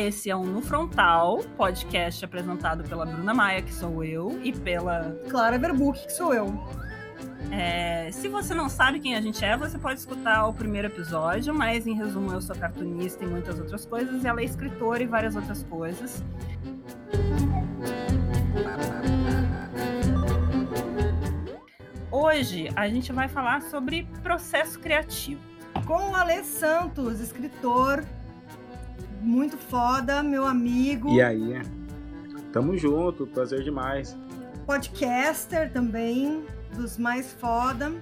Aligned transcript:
Esse 0.00 0.30
é 0.30 0.34
um 0.34 0.46
No 0.46 0.62
Frontal, 0.62 1.40
podcast 1.58 2.24
apresentado 2.24 2.82
pela 2.84 3.04
Bruna 3.04 3.34
Maia, 3.34 3.60
que 3.60 3.70
sou 3.70 4.02
eu, 4.02 4.40
e 4.42 4.50
pela 4.50 5.14
Clara 5.28 5.58
Verbuck, 5.58 6.06
que 6.06 6.12
sou 6.14 6.32
eu. 6.32 6.58
É, 7.50 8.10
se 8.10 8.26
você 8.26 8.54
não 8.54 8.70
sabe 8.70 8.98
quem 8.98 9.14
a 9.14 9.20
gente 9.20 9.44
é, 9.44 9.58
você 9.58 9.78
pode 9.78 10.00
escutar 10.00 10.46
o 10.46 10.54
primeiro 10.54 10.88
episódio, 10.88 11.52
mas 11.52 11.86
em 11.86 11.94
resumo, 11.94 12.32
eu 12.32 12.40
sou 12.40 12.56
cartunista 12.56 13.22
e 13.22 13.26
muitas 13.26 13.60
outras 13.60 13.84
coisas, 13.84 14.24
e 14.24 14.26
ela 14.26 14.40
é 14.40 14.44
escritora 14.44 15.02
e 15.02 15.06
várias 15.06 15.36
outras 15.36 15.62
coisas. 15.64 16.24
Hoje 22.10 22.70
a 22.74 22.88
gente 22.88 23.12
vai 23.12 23.28
falar 23.28 23.60
sobre 23.60 24.08
processo 24.22 24.80
criativo. 24.80 25.42
Com 25.86 26.12
o 26.12 26.16
Alê 26.16 26.42
Santos, 26.42 27.20
escritor 27.20 28.02
muito 29.20 29.56
foda, 29.56 30.22
meu 30.22 30.46
amigo. 30.46 31.10
E 31.10 31.22
aí? 31.22 31.60
Tamo 32.52 32.76
junto, 32.76 33.26
prazer 33.26 33.62
demais. 33.62 34.16
Podcaster 34.66 35.72
também, 35.72 36.44
dos 36.74 36.98
mais 36.98 37.32
foda, 37.32 37.92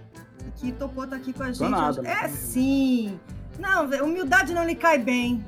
que 0.56 0.72
topou 0.72 1.06
tá 1.06 1.16
aqui 1.16 1.32
com 1.32 1.42
a 1.42 1.52
gente. 1.52 1.68
Nada, 1.68 2.00
é 2.00 2.22
né? 2.22 2.28
sim. 2.28 3.18
Não, 3.58 3.84
humildade 4.04 4.54
não 4.54 4.64
lhe 4.64 4.74
cai 4.74 4.98
bem. 4.98 5.44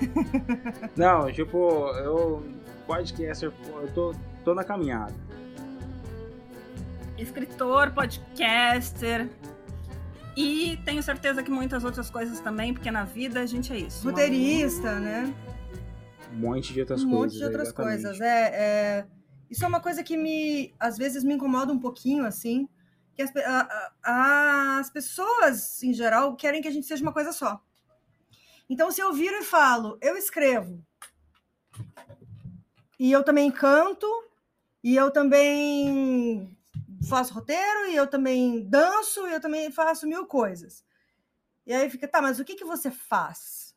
Não, 0.96 1.30
tipo, 1.32 1.88
eu 1.96 2.44
podcaster, 2.86 3.52
eu 3.80 3.88
tô, 3.92 4.14
tô 4.44 4.54
na 4.54 4.62
caminhada. 4.62 5.14
Escritor, 7.16 7.90
podcaster, 7.92 9.28
e 10.40 10.76
tenho 10.84 11.02
certeza 11.02 11.42
que 11.42 11.50
muitas 11.50 11.82
outras 11.82 12.08
coisas 12.08 12.38
também, 12.38 12.72
porque 12.72 12.92
na 12.92 13.04
vida 13.04 13.40
a 13.40 13.46
gente 13.46 13.72
é 13.72 13.78
isso. 13.78 14.08
Roteirista, 14.08 14.92
uma... 14.92 15.00
né? 15.00 15.34
Um 16.32 16.36
monte 16.36 16.72
de 16.72 16.78
outras 16.78 17.02
um 17.02 17.10
coisas. 17.10 17.18
Um 17.18 17.22
monte 17.24 17.38
de 17.38 17.44
outras 17.44 17.68
exatamente. 17.68 18.02
coisas. 18.02 18.20
É, 18.20 18.44
é, 18.54 19.06
Isso 19.50 19.64
é 19.64 19.66
uma 19.66 19.80
coisa 19.80 20.00
que 20.00 20.16
me, 20.16 20.72
às 20.78 20.96
vezes, 20.96 21.24
me 21.24 21.34
incomoda 21.34 21.72
um 21.72 21.78
pouquinho, 21.80 22.24
assim. 22.24 22.68
Que 23.16 23.22
as, 23.22 23.34
a, 23.34 23.92
a, 24.04 24.78
as 24.78 24.88
pessoas, 24.90 25.82
em 25.82 25.92
geral, 25.92 26.36
querem 26.36 26.62
que 26.62 26.68
a 26.68 26.70
gente 26.70 26.86
seja 26.86 27.02
uma 27.02 27.12
coisa 27.12 27.32
só. 27.32 27.60
Então, 28.70 28.92
se 28.92 29.00
eu 29.00 29.12
viro 29.12 29.34
e 29.38 29.44
falo, 29.44 29.98
eu 30.00 30.16
escrevo, 30.16 30.80
e 32.96 33.10
eu 33.10 33.24
também 33.24 33.50
canto, 33.50 34.06
e 34.84 34.94
eu 34.94 35.10
também 35.10 36.56
faço 37.06 37.34
roteiro 37.34 37.88
e 37.88 37.96
eu 37.96 38.06
também 38.06 38.68
danço 38.68 39.26
e 39.28 39.32
eu 39.32 39.40
também 39.40 39.70
faço 39.70 40.06
mil 40.06 40.26
coisas. 40.26 40.84
E 41.66 41.72
aí 41.72 41.88
fica, 41.90 42.08
tá, 42.08 42.22
mas 42.22 42.38
o 42.38 42.44
que, 42.44 42.54
que 42.54 42.64
você 42.64 42.90
faz? 42.90 43.76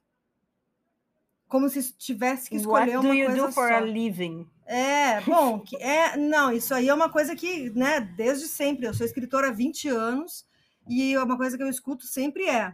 Como 1.47 1.67
se 1.67 1.91
tivesse 1.94 2.50
que 2.50 2.55
escolher 2.55 2.95
What 2.95 3.08
uma 3.08 3.13
do 3.13 3.25
coisa 3.25 3.38
you 3.38 3.47
do 3.47 3.53
for 3.53 3.67
só. 3.67 3.75
a 3.75 3.80
living? 3.81 4.50
É, 4.66 5.19
bom, 5.22 5.59
que 5.59 5.75
é, 5.75 6.16
não, 6.16 6.52
isso 6.52 6.73
aí 6.73 6.88
é 6.88 6.94
uma 6.94 7.09
coisa 7.09 7.36
que, 7.36 7.69
né, 7.72 8.00
desde 8.00 8.47
sempre, 8.47 8.88
eu 8.88 8.94
sou 8.94 9.05
escritora 9.05 9.50
há 9.50 9.52
20 9.52 9.89
anos 9.89 10.45
e 10.88 11.17
uma 11.17 11.35
coisa 11.35 11.58
que 11.58 11.63
eu 11.63 11.69
escuto 11.69 12.06
sempre 12.06 12.47
é, 12.47 12.73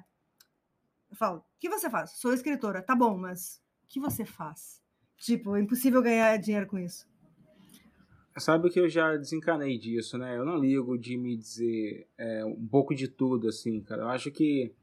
eu 1.09 1.15
falo, 1.15 1.39
o 1.39 1.43
que 1.59 1.69
você 1.69 1.89
faz? 1.89 2.11
Sou 2.11 2.33
escritora, 2.33 2.81
tá 2.81 2.95
bom, 2.95 3.17
mas 3.17 3.61
o 3.83 3.87
que 3.87 3.99
você 3.99 4.25
faz? 4.25 4.81
Tipo, 5.17 5.55
é 5.55 5.61
impossível 5.61 6.01
ganhar 6.01 6.37
dinheiro 6.37 6.67
com 6.67 6.77
isso. 6.77 7.07
Sabe 8.37 8.69
que 8.69 8.79
eu 8.79 8.87
já 8.87 9.15
desencanei 9.15 9.77
disso, 9.77 10.17
né? 10.17 10.37
Eu 10.37 10.45
não 10.45 10.57
ligo 10.57 10.97
de 10.97 11.17
me 11.17 11.35
dizer 11.35 12.07
é, 12.17 12.45
um 12.45 12.67
pouco 12.67 12.93
de 12.93 13.07
tudo, 13.07 13.47
assim, 13.47 13.81
cara. 13.81 14.03
Eu 14.03 14.07
acho 14.09 14.31
que 14.31 14.73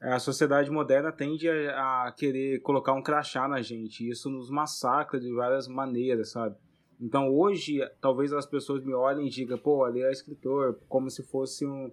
a 0.00 0.18
sociedade 0.18 0.70
moderna 0.70 1.12
tende 1.12 1.48
a, 1.48 2.06
a 2.06 2.12
querer 2.12 2.60
colocar 2.60 2.92
um 2.92 3.02
crachá 3.02 3.46
na 3.46 3.62
gente. 3.62 4.04
E 4.04 4.10
isso 4.10 4.28
nos 4.28 4.50
massacra 4.50 5.18
de 5.18 5.32
várias 5.32 5.68
maneiras, 5.68 6.30
sabe? 6.30 6.56
Então 7.00 7.32
hoje, 7.32 7.78
talvez 8.00 8.32
as 8.32 8.46
pessoas 8.46 8.82
me 8.84 8.92
olhem 8.92 9.26
e 9.26 9.30
digam, 9.30 9.58
pô, 9.58 9.84
ali 9.84 10.02
é 10.02 10.10
escritor, 10.10 10.80
como 10.88 11.08
se 11.10 11.22
fosse 11.22 11.66
um. 11.66 11.92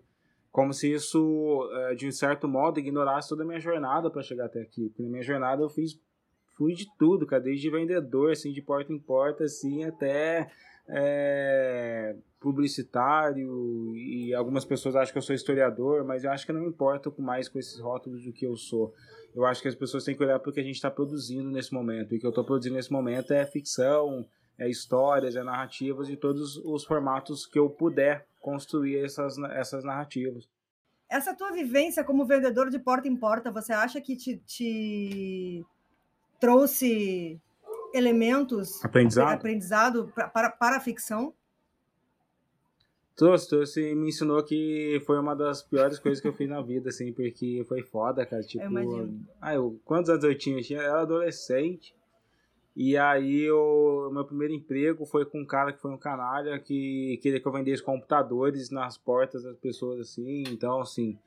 Como 0.51 0.73
se 0.73 0.91
isso, 0.91 1.69
é, 1.73 1.95
de 1.95 2.07
um 2.07 2.11
certo 2.11 2.47
modo, 2.47 2.79
ignorasse 2.79 3.29
toda 3.29 3.43
a 3.43 3.45
minha 3.45 3.59
jornada 3.59 4.09
para 4.09 4.23
chegar 4.23 4.45
até 4.45 4.61
aqui. 4.61 4.87
Porque 4.87 5.03
na 5.03 5.09
minha 5.09 5.23
jornada 5.23 5.61
eu 5.61 5.69
fiz. 5.69 5.99
Fui 6.57 6.73
de 6.73 6.87
tudo, 6.97 7.27
cara, 7.27 7.43
desde 7.43 7.69
vendedor, 7.69 8.31
assim, 8.31 8.53
de 8.53 8.61
porta 8.61 8.93
em 8.93 8.97
porta, 8.97 9.43
assim, 9.43 9.83
até 9.83 10.49
é, 10.87 12.15
publicitário 12.39 13.95
e 13.95 14.33
algumas 14.33 14.65
pessoas 14.65 14.95
acham 14.95 15.11
que 15.11 15.17
eu 15.17 15.21
sou 15.21 15.35
historiador, 15.35 16.05
mas 16.05 16.23
eu 16.23 16.31
acho 16.31 16.45
que 16.45 16.53
não 16.53 16.61
me 16.61 16.69
importo 16.69 17.13
mais 17.19 17.49
com 17.49 17.57
esses 17.57 17.79
rótulos 17.79 18.23
do 18.23 18.31
que 18.31 18.45
eu 18.45 18.55
sou. 18.55 18.93
Eu 19.33 19.45
acho 19.45 19.61
que 19.61 19.67
as 19.67 19.75
pessoas 19.75 20.03
têm 20.03 20.15
que 20.15 20.23
olhar 20.23 20.39
para 20.39 20.49
o 20.49 20.53
que 20.53 20.59
a 20.59 20.63
gente 20.63 20.75
está 20.75 20.89
produzindo 20.89 21.49
nesse 21.49 21.73
momento. 21.73 22.13
E 22.13 22.17
o 22.17 22.19
que 22.19 22.25
eu 22.25 22.29
estou 22.29 22.45
produzindo 22.45 22.75
nesse 22.75 22.91
momento 22.91 23.33
é 23.33 23.45
ficção, 23.45 24.25
é 24.57 24.69
histórias, 24.69 25.35
é 25.35 25.43
narrativas 25.43 26.09
e 26.09 26.15
todos 26.15 26.57
os 26.57 26.85
formatos 26.85 27.45
que 27.45 27.59
eu 27.59 27.69
puder 27.69 28.25
construir 28.39 29.03
essas, 29.03 29.37
essas 29.37 29.83
narrativas. 29.83 30.47
Essa 31.09 31.35
tua 31.35 31.51
vivência 31.51 32.03
como 32.03 32.25
vendedor 32.25 32.69
de 32.69 32.79
porta 32.79 33.07
em 33.07 33.15
porta, 33.15 33.51
você 33.51 33.73
acha 33.73 33.99
que 33.99 34.15
te, 34.15 34.37
te 34.37 35.65
trouxe 36.39 37.41
elementos 37.95 38.83
aprendizado, 38.83 39.33
aprendizado 39.33 40.11
pra, 40.13 40.27
para, 40.27 40.49
para 40.49 40.77
a 40.77 40.79
ficção? 40.79 41.33
Trouxe, 43.15 43.47
trouxe 43.47 43.95
me 43.95 44.09
ensinou 44.09 44.43
que 44.43 45.01
foi 45.05 45.17
uma 45.17 45.33
das 45.33 45.63
piores 45.63 45.97
coisas 45.99 46.21
que 46.21 46.27
eu 46.27 46.33
fiz 46.33 46.49
na 46.49 46.61
vida, 46.61 46.89
assim, 46.89 47.13
porque 47.13 47.63
foi 47.65 47.81
foda, 47.81 48.25
cara. 48.25 48.41
Tipo, 48.43 48.65
eu 48.77 49.09
ah, 49.39 49.55
eu, 49.55 49.79
quantos 49.85 50.09
anos 50.09 50.23
eu 50.25 50.37
tinha? 50.37 50.57
Eu 50.57 50.63
tinha, 50.63 50.81
era 50.81 51.01
adolescente. 51.01 51.95
E 52.75 52.97
aí 52.97 53.49
o 53.49 54.09
meu 54.11 54.25
primeiro 54.25 54.53
emprego 54.53 55.05
foi 55.05 55.25
com 55.25 55.39
um 55.39 55.45
cara 55.45 55.71
que 55.71 55.81
foi 55.81 55.91
um 55.91 55.97
canalha 55.97 56.59
que 56.59 57.17
queria 57.21 57.39
que 57.39 57.47
eu 57.47 57.51
vendesse 57.53 57.81
computadores 57.81 58.69
nas 58.69 58.97
portas 58.97 59.43
das 59.43 59.55
pessoas, 59.55 60.01
assim. 60.01 60.43
Então, 60.49 60.81
assim, 60.81 61.17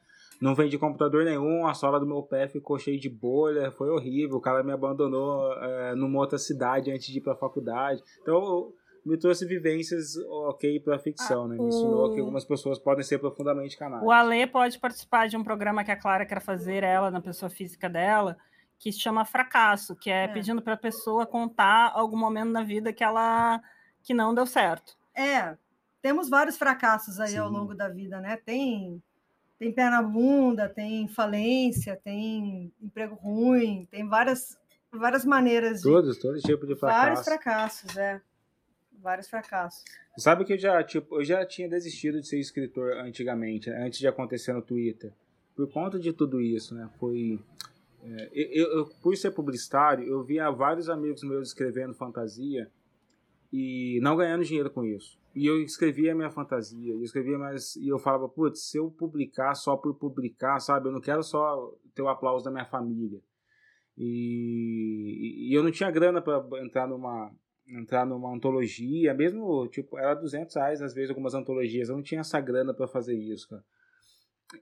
não 0.41 0.55
vendi 0.55 0.79
computador 0.79 1.25
nenhum, 1.25 1.67
a 1.67 1.75
sola 1.75 1.99
do 1.99 2.07
meu 2.07 2.23
pé 2.23 2.47
ficou 2.47 2.79
cheia 2.79 2.99
de 2.99 3.09
bolha, 3.09 3.71
foi 3.73 3.91
horrível. 3.91 4.37
O 4.37 4.41
cara 4.41 4.63
me 4.63 4.73
abandonou 4.73 5.53
é, 5.55 5.95
numa 5.95 6.19
outra 6.19 6.39
cidade 6.39 6.91
antes 6.91 7.09
de 7.09 7.19
ir 7.19 7.21
para 7.21 7.33
a 7.33 7.37
faculdade. 7.37 8.03
Então, 8.23 8.73
me 9.05 9.17
trouxe 9.17 9.47
vivências 9.47 10.17
ok 10.29 10.81
para 10.81 10.99
ficção, 10.99 11.45
ah, 11.45 11.49
né? 11.49 11.57
Me 11.57 11.63
o... 11.63 11.69
ensinou 11.69 12.13
que 12.13 12.21
algumas 12.21 12.45
pessoas 12.45 12.79
podem 12.79 13.03
ser 13.03 13.19
profundamente 13.19 13.77
canais. 13.77 14.03
O 14.05 14.11
Ale 14.11 14.47
pode 14.47 14.79
participar 14.79 15.29
de 15.29 15.37
um 15.37 15.43
programa 15.43 15.83
que 15.83 15.91
a 15.91 15.97
Clara 15.97 16.27
quer 16.27 16.41
fazer, 16.41 16.83
ela, 16.83 17.11
na 17.11 17.21
pessoa 17.21 17.51
física 17.51 17.89
dela, 17.89 18.37
que 18.79 18.93
se 18.93 19.01
chama 19.01 19.25
Fracasso, 19.25 19.97
que 19.97 20.11
é, 20.11 20.25
é. 20.25 20.29
pedindo 20.29 20.63
para 20.63 20.75
a 20.75 20.79
pessoa 20.79 21.27
contar 21.27 21.91
algum 21.95 22.17
momento 22.17 22.51
na 22.51 22.63
vida 22.63 22.93
que 22.93 23.03
ela 23.03 23.61
que 24.03 24.15
não 24.15 24.35
deu 24.35 24.47
certo. 24.47 24.97
É, 25.15 25.57
temos 26.01 26.29
vários 26.29 26.57
fracassos 26.57 27.19
aí 27.19 27.31
Sim. 27.31 27.39
ao 27.39 27.51
longo 27.51 27.75
da 27.75 27.89
vida, 27.89 28.21
né? 28.21 28.37
Tem 28.37 29.03
tem 29.59 29.73
pé 29.73 29.91
na 29.91 30.03
bunda, 30.03 30.69
tem 30.69 31.09
falência, 31.09 32.01
tem 32.03 32.73
emprego 32.81 33.17
ruim, 33.17 33.89
tem 33.91 34.09
várias, 34.09 34.57
várias 34.93 35.25
maneiras 35.25 35.79
de. 35.79 35.83
Todos, 35.83 36.17
todo 36.19 36.39
tipo 36.39 36.67
de 36.67 36.77
fracasso. 36.77 37.03
Vários 37.03 37.25
fracassos, 37.25 37.97
é. 37.97 38.21
Vários 39.01 39.29
fracassos. 39.29 39.85
Sabe 40.17 40.45
que 40.45 40.53
eu 40.53 40.59
já, 40.59 40.83
tipo, 40.83 41.21
eu 41.21 41.25
já 41.25 41.45
tinha 41.45 41.69
desistido 41.69 42.21
de 42.21 42.27
ser 42.27 42.39
escritor 42.39 42.93
antigamente, 42.99 43.71
né? 43.71 43.87
antes 43.87 43.99
de 43.99 44.09
acontecer 44.09 44.53
no 44.53 44.63
Twitter. 44.63 45.13
Por 45.55 45.71
conta 45.73 45.99
de 45.99 46.13
tudo 46.13 46.41
isso, 46.41 46.75
né? 46.75 46.89
Foi. 46.99 47.41
É, 48.05 48.31
eu, 48.33 48.67
eu, 48.79 48.87
por 49.03 49.17
ser 49.17 49.33
publicitário, 49.33 50.07
eu 50.07 50.23
via 50.23 50.51
vários 50.51 50.89
amigos 50.89 51.23
meus 51.23 51.49
escrevendo 51.49 51.95
fantasia 51.95 52.71
e 53.53 53.99
não 54.03 54.17
ganhando 54.17 54.45
dinheiro 54.45 54.71
com 54.71 54.85
isso. 54.85 55.18
E 55.35 55.47
eu 55.47 55.61
escrevia 55.63 56.13
a 56.13 56.15
minha 56.15 56.31
fantasia, 56.31 56.93
eu 56.93 57.03
escrevia 57.03 57.39
mais 57.39 57.77
e 57.77 57.89
eu 57.89 57.99
falava, 57.99 58.29
putz, 58.29 58.71
se 58.71 58.79
eu 58.79 58.91
publicar 58.91 59.55
só 59.55 59.77
por 59.77 59.95
publicar, 59.95 60.59
sabe, 60.59 60.89
eu 60.89 60.93
não 60.93 61.01
quero 61.01 61.23
só 61.23 61.73
ter 61.95 62.03
o 62.03 62.09
aplauso 62.09 62.45
da 62.45 62.51
minha 62.51 62.65
família. 62.65 63.21
E, 63.97 65.49
e 65.51 65.55
eu 65.57 65.63
não 65.63 65.71
tinha 65.71 65.91
grana 65.91 66.23
para 66.23 66.43
entrar 66.63 66.87
numa 66.87 67.33
entrar 67.71 68.07
numa 68.07 68.35
antologia, 68.35 69.13
mesmo 69.13 69.69
tipo, 69.69 69.99
era 69.99 70.15
200 70.15 70.55
reais 70.57 70.81
às 70.81 70.95
vezes 70.95 71.11
algumas 71.11 71.35
antologias, 71.35 71.91
eu 71.91 71.97
não 71.97 72.03
tinha 72.03 72.21
essa 72.21 72.41
grana 72.41 72.73
para 72.73 72.89
fazer 72.89 73.15
isso, 73.15 73.47
cara. 73.49 73.63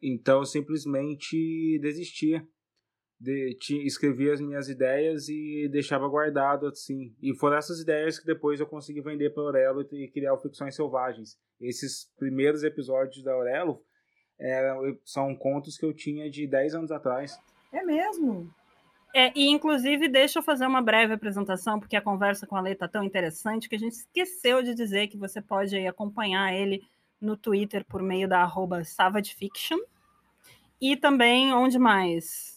Então 0.02 0.40
eu 0.40 0.44
simplesmente 0.44 1.78
desistia 1.80 2.46
de, 3.18 3.56
escrevia 3.84 4.32
as 4.34 4.40
minhas 4.40 4.68
ideias 4.68 5.28
e 5.28 5.68
deixava 5.70 6.06
guardado 6.08 6.66
assim. 6.66 7.14
E 7.22 7.34
foram 7.34 7.56
essas 7.56 7.80
ideias 7.80 8.18
que 8.18 8.26
depois 8.26 8.60
eu 8.60 8.66
consegui 8.66 9.00
vender 9.00 9.30
para 9.30 9.42
Aurelo 9.42 9.86
e 9.92 10.08
criar 10.08 10.34
o 10.34 10.38
Ficções 10.38 10.74
Selvagens. 10.74 11.38
Esses 11.60 12.10
primeiros 12.18 12.62
episódios 12.62 13.22
da 13.22 13.32
Aurelo 13.32 13.82
eram, 14.38 14.98
são 15.04 15.34
contos 15.34 15.78
que 15.78 15.86
eu 15.86 15.94
tinha 15.94 16.30
de 16.30 16.46
10 16.46 16.74
anos 16.74 16.92
atrás. 16.92 17.38
É 17.72 17.82
mesmo? 17.82 18.50
É, 19.14 19.32
e 19.34 19.48
inclusive, 19.48 20.08
deixa 20.08 20.40
eu 20.40 20.42
fazer 20.42 20.66
uma 20.66 20.82
breve 20.82 21.14
apresentação, 21.14 21.80
porque 21.80 21.96
a 21.96 22.02
conversa 22.02 22.46
com 22.46 22.54
a 22.54 22.60
Lei 22.60 22.74
está 22.74 22.86
tão 22.86 23.02
interessante 23.02 23.66
que 23.66 23.74
a 23.74 23.78
gente 23.78 23.92
esqueceu 23.94 24.62
de 24.62 24.74
dizer 24.74 25.08
que 25.08 25.16
você 25.16 25.40
pode 25.40 25.74
aí 25.74 25.86
acompanhar 25.86 26.54
ele 26.54 26.82
no 27.18 27.34
Twitter 27.34 27.82
por 27.86 28.02
meio 28.02 28.28
da 28.28 28.42
arroba 28.42 28.84
Savage 28.84 29.34
Fiction. 29.34 29.78
E 30.78 30.96
também, 30.96 31.54
onde 31.54 31.78
mais? 31.78 32.55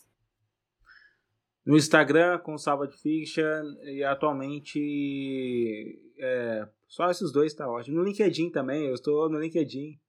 No 1.66 1.78
Instagram 1.78 2.40
com 2.40 2.58
Salva 2.58 2.88
Fiction 2.88 3.76
e 3.84 4.04
atualmente 4.04 6.00
é, 6.18 6.68
só 6.88 7.10
esses 7.10 7.32
dois 7.32 7.54
tá 7.54 7.70
ótimo. 7.70 7.98
No 7.98 8.04
LinkedIn 8.04 8.50
também, 8.50 8.88
eu 8.88 8.94
estou 8.94 9.30
no 9.30 9.40
LinkedIn. 9.40 10.00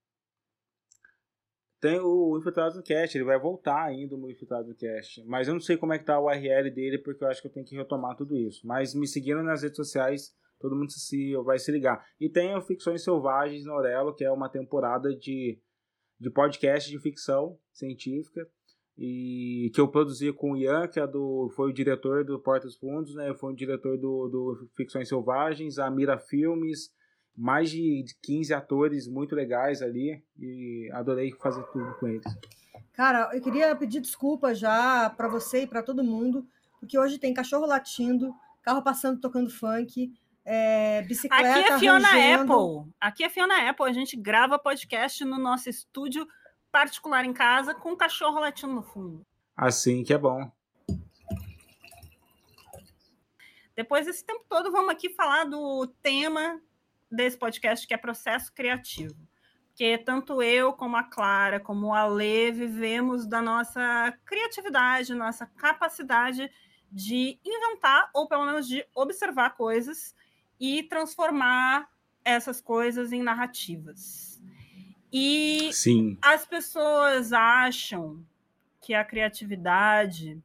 Tem 1.80 1.98
o 1.98 2.36
Infiltrado 2.38 2.76
no 2.76 2.82
Cast, 2.82 3.16
ele 3.16 3.24
vai 3.24 3.38
voltar 3.38 3.82
ainda 3.84 4.14
o 4.14 4.30
Infiltrado 4.30 4.68
no 4.68 4.74
Cast. 4.74 5.24
Mas 5.24 5.48
eu 5.48 5.54
não 5.54 5.60
sei 5.60 5.76
como 5.76 5.94
é 5.94 5.98
que 5.98 6.04
tá 6.04 6.18
o 6.18 6.26
URL 6.26 6.70
dele, 6.70 6.98
porque 6.98 7.24
eu 7.24 7.28
acho 7.28 7.40
que 7.40 7.48
eu 7.48 7.52
tenho 7.52 7.64
que 7.64 7.76
retomar 7.76 8.16
tudo 8.16 8.36
isso. 8.36 8.66
Mas 8.66 8.94
me 8.94 9.06
seguindo 9.06 9.42
nas 9.42 9.62
redes 9.62 9.76
sociais, 9.76 10.34
todo 10.58 10.76
mundo 10.76 10.92
se, 10.92 11.34
vai 11.38 11.58
se 11.58 11.72
ligar. 11.72 12.06
E 12.20 12.28
tem 12.28 12.54
o 12.54 12.60
Ficções 12.60 13.02
Selvagens 13.02 13.64
no 13.64 13.72
Aurelo, 13.72 14.14
que 14.14 14.24
é 14.24 14.30
uma 14.30 14.50
temporada 14.50 15.14
de, 15.16 15.58
de 16.18 16.30
podcast 16.30 16.90
de 16.90 16.98
ficção 16.98 17.58
científica 17.72 18.46
e 19.02 19.70
que 19.74 19.80
eu 19.80 19.88
produzi 19.88 20.30
com 20.30 20.52
o 20.52 20.56
Ian, 20.58 20.86
que 20.86 21.00
é 21.00 21.06
do, 21.06 21.50
foi 21.56 21.70
o 21.70 21.72
diretor 21.72 22.22
do 22.22 22.38
Portas 22.38 22.76
Fundos, 22.76 23.14
né? 23.14 23.32
Foi 23.32 23.50
o 23.50 23.56
diretor 23.56 23.96
do, 23.96 24.28
do 24.28 24.68
Ficções 24.76 25.08
Selvagens, 25.08 25.78
a 25.78 25.90
Mira 25.90 26.18
Filmes, 26.18 26.90
mais 27.34 27.70
de 27.70 28.04
15 28.22 28.52
atores 28.52 29.08
muito 29.08 29.34
legais 29.34 29.80
ali 29.80 30.22
e 30.38 30.90
adorei 30.92 31.32
fazer 31.40 31.62
tudo 31.72 31.94
com 31.94 32.08
eles. 32.08 32.26
Cara, 32.92 33.30
eu 33.34 33.40
queria 33.40 33.74
pedir 33.74 34.02
desculpa 34.02 34.54
já 34.54 35.08
para 35.08 35.28
você 35.28 35.62
e 35.62 35.66
para 35.66 35.82
todo 35.82 36.04
mundo, 36.04 36.46
porque 36.78 36.98
hoje 36.98 37.18
tem 37.18 37.32
cachorro 37.32 37.64
latindo, 37.64 38.34
carro 38.62 38.82
passando 38.82 39.18
tocando 39.18 39.48
funk, 39.48 40.12
é, 40.44 41.00
bicicleta 41.02 41.48
Aqui 41.48 41.72
é 41.72 41.78
Fiona 41.78 42.06
arranjando. 42.06 42.52
Apple. 42.52 42.92
Aqui 43.00 43.24
é 43.24 43.30
Fiona 43.30 43.70
Apple. 43.70 43.86
A 43.86 43.92
gente 43.92 44.14
grava 44.14 44.58
podcast 44.58 45.24
no 45.24 45.38
nosso 45.38 45.70
estúdio 45.70 46.26
particular 46.70 47.24
em 47.24 47.32
casa 47.32 47.74
com 47.74 47.92
um 47.92 47.96
cachorro 47.96 48.40
latindo 48.40 48.74
no 48.74 48.82
fundo. 48.82 49.26
Assim 49.56 50.02
que 50.02 50.12
é 50.12 50.18
bom. 50.18 50.50
Depois 53.74 54.06
desse 54.06 54.24
tempo 54.24 54.44
todo, 54.48 54.70
vamos 54.70 54.90
aqui 54.90 55.08
falar 55.08 55.44
do 55.44 55.86
tema 56.02 56.60
desse 57.10 57.38
podcast, 57.38 57.86
que 57.86 57.94
é 57.94 57.96
processo 57.96 58.52
criativo. 58.52 59.16
Porque 59.68 59.96
tanto 59.96 60.42
eu, 60.42 60.74
como 60.74 60.96
a 60.96 61.02
Clara, 61.02 61.58
como 61.58 61.94
a 61.94 62.04
Lê, 62.04 62.52
vivemos 62.52 63.26
da 63.26 63.40
nossa 63.40 64.12
criatividade, 64.26 65.14
nossa 65.14 65.46
capacidade 65.46 66.50
de 66.92 67.38
inventar, 67.42 68.10
ou 68.12 68.28
pelo 68.28 68.44
menos 68.44 68.68
de 68.68 68.84
observar 68.94 69.56
coisas 69.56 70.14
e 70.60 70.82
transformar 70.82 71.88
essas 72.22 72.60
coisas 72.60 73.12
em 73.12 73.22
narrativas. 73.22 74.29
E 75.12 75.70
Sim. 75.72 76.18
as 76.22 76.46
pessoas 76.46 77.32
acham 77.32 78.24
que 78.80 78.94
a 78.94 79.04
criatividade 79.04 80.42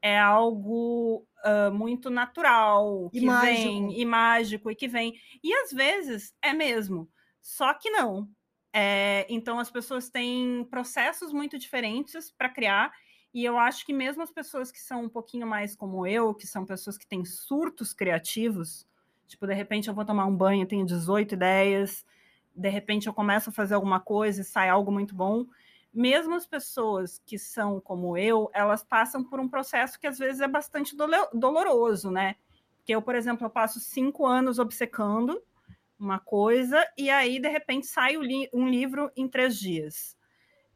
é 0.00 0.18
algo 0.18 1.26
uh, 1.44 1.72
muito 1.72 2.10
natural, 2.10 3.10
que 3.10 3.18
E 3.18 3.26
mágico. 3.26 3.62
vem 3.62 4.00
e 4.00 4.04
mágico 4.04 4.70
e 4.70 4.74
que 4.74 4.88
vem. 4.88 5.14
E 5.42 5.52
às 5.54 5.72
vezes 5.72 6.34
é 6.42 6.52
mesmo, 6.52 7.08
só 7.40 7.74
que 7.74 7.90
não. 7.90 8.28
É, 8.72 9.26
então 9.28 9.58
as 9.58 9.70
pessoas 9.70 10.08
têm 10.10 10.64
processos 10.70 11.32
muito 11.32 11.58
diferentes 11.58 12.30
para 12.30 12.48
criar. 12.48 12.92
E 13.32 13.44
eu 13.44 13.58
acho 13.58 13.84
que 13.84 13.92
mesmo 13.92 14.22
as 14.22 14.30
pessoas 14.30 14.70
que 14.70 14.78
são 14.78 15.04
um 15.04 15.08
pouquinho 15.08 15.46
mais 15.46 15.74
como 15.76 16.06
eu, 16.06 16.34
que 16.34 16.46
são 16.46 16.64
pessoas 16.64 16.96
que 16.96 17.06
têm 17.06 17.24
surtos 17.24 17.92
criativos, 17.92 18.86
tipo, 19.26 19.46
de 19.46 19.54
repente 19.54 19.88
eu 19.88 19.94
vou 19.94 20.04
tomar 20.04 20.26
um 20.26 20.34
banho, 20.34 20.66
tenho 20.66 20.86
18 20.86 21.34
ideias, 21.34 22.04
de 22.58 22.68
repente 22.68 23.06
eu 23.06 23.14
começo 23.14 23.50
a 23.50 23.52
fazer 23.52 23.74
alguma 23.74 24.00
coisa 24.00 24.40
e 24.40 24.44
sai 24.44 24.68
algo 24.68 24.90
muito 24.90 25.14
bom. 25.14 25.46
Mesmo 25.94 26.34
as 26.34 26.46
pessoas 26.46 27.20
que 27.24 27.38
são 27.38 27.80
como 27.80 28.16
eu, 28.16 28.50
elas 28.52 28.84
passam 28.84 29.24
por 29.24 29.40
um 29.40 29.48
processo 29.48 29.98
que 29.98 30.06
às 30.06 30.18
vezes 30.18 30.40
é 30.40 30.48
bastante 30.48 30.96
dolo- 30.96 31.28
doloroso, 31.32 32.10
né? 32.10 32.36
Porque 32.76 32.94
eu, 32.94 33.00
por 33.00 33.14
exemplo, 33.14 33.46
eu 33.46 33.50
passo 33.50 33.80
cinco 33.80 34.26
anos 34.26 34.58
obcecando 34.58 35.42
uma 35.98 36.18
coisa 36.18 36.86
e 36.96 37.10
aí, 37.10 37.40
de 37.40 37.48
repente, 37.48 37.86
sai 37.86 38.16
um 38.16 38.68
livro 38.68 39.10
em 39.16 39.28
três 39.28 39.58
dias. 39.58 40.16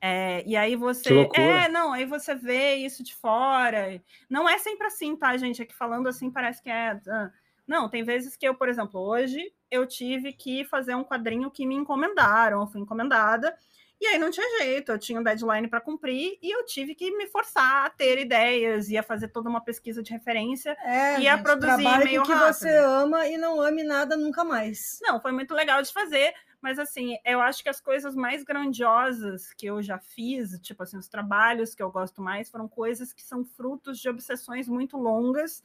É, 0.00 0.42
e 0.44 0.56
aí 0.56 0.74
você. 0.74 1.26
Que. 1.28 1.40
É, 1.40 1.68
não, 1.68 1.92
aí 1.92 2.04
você 2.04 2.34
vê 2.34 2.74
isso 2.74 3.04
de 3.04 3.14
fora. 3.14 4.02
Não 4.28 4.48
é 4.48 4.58
sempre 4.58 4.88
assim, 4.88 5.14
tá, 5.14 5.36
gente? 5.36 5.62
Aqui 5.62 5.72
falando 5.72 6.08
assim 6.08 6.28
parece 6.28 6.60
que 6.60 6.68
é. 6.68 7.00
ah. 7.08 7.30
Não, 7.66 7.88
tem 7.88 8.02
vezes 8.02 8.36
que 8.36 8.46
eu, 8.46 8.54
por 8.54 8.68
exemplo, 8.68 9.00
hoje 9.00 9.52
eu 9.70 9.86
tive 9.86 10.32
que 10.32 10.64
fazer 10.64 10.94
um 10.94 11.04
quadrinho 11.04 11.50
que 11.50 11.66
me 11.66 11.74
encomendaram, 11.74 12.60
eu 12.60 12.66
fui 12.66 12.80
encomendada, 12.80 13.56
e 14.02 14.06
aí 14.06 14.18
não 14.18 14.32
tinha 14.32 14.58
jeito, 14.58 14.90
eu 14.90 14.98
tinha 14.98 15.20
um 15.20 15.22
deadline 15.22 15.68
para 15.68 15.80
cumprir 15.80 16.36
e 16.42 16.50
eu 16.50 16.66
tive 16.66 16.92
que 16.92 17.16
me 17.16 17.28
forçar 17.28 17.86
a 17.86 17.88
ter 17.88 18.18
ideias 18.18 18.88
e 18.88 18.98
a 18.98 19.02
fazer 19.02 19.28
toda 19.28 19.48
uma 19.48 19.60
pesquisa 19.60 20.02
de 20.02 20.10
referência. 20.10 20.76
É, 20.80 21.20
Ia 21.20 21.36
gente, 21.36 21.42
produzir 21.44 21.98
meio 21.98 22.24
que 22.24 22.32
rápido. 22.32 22.52
você 22.52 22.76
ama 22.78 23.28
e 23.28 23.36
não 23.36 23.60
ame 23.60 23.84
nada 23.84 24.16
nunca 24.16 24.42
mais. 24.42 24.98
Não, 25.00 25.20
foi 25.20 25.30
muito 25.30 25.54
legal 25.54 25.80
de 25.80 25.92
fazer, 25.92 26.34
mas 26.60 26.80
assim, 26.80 27.16
eu 27.24 27.40
acho 27.40 27.62
que 27.62 27.68
as 27.68 27.80
coisas 27.80 28.16
mais 28.16 28.42
grandiosas 28.42 29.54
que 29.54 29.66
eu 29.66 29.80
já 29.80 30.00
fiz, 30.00 30.58
tipo 30.58 30.82
assim, 30.82 30.98
os 30.98 31.06
trabalhos 31.06 31.72
que 31.72 31.82
eu 31.82 31.90
gosto 31.92 32.20
mais, 32.20 32.50
foram 32.50 32.66
coisas 32.66 33.12
que 33.12 33.22
são 33.22 33.44
frutos 33.44 34.00
de 34.00 34.08
obsessões 34.08 34.66
muito 34.66 34.96
longas 34.96 35.62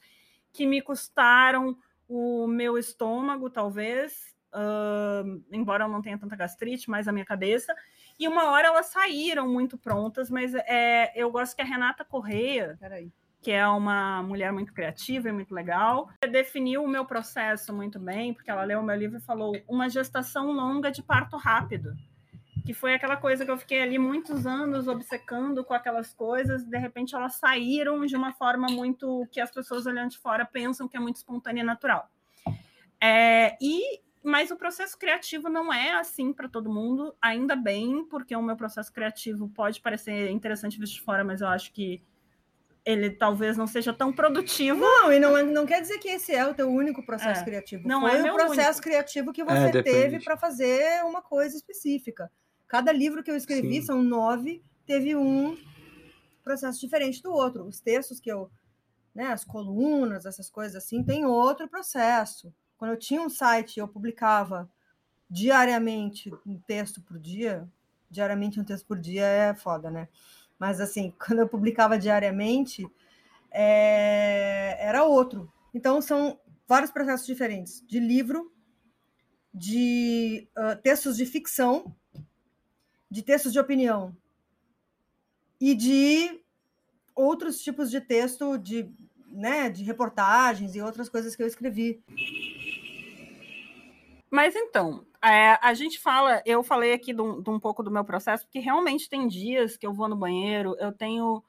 que 0.52 0.64
me 0.64 0.80
custaram 0.80 1.76
o 2.08 2.46
meu 2.46 2.78
estômago, 2.78 3.50
talvez, 3.50 4.34
ahn, 4.52 5.42
embora 5.52 5.84
eu 5.84 5.88
não 5.88 6.00
tenha 6.00 6.18
tanta 6.18 6.34
gastrite, 6.34 6.88
mas 6.88 7.06
a 7.06 7.12
minha 7.12 7.24
cabeça. 7.24 7.74
E 8.18 8.26
uma 8.26 8.50
hora 8.50 8.68
elas 8.68 8.86
saíram 8.86 9.46
muito 9.48 9.76
prontas, 9.76 10.30
mas 10.30 10.54
é, 10.54 11.12
eu 11.14 11.30
gosto 11.30 11.54
que 11.54 11.62
a 11.62 11.64
Renata 11.64 12.04
Correia, 12.04 12.76
Peraí. 12.80 13.12
que 13.40 13.52
é 13.52 13.66
uma 13.68 14.22
mulher 14.22 14.52
muito 14.52 14.72
criativa 14.72 15.28
e 15.28 15.32
muito 15.32 15.54
legal. 15.54 16.08
Definiu 16.30 16.82
o 16.82 16.88
meu 16.88 17.04
processo 17.04 17.72
muito 17.72 18.00
bem, 18.00 18.32
porque 18.34 18.50
ela 18.50 18.64
leu 18.64 18.80
o 18.80 18.82
meu 18.82 18.96
livro 18.96 19.18
e 19.18 19.22
falou 19.22 19.54
uma 19.68 19.88
gestação 19.88 20.50
longa 20.50 20.90
de 20.90 21.02
parto 21.02 21.36
rápido. 21.36 21.94
Que 22.68 22.74
foi 22.74 22.92
aquela 22.92 23.16
coisa 23.16 23.46
que 23.46 23.50
eu 23.50 23.56
fiquei 23.56 23.80
ali 23.80 23.98
muitos 23.98 24.46
anos 24.46 24.88
obcecando 24.88 25.64
com 25.64 25.72
aquelas 25.72 26.12
coisas, 26.12 26.62
de 26.64 26.76
repente 26.76 27.14
elas 27.14 27.36
saíram 27.36 28.04
de 28.04 28.14
uma 28.14 28.30
forma 28.34 28.68
muito 28.68 29.26
que 29.32 29.40
as 29.40 29.50
pessoas 29.50 29.86
olhando 29.86 30.10
de 30.10 30.18
fora 30.18 30.44
pensam 30.44 30.86
que 30.86 30.94
é 30.94 31.00
muito 31.00 31.16
espontânea 31.16 31.62
e 31.62 31.64
natural. 31.64 32.10
É, 33.00 33.56
e 33.58 34.02
mas 34.22 34.50
o 34.50 34.56
processo 34.56 34.98
criativo 34.98 35.48
não 35.48 35.72
é 35.72 35.92
assim 35.92 36.30
para 36.30 36.46
todo 36.46 36.68
mundo, 36.70 37.16
ainda 37.22 37.56
bem, 37.56 38.04
porque 38.04 38.36
o 38.36 38.42
meu 38.42 38.54
processo 38.54 38.92
criativo 38.92 39.48
pode 39.48 39.80
parecer 39.80 40.28
interessante 40.30 40.78
visto 40.78 40.96
de 40.96 41.00
fora, 41.00 41.24
mas 41.24 41.40
eu 41.40 41.48
acho 41.48 41.72
que 41.72 42.02
ele 42.84 43.08
talvez 43.08 43.56
não 43.56 43.66
seja 43.66 43.94
tão 43.94 44.12
produtivo. 44.12 44.78
Não, 44.80 45.10
e 45.10 45.18
não, 45.18 45.34
é- 45.38 45.42
não 45.42 45.64
quer 45.64 45.80
dizer 45.80 45.96
que 46.00 46.08
esse 46.08 46.34
é 46.34 46.46
o 46.46 46.52
teu 46.52 46.68
único 46.68 47.02
processo 47.06 47.40
É. 47.40 47.44
criativo. 47.44 47.88
Não 47.88 48.02
Foi 48.02 48.10
é 48.10 48.20
o 48.20 48.22
meu 48.24 48.34
processo 48.34 48.72
único. 48.72 48.82
criativo 48.82 49.32
que 49.32 49.40
É, 49.40 49.44
você 49.46 49.70
depende. 49.70 49.82
teve 50.10 50.20
para 50.22 50.36
fazer 50.36 51.02
uma 51.06 51.22
coisa 51.22 51.56
específica. 51.56 52.30
Cada 52.68 52.92
livro 52.92 53.22
que 53.22 53.30
eu 53.30 53.36
escrevi, 53.36 53.80
Sim. 53.80 53.86
são 53.86 54.02
nove, 54.02 54.62
teve 54.86 55.16
um 55.16 55.56
processo 56.44 56.78
diferente 56.78 57.22
do 57.22 57.32
outro. 57.32 57.64
Os 57.64 57.80
textos 57.80 58.20
que 58.20 58.30
eu, 58.30 58.50
né, 59.14 59.28
as 59.28 59.44
colunas, 59.44 60.26
essas 60.26 60.50
coisas 60.50 60.76
assim, 60.76 61.02
tem 61.02 61.24
outro 61.24 61.66
processo. 61.66 62.52
Quando 62.76 62.92
eu 62.92 62.98
tinha 62.98 63.22
um 63.22 63.30
site, 63.30 63.80
eu 63.80 63.88
publicava 63.88 64.70
diariamente 65.30 66.30
um 66.46 66.58
texto 66.58 67.00
por 67.00 67.18
dia. 67.18 67.66
Diariamente 68.10 68.60
um 68.60 68.64
texto 68.64 68.86
por 68.86 68.98
dia 68.98 69.24
é 69.24 69.54
foda, 69.54 69.90
né? 69.90 70.08
Mas 70.58 70.80
assim, 70.80 71.12
quando 71.18 71.40
eu 71.40 71.48
publicava 71.48 71.98
diariamente, 71.98 72.86
é, 73.50 74.76
era 74.78 75.04
outro. 75.04 75.50
Então 75.72 76.00
são 76.00 76.38
vários 76.66 76.90
processos 76.90 77.26
diferentes 77.26 77.82
de 77.86 77.98
livro, 77.98 78.52
de 79.52 80.48
ah, 80.54 80.76
textos 80.76 81.16
de 81.16 81.24
ficção, 81.24 81.94
de 83.10 83.22
textos 83.22 83.52
de 83.52 83.58
opinião 83.58 84.14
e 85.60 85.74
de 85.74 86.40
outros 87.14 87.60
tipos 87.60 87.90
de 87.90 88.00
texto 88.00 88.56
de, 88.56 88.90
né, 89.26 89.68
de 89.68 89.82
reportagens 89.82 90.74
e 90.74 90.80
outras 90.80 91.08
coisas 91.08 91.34
que 91.34 91.42
eu 91.42 91.46
escrevi. 91.46 92.02
Mas 94.30 94.54
então, 94.54 95.06
é, 95.22 95.58
a 95.60 95.74
gente 95.74 95.98
fala, 95.98 96.42
eu 96.44 96.62
falei 96.62 96.92
aqui 96.92 97.12
de 97.12 97.20
um, 97.20 97.42
de 97.42 97.50
um 97.50 97.58
pouco 97.58 97.82
do 97.82 97.90
meu 97.90 98.04
processo, 98.04 98.44
porque 98.44 98.58
realmente 98.58 99.08
tem 99.08 99.26
dias 99.26 99.76
que 99.76 99.86
eu 99.86 99.92
vou 99.92 100.08
no 100.08 100.14
banheiro, 100.14 100.76
eu 100.78 100.92
tenho 100.92 101.42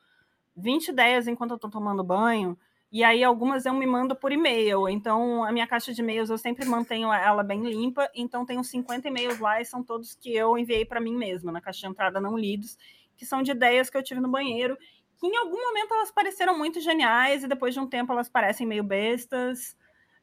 20 0.56 0.88
ideias 0.88 1.28
enquanto 1.28 1.52
eu 1.52 1.56
estou 1.56 1.70
tomando 1.70 2.04
banho, 2.04 2.58
e 2.92 3.04
aí 3.04 3.24
algumas 3.24 3.66
eu 3.66 3.74
me 3.74 3.86
mando 3.86 4.16
por 4.16 4.32
e-mail. 4.32 4.90
Então, 4.90 5.44
a 5.44 5.52
minha 5.52 5.68
caixa 5.68 5.94
de 5.94 6.02
e-mails 6.02 6.30
eu 6.30 6.38
sempre 6.38 6.66
mantenho 6.66 7.14
ela 7.14 7.44
bem 7.44 7.62
limpa, 7.64 8.10
então 8.16 8.46
tenho 8.46 8.64
50 8.64 9.08
e-mails 9.08 9.40
lá 9.40 9.62
e 9.62 9.66
são 9.66 9.84
todos 9.84 10.16
que 10.16 10.34
eu 10.34 10.58
enviei 10.58 10.86
para 10.86 11.00
mim 11.00 11.16
mesma, 11.16 11.52
na 11.52 11.62
caixa 11.62 11.82
de 11.82 11.88
entrada 11.88 12.20
não 12.20 12.38
lidos, 12.38 12.78
que 13.16 13.26
são 13.26 13.42
de 13.44 13.52
ideias 13.52 13.90
que 13.90 13.98
eu 13.98 14.04
tive 14.04 14.20
no 14.20 14.30
banheiro, 14.30 14.78
que 15.18 15.28
em 15.28 15.38
algum 15.38 15.62
momento 15.62 15.94
elas 15.94 16.12
pareceram 16.12 16.58
muito 16.58 16.80
geniais 16.80 17.44
e 17.44 17.48
depois 17.48 17.74
de 17.74 17.80
um 17.80 17.88
tempo 17.88 18.12
elas 18.12 18.30
parecem 18.30 18.66
meio 18.66 18.84
bestas. 18.84 19.78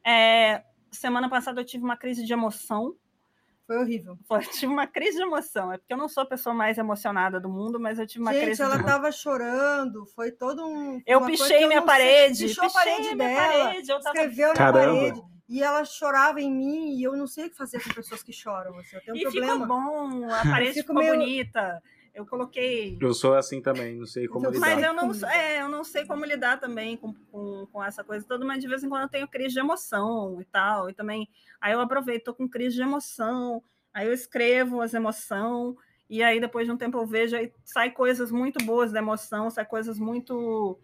É, 0.05 0.63
semana 0.91 1.29
passada 1.29 1.61
eu 1.61 1.65
tive 1.65 1.83
uma 1.83 1.95
crise 1.95 2.25
de 2.25 2.33
emoção 2.33 2.95
Foi 3.67 3.77
horrível. 3.77 4.17
Foi, 4.27 4.39
eu 4.39 4.49
tive 4.49 4.67
uma 4.73 4.87
crise 4.87 5.17
de 5.17 5.23
emoção. 5.23 5.71
É 5.73 5.77
porque 5.77 5.93
eu 5.93 5.97
não 5.97 6.07
sou 6.07 6.23
a 6.23 6.25
pessoa 6.25 6.55
mais 6.55 6.77
emocionada 6.77 7.39
do 7.39 7.49
mundo, 7.49 7.79
mas 7.79 7.99
eu 7.99 8.07
tive 8.07 8.21
uma 8.23 8.33
Gente, 8.33 8.45
crise 8.45 8.61
ela 8.63 8.77
de 8.77 8.83
tava 8.85 9.11
chorando, 9.11 10.05
foi 10.15 10.31
todo 10.31 10.65
um. 10.65 11.01
Eu 11.05 11.19
uma 11.19 11.27
coisa 11.27 11.43
pichei 11.43 11.67
minha 11.67 11.81
parede. 11.81 12.47
Pichou 12.47 12.63
a 12.63 12.67
pichei 12.67 12.81
parede 12.83 13.15
minha 13.15 13.29
dela. 13.29 13.63
parede. 13.65 13.91
Eu 13.91 13.99
tava... 13.99 14.15
Escreveu 14.17 14.47
na 14.49 14.53
Caramba. 14.55 14.79
parede. 14.79 15.21
E 15.49 15.63
ela 15.63 15.85
chorava 15.85 16.41
em 16.41 16.51
mim, 16.51 16.97
e 16.97 17.03
eu 17.03 17.15
não 17.15 17.25
sei 17.27 17.45
o 17.45 17.49
que 17.49 17.55
fazer 17.55 17.81
com 17.81 17.93
pessoas 17.93 18.21
que 18.21 18.33
choram. 18.33 18.77
Assim, 18.79 18.97
eu 18.97 19.01
tenho 19.01 19.15
um 19.15 19.19
E 19.19 19.21
problema. 19.23 19.51
ficou 19.53 19.67
bom, 19.67 20.29
a 20.29 20.41
parede 20.51 20.73
fico 20.73 20.87
ficou 20.87 20.95
meio- 20.95 21.13
bonita. 21.13 21.81
Eu 22.17 22.25
coloquei. 22.25 22.97
Eu 22.99 23.13
sou 23.13 23.35
assim 23.35 23.61
também, 23.61 23.95
não 23.95 24.07
sei 24.07 24.27
como 24.27 24.49
lidar. 24.49 24.59
Mas 24.59 24.83
eu 24.83 24.91
não, 24.91 25.29
é, 25.29 25.61
eu 25.61 25.69
não 25.69 25.83
sei 25.83 26.03
como 26.03 26.25
lidar 26.25 26.59
também 26.59 26.97
com, 26.97 27.13
com, 27.31 27.67
com 27.71 27.83
essa 27.83 28.03
coisa 28.03 28.25
toda, 28.27 28.43
mas 28.43 28.59
de 28.59 28.67
vez 28.67 28.83
em 28.83 28.89
quando 28.89 29.03
eu 29.03 29.07
tenho 29.07 29.27
crise 29.27 29.53
de 29.53 29.59
emoção 29.59 30.41
e 30.41 30.45
tal. 30.45 30.89
E 30.89 30.93
também. 30.93 31.29
Aí 31.61 31.73
eu 31.73 31.79
aproveito, 31.79 32.23
tô 32.23 32.33
com 32.33 32.49
crise 32.49 32.75
de 32.75 32.81
emoção, 32.81 33.61
aí 33.93 34.07
eu 34.07 34.13
escrevo 34.13 34.81
as 34.81 34.95
emoções, 34.95 35.75
e 36.09 36.23
aí 36.23 36.39
depois 36.39 36.65
de 36.65 36.73
um 36.73 36.77
tempo 36.77 36.97
eu 36.97 37.05
vejo, 37.05 37.35
aí 37.35 37.53
sai 37.63 37.91
coisas 37.91 38.31
muito 38.31 38.65
boas 38.65 38.91
da 38.91 38.97
emoção, 38.97 39.51
sai 39.51 39.65
coisas 39.65 39.99
muito. 39.99 40.79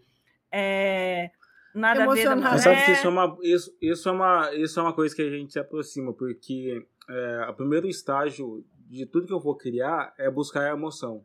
é, 0.52 1.32
nada 1.74 2.04
a 2.04 2.14
ver 2.14 2.26
da 2.26 2.58
sabe 2.58 2.84
que 2.84 2.90
é, 2.92 2.94
isso 2.94 3.06
é, 3.08 3.10
uma, 3.10 3.38
isso, 3.42 3.76
isso, 3.82 4.08
é 4.08 4.12
uma, 4.12 4.54
isso 4.54 4.78
é 4.78 4.82
uma 4.84 4.92
coisa 4.92 5.16
que 5.16 5.22
a 5.22 5.30
gente 5.30 5.52
se 5.52 5.58
aproxima, 5.58 6.12
porque 6.12 6.86
é, 7.10 7.46
o 7.50 7.54
primeiro 7.54 7.88
estágio 7.88 8.64
de 8.94 9.06
tudo 9.06 9.26
que 9.26 9.32
eu 9.32 9.40
vou 9.40 9.56
criar 9.56 10.14
é 10.16 10.30
buscar 10.30 10.62
a 10.62 10.72
emoção. 10.72 11.24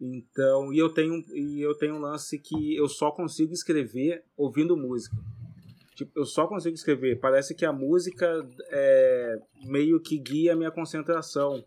Então, 0.00 0.72
e 0.72 0.78
eu 0.78 0.88
tenho, 0.88 1.22
e 1.34 1.60
eu 1.60 1.76
tenho 1.76 1.96
um 1.96 2.00
lance 2.00 2.38
que 2.38 2.74
eu 2.74 2.88
só 2.88 3.10
consigo 3.10 3.52
escrever 3.52 4.24
ouvindo 4.34 4.76
música. 4.76 5.14
Tipo, 5.94 6.18
eu 6.18 6.24
só 6.24 6.46
consigo 6.46 6.74
escrever. 6.74 7.20
Parece 7.20 7.54
que 7.54 7.66
a 7.66 7.72
música 7.72 8.26
é, 8.70 9.38
meio 9.66 10.00
que 10.00 10.18
guia 10.18 10.54
a 10.54 10.56
minha 10.56 10.70
concentração. 10.70 11.62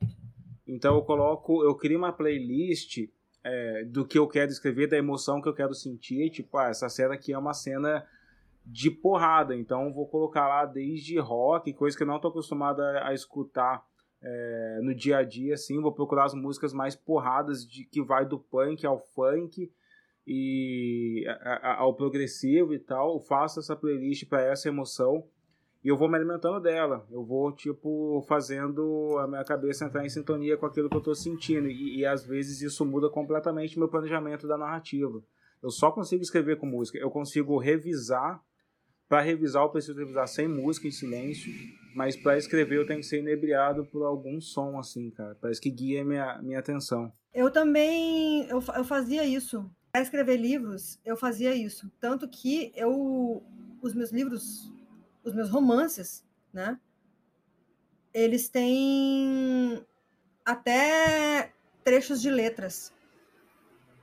Então 0.68 0.96
eu 0.96 1.04
coloco, 1.04 1.64
eu 1.64 1.76
crio 1.76 2.00
uma 2.00 2.12
playlist 2.12 3.08
é, 3.44 3.84
do 3.86 4.04
que 4.04 4.18
eu 4.18 4.28
quero 4.28 4.50
escrever, 4.50 4.88
da 4.88 4.98
emoção 4.98 5.40
que 5.40 5.48
eu 5.48 5.54
quero 5.54 5.76
sentir. 5.76 6.32
Tipo, 6.32 6.58
ah, 6.58 6.70
essa 6.70 6.90
cena 6.90 7.14
aqui 7.14 7.32
é 7.32 7.38
uma 7.38 7.54
cena 7.54 8.04
de 8.66 8.90
porrada, 8.90 9.56
então 9.56 9.94
vou 9.94 10.08
colocar 10.08 10.48
lá 10.48 10.66
desde 10.66 11.20
rock, 11.20 11.74
coisa 11.74 11.98
que 11.98 12.02
eu 12.02 12.08
não 12.08 12.20
tô 12.20 12.30
acostumado 12.30 12.82
a, 12.82 13.10
a 13.10 13.14
escutar 13.14 13.86
é, 14.26 14.80
no 14.82 14.96
dia 14.96 15.18
a 15.18 15.24
dia, 15.24 15.54
assim, 15.54 15.82
vou 15.82 15.92
procurar 15.92 16.24
as 16.26 16.34
músicas 16.34 16.72
mais 16.74 16.96
porradas 16.96 17.68
de 17.68 17.84
que 17.84 18.02
vai 18.02 18.26
do 18.26 18.40
punk 18.40 18.86
ao 18.86 18.98
funk 18.98 19.70
e 20.26 21.26
a- 21.28 21.72
a- 21.74 21.76
ao 21.80 21.94
progressivo 21.94 22.74
e 22.74 22.80
tal. 22.80 23.14
Eu 23.16 23.20
faço 23.20 23.60
essa 23.60 23.76
playlist 23.76 24.26
para 24.28 24.42
essa 24.42 24.70
emoção 24.70 25.26
e 25.84 25.90
eu 25.90 25.98
vou 25.98 26.08
me 26.10 26.16
alimentando 26.16 26.60
dela. 26.62 27.06
Eu 27.12 27.24
vou, 27.26 27.52
tipo, 27.52 28.24
fazendo 28.28 29.18
a 29.20 29.28
minha 29.28 29.44
cabeça 29.44 29.84
entrar 29.86 30.06
em 30.06 30.10
sintonia 30.10 30.56
com 30.56 30.66
aquilo 30.66 30.90
que 30.90 30.96
eu 30.96 31.02
tô 31.02 31.14
sentindo. 31.14 31.68
E, 31.68 31.98
e 32.00 32.06
às 32.06 32.26
vezes 32.26 32.62
isso 32.62 32.86
muda 32.86 33.10
completamente 33.10 33.78
meu 33.78 33.90
planejamento 33.90 34.48
da 34.48 34.58
narrativa. 34.58 35.22
Eu 35.62 35.70
só 35.70 35.92
consigo 35.92 36.24
escrever 36.24 36.58
com 36.58 36.66
música. 36.66 36.98
Eu 36.98 37.12
consigo 37.12 37.58
revisar. 37.58 38.42
Para 39.10 39.22
revisar, 39.22 39.64
eu 39.64 39.70
preciso 39.70 40.00
revisar 40.00 40.28
sem 40.28 40.48
música, 40.48 40.88
em 40.88 40.92
silêncio. 40.92 41.52
Mas 41.94 42.16
para 42.16 42.38
escrever, 42.38 42.78
eu 42.78 42.86
tenho 42.86 43.00
que 43.00 43.06
ser 43.06 43.20
inebriado 43.20 43.86
por 43.86 44.04
algum 44.04 44.42
som, 44.42 44.80
assim, 44.80 45.10
cara. 45.12 45.38
Parece 45.40 45.62
que 45.62 45.70
guia 45.70 46.04
minha, 46.04 46.42
minha 46.42 46.60
atenção. 46.60 47.12
Eu 47.34 47.52
também 47.52 48.48
eu, 48.48 48.64
eu 48.76 48.84
fazia 48.84 49.26
isso. 49.26 49.70
Para 49.92 50.02
escrever 50.02 50.38
livros, 50.38 51.00
eu 51.06 51.16
fazia 51.16 51.54
isso. 51.54 51.92
Tanto 52.00 52.28
que 52.28 52.72
eu 52.76 53.44
os 53.82 53.94
meus 53.94 54.12
livros, 54.12 54.72
os 55.24 55.34
meus 55.34 55.50
romances, 55.50 56.26
né? 56.52 56.80
Eles 58.14 58.50
têm 58.50 59.86
até 60.46 61.52
trechos 61.84 62.22
de 62.22 62.30
letras 62.30 62.94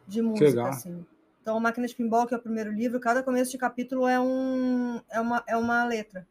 de 0.06 0.20
música, 0.20 0.49
legal. 0.49 0.68
assim. 0.68 1.04
Então, 1.40 1.56
a 1.56 1.61
Máquina 1.61 1.87
de 1.87 1.94
Pinball, 1.94 2.26
que 2.26 2.35
é 2.35 2.37
o 2.37 2.42
primeiro 2.42 2.70
livro, 2.70 3.00
cada 3.00 3.23
começo 3.23 3.50
de 3.50 3.59
capítulo 3.59 4.06
é, 4.06 4.20
um, 4.20 5.00
é, 5.09 5.20
uma, 5.20 5.42
é 5.47 5.56
uma 5.56 5.85
letra 5.85 6.26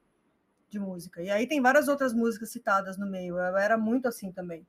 de 0.69 0.79
música. 0.79 1.21
E 1.21 1.29
aí 1.29 1.47
tem 1.47 1.61
várias 1.61 1.87
outras 1.87 2.13
músicas 2.13 2.49
citadas 2.49 2.97
no 2.97 3.05
meio. 3.05 3.37
Eu 3.37 3.57
era 3.57 3.77
muito 3.77 4.07
assim 4.07 4.31
também. 4.31 4.65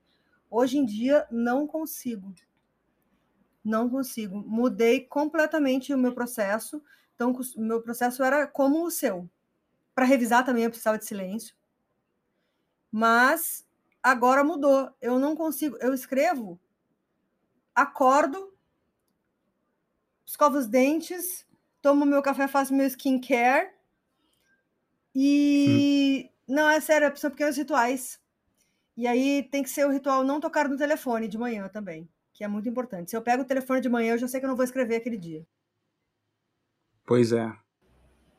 Hoje 0.51 0.79
em 0.79 0.85
dia, 0.85 1.27
não 1.31 1.67
consigo. 1.67 2.35
Não 3.65 3.89
consigo. 3.89 4.39
Mudei 4.39 5.01
completamente 5.07 5.93
o 5.95 5.99
meu 5.99 6.15
processo. 6.15 6.83
Então, 7.15 7.33
o 7.33 7.61
meu 7.61 7.83
processo 7.83 8.23
era 8.23 8.47
como 8.47 8.85
o 8.85 8.91
seu. 8.91 9.29
Para 9.95 10.07
revisar 10.07 10.45
também, 10.45 10.65
eu 10.65 10.71
precisava 10.71 10.99
de 10.99 11.05
silêncio. 11.05 11.55
Mas 12.91 13.67
agora 14.03 14.43
mudou. 14.43 14.91
Eu 15.01 15.19
não 15.19 15.37
consigo. 15.37 15.77
Eu 15.81 15.93
escrevo, 15.93 16.59
acordo, 17.75 18.53
escovo 20.25 20.59
os 20.59 20.67
dentes, 20.67 21.47
tomo 21.83 22.07
meu 22.07 22.23
café, 22.23 22.49
faço 22.49 22.75
meu 22.75 22.87
skincare. 22.87 23.71
E. 25.15 26.31
Não, 26.49 26.69
é 26.69 26.81
sério, 26.81 27.17
são 27.17 27.31
pequenos 27.31 27.57
rituais. 27.57 28.21
E 28.97 29.07
aí 29.07 29.49
tem 29.51 29.63
que 29.63 29.71
ser 29.71 29.87
o 29.87 29.91
ritual 29.91 30.25
não 30.25 30.41
tocar 30.41 30.69
no 30.69 30.77
telefone 30.77 31.29
de 31.29 31.39
manhã 31.39 31.69
também, 31.69 32.09
que 32.33 32.45
é 32.45 32.49
muito 32.49 32.69
importante. 32.69 33.11
Se 33.11 33.17
eu 33.17 33.23
pego 33.23 33.43
o 33.43 33.47
telefone 33.47 33.81
de 33.81 33.89
manhã, 33.89 34.15
eu 34.15 34.19
já 34.19 34.29
sei 34.29 34.41
que 34.41 34.47
eu 34.47 34.49
não 34.49 34.57
vou 34.57 34.65
escrever 34.65 34.97
aquele 34.97 35.17
dia. 35.17 35.47
Pois 37.07 37.33
é. 37.33 37.51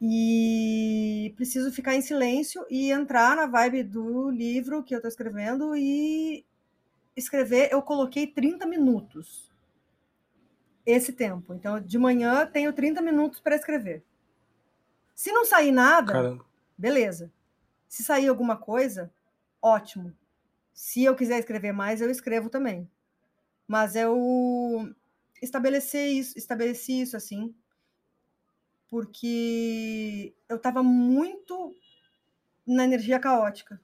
E 0.01 1.33
preciso 1.35 1.71
ficar 1.71 1.95
em 1.95 2.01
silêncio 2.01 2.65
e 2.69 2.91
entrar 2.91 3.35
na 3.35 3.45
vibe 3.45 3.83
do 3.83 4.29
livro 4.29 4.83
que 4.83 4.93
eu 4.93 4.97
estou 4.97 5.09
escrevendo 5.09 5.75
e 5.75 6.45
escrever. 7.15 7.69
Eu 7.71 7.81
coloquei 7.81 8.27
30 8.27 8.65
minutos 8.65 9.51
esse 10.85 11.13
tempo. 11.13 11.53
Então, 11.53 11.79
de 11.79 11.97
manhã 11.97 12.45
tenho 12.45 12.73
30 12.73 13.01
minutos 13.01 13.39
para 13.39 13.55
escrever. 13.55 14.03
Se 15.13 15.31
não 15.31 15.45
sair 15.45 15.71
nada, 15.71 16.11
Caramba. 16.13 16.50
Beleza. 16.81 17.31
Se 17.87 18.03
sair 18.03 18.27
alguma 18.27 18.57
coisa, 18.57 19.13
ótimo. 19.61 20.15
Se 20.73 21.03
eu 21.03 21.15
quiser 21.15 21.37
escrever 21.39 21.71
mais, 21.71 22.01
eu 22.01 22.09
escrevo 22.09 22.49
também. 22.49 22.89
Mas 23.67 23.95
eu 23.95 24.93
estabelecer 25.41 26.07
isso, 26.11 26.37
estabeleci 26.37 27.01
isso 27.01 27.15
assim, 27.15 27.53
porque 28.89 30.33
eu 30.49 30.57
estava 30.57 30.81
muito 30.81 31.75
na 32.65 32.83
energia 32.83 33.19
caótica. 33.19 33.79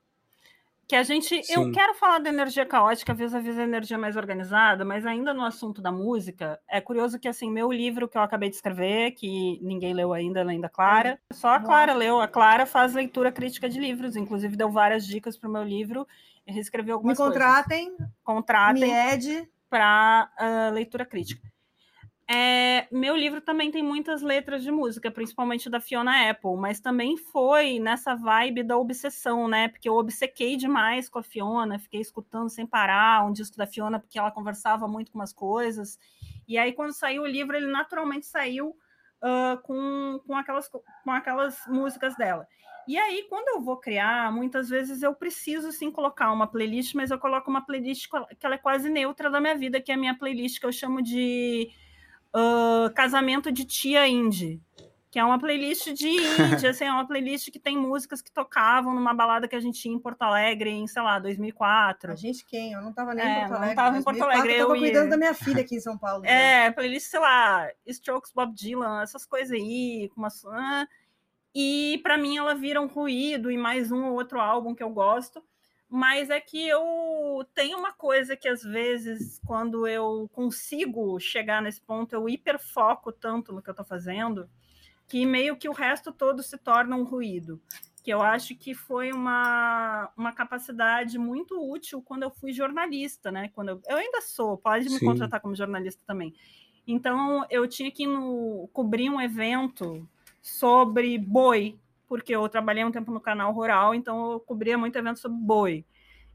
Que 0.88 0.96
a 0.96 1.04
gente. 1.04 1.36
Eu 1.50 1.66
Sim. 1.66 1.72
quero 1.74 1.94
falar 1.96 2.20
da 2.20 2.30
energia 2.30 2.66
caótica, 2.66 3.14
vis-a-vis 3.14 3.58
a 3.60 3.64
energia 3.64 3.98
mais 3.98 4.16
organizada, 4.16 4.86
mas 4.86 5.06
ainda 5.06 5.34
no 5.34 5.44
assunto 5.44 5.82
da 5.82 5.92
música, 5.92 6.58
é 6.70 6.80
curioso 6.80 7.20
que, 7.20 7.28
assim, 7.28 7.52
meu 7.52 7.70
livro 7.72 8.08
que 8.08 8.18
eu 8.18 8.22
acabei 8.22 8.50
de 8.50 8.56
escrever, 8.56 9.12
que 9.12 9.60
ninguém 9.62 9.94
leu 9.94 10.14
ainda, 10.14 10.40
além 10.40 10.62
da 10.62 10.70
Clara, 10.70 11.20
só 11.34 11.50
a 11.50 11.60
Clara 11.60 11.94
leu. 11.94 12.22
A 12.22 12.28
Clara 12.28 12.66
faz 12.66 12.94
leitura 12.94 13.34
crítica 13.34 13.68
de 13.68 13.80
livros, 13.80 14.16
inclusive 14.16 14.56
deu 14.56 14.72
várias 14.72 15.06
dicas 15.06 15.38
para 15.38 15.50
o 15.50 15.52
meu 15.52 15.64
livro 15.64 16.08
e 16.46 16.54
reescreveu 16.54 16.94
Me 16.94 16.94
algumas 16.94 17.18
coisas. 17.18 17.34
contratem, 17.34 17.98
Contratem 18.24 18.82
me 18.82 19.14
ed. 19.14 19.50
para 19.70 20.30
leitura 20.74 21.06
crítica. 21.06 21.52
É, 22.30 22.88
meu 22.92 23.16
livro 23.16 23.40
também 23.40 23.72
tem 23.72 23.82
muitas 23.82 24.22
letras 24.22 24.62
de 24.62 24.70
música, 24.70 25.10
principalmente 25.10 25.70
da 25.70 25.80
Fiona 25.80 26.30
Apple, 26.30 26.58
mas 26.58 26.82
também 26.82 27.16
foi 27.16 27.80
nessa 27.80 28.16
vibe 28.16 28.64
da 28.64 28.78
obsessão, 28.78 29.48
né? 29.48 29.70
Porque 29.70 29.88
eu 29.88 29.96
obcequei 29.96 30.58
demais 30.58 31.08
com 31.08 31.20
a 31.20 31.24
Fiona, 31.24 31.80
fiquei 31.80 32.02
escutando 32.02 32.50
sem 32.50 32.68
parar 32.68 33.26
um 33.26 33.32
disco 33.32 33.56
da 33.56 33.66
Fiona, 33.66 33.98
porque 33.98 34.20
ela 34.20 34.30
conversava 34.30 34.90
muito 34.90 35.10
com 35.12 35.20
umas 35.20 35.32
coisas. 35.32 35.98
E 36.46 36.58
aí, 36.58 36.74
quando 36.74 36.92
saiu 36.92 37.22
o 37.24 37.28
livro, 37.28 37.56
ele 37.56 37.68
naturalmente 37.72 38.26
saiu 38.26 38.76
ah, 39.22 39.58
com, 39.64 40.20
com, 40.28 40.36
aquelas, 40.36 40.68
co- 40.68 40.84
com 41.06 41.12
aquelas 41.12 41.58
músicas 41.68 42.16
dela. 42.18 42.46
E 42.86 42.98
aí, 42.98 43.26
quando 43.30 43.48
eu 43.50 43.62
vou 43.62 43.78
criar, 43.78 44.34
muitas 44.34 44.68
vezes 44.70 45.02
eu 45.02 45.14
preciso 45.16 45.72
sim 45.72 45.90
colocar 45.92 46.32
uma 46.34 46.48
playlist, 46.48 46.94
mas 46.94 47.10
eu 47.10 47.20
coloco 47.20 47.50
uma 47.50 47.66
playlist 47.66 48.08
que 48.38 48.46
ela 48.46 48.56
é 48.56 48.58
quase 48.58 48.90
neutra 48.90 49.30
da 49.30 49.40
minha 49.42 49.56
vida, 49.58 49.80
que 49.82 49.92
é 49.92 49.96
a 49.96 49.98
minha 49.98 50.18
playlist 50.18 50.60
que 50.60 50.66
eu 50.66 50.72
chamo 50.74 51.02
de 51.02 51.70
ah, 52.34 52.92
Casamento 52.96 53.52
de 53.52 53.66
Tia 53.66 54.08
Indie. 54.08 54.62
Que 55.10 55.20
é 55.20 55.24
uma 55.24 55.40
playlist 55.40 55.94
de 55.94 56.10
indie, 56.10 56.68
assim, 56.68 56.84
é 56.84 56.92
uma 56.92 57.08
playlist 57.08 57.50
que 57.50 57.58
tem 57.60 57.78
músicas 57.78 58.22
que 58.22 58.30
tocavam 58.32 58.94
numa 58.94 59.14
balada 59.14 59.48
que 59.48 59.56
a 59.56 59.60
gente 59.60 59.80
tinha 59.80 59.96
em 59.96 60.00
Porto 60.00 60.22
Alegre 60.22 60.70
em, 60.70 60.86
sei 60.86 61.02
lá, 61.02 61.18
2004. 61.18 62.12
A 62.12 62.16
gente 62.16 62.46
quem? 62.46 62.74
Eu 62.74 62.82
não 62.82 62.90
estava 62.90 63.14
nem 63.14 63.26
É, 63.26 63.30
em 63.30 63.40
Porto 63.40 63.50
não 63.52 63.58
Alegre. 63.58 63.76
tava 63.76 63.98
em 63.98 64.04
Porto 64.04 64.18
2004, 64.18 64.24
Alegre, 64.26 64.52
Eu 64.52 64.56
estava 64.58 64.76
eu 64.76 64.80
cuidando 64.82 65.04
ia. 65.06 65.10
da 65.12 65.18
minha 65.18 65.34
filha 65.34 65.62
aqui 65.62 65.76
em 65.78 65.80
São 65.80 65.98
Paulo. 65.98 66.22
né? 66.28 66.66
É, 66.68 66.72
playlist, 66.72 67.08
sei 67.10 67.20
lá, 67.22 67.70
Strokes, 67.88 68.34
Bob 68.34 68.54
Dylan, 68.54 69.02
essas 69.02 69.26
coisas 69.26 69.52
aí, 69.54 70.10
com 70.14 70.22
uma... 70.22 70.30
E 71.56 72.00
para 72.04 72.18
mim 72.18 72.38
ela 72.38 72.54
vira 72.54 72.80
um 72.82 72.88
ruído 72.88 73.50
e 73.50 73.58
mais 73.58 73.92
um 73.92 74.08
ou 74.08 74.14
outro 74.14 74.40
álbum 74.40 74.76
que 74.76 74.84
eu 74.84 74.90
gosto. 74.90 75.42
Mas 75.90 76.30
é 76.30 76.40
que 76.40 76.68
eu 76.68 77.48
tenho 77.54 77.78
uma 77.78 77.94
coisa 77.94 78.36
que 78.36 78.48
às 78.48 78.62
vezes, 78.62 79.40
quando 79.46 79.88
eu 79.88 80.30
consigo 80.34 81.18
chegar 81.20 81.62
nesse 81.62 81.82
ponto, 81.82 82.14
eu 82.14 82.28
hiperfoco 82.28 83.12
tanto 83.12 83.54
no 83.54 83.62
que 83.62 83.70
eu 83.70 83.74
tô 83.74 83.86
fazendo, 83.86 84.50
que 85.08 85.26
meio 85.26 85.56
que 85.56 85.70
o 85.70 85.74
resto 85.74 86.12
todo 86.12 86.44
se 86.44 86.58
torna 86.58 86.96
um 86.96 87.04
ruído. 87.04 87.62
que 88.04 88.12
eu 88.14 88.22
acho 88.22 88.56
que 88.56 88.74
foi 88.74 89.12
uma, 89.12 90.10
uma 90.16 90.32
capacidade 90.32 91.18
muito 91.18 91.60
útil 91.60 92.02
quando 92.02 92.24
eu 92.24 92.32
fui 92.32 92.54
jornalista, 92.54 93.30
né? 93.32 93.50
Quando 93.54 93.70
eu, 93.70 93.82
eu 93.88 93.98
ainda 93.98 94.22
sou, 94.22 94.58
pode 94.58 94.86
me 94.90 95.00
Sim. 95.00 95.06
contratar 95.06 95.42
como 95.42 95.56
jornalista 95.56 96.02
também. 96.06 96.34
Então 96.86 97.46
eu 97.50 97.68
tinha 97.68 97.92
que 97.92 98.08
no, 98.08 98.70
cobrir 98.72 99.10
um 99.10 99.20
evento 99.20 100.08
sobre 100.42 101.18
boi, 101.18 101.78
porque 102.08 102.36
eu 102.36 102.48
trabalhei 102.48 102.84
um 102.84 102.92
tempo 102.92 103.12
no 103.12 103.20
canal 103.20 103.52
rural, 103.52 103.94
então 103.94 104.34
eu 104.34 104.40
cobria 104.40 104.78
muito 104.78 104.96
evento 104.96 105.20
sobre 105.20 105.38
boi. 105.38 105.86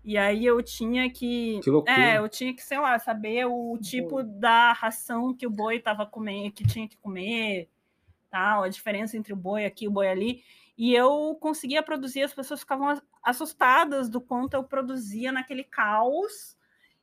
E 0.05 0.19
aí 0.19 0.45
eu 0.45 0.61
tinha 0.62 1.09
que, 1.11 1.61
que 1.61 1.71
é, 1.91 2.19
eu 2.19 2.29
tinha 2.29 2.52
que, 2.52 2.62
sei 2.62 2.79
lá, 2.79 2.99
saber 2.99 3.47
o 3.47 3.79
tipo 3.81 4.17
boi. 4.17 4.25
da 4.25 4.73
ração 4.73 5.35
que 5.35 5.47
o 5.47 5.50
boi 5.50 5.76
estava 5.76 6.05
comendo, 6.05 6.52
que 6.52 6.67
tinha 6.67 6.88
que 6.88 6.97
comer, 6.97 7.69
tal, 8.29 8.64
a 8.64 8.69
diferença 8.69 9.17
entre 9.17 9.33
o 9.33 9.37
boi 9.37 9.64
aqui 9.64 9.85
e 9.85 9.88
o 9.88 9.93
boi 9.93 10.09
ali. 10.09 10.43
E 10.76 10.93
eu 10.93 11.37
conseguia 11.41 11.83
produzir, 11.83 12.23
as 12.23 12.35
pessoas 12.35 12.61
ficavam 12.61 13.00
assustadas 13.23 14.09
do 14.09 14.21
quanto 14.21 14.55
eu 14.55 14.64
produzia 14.64 15.31
naquele 15.31 15.62
caos 15.62 16.57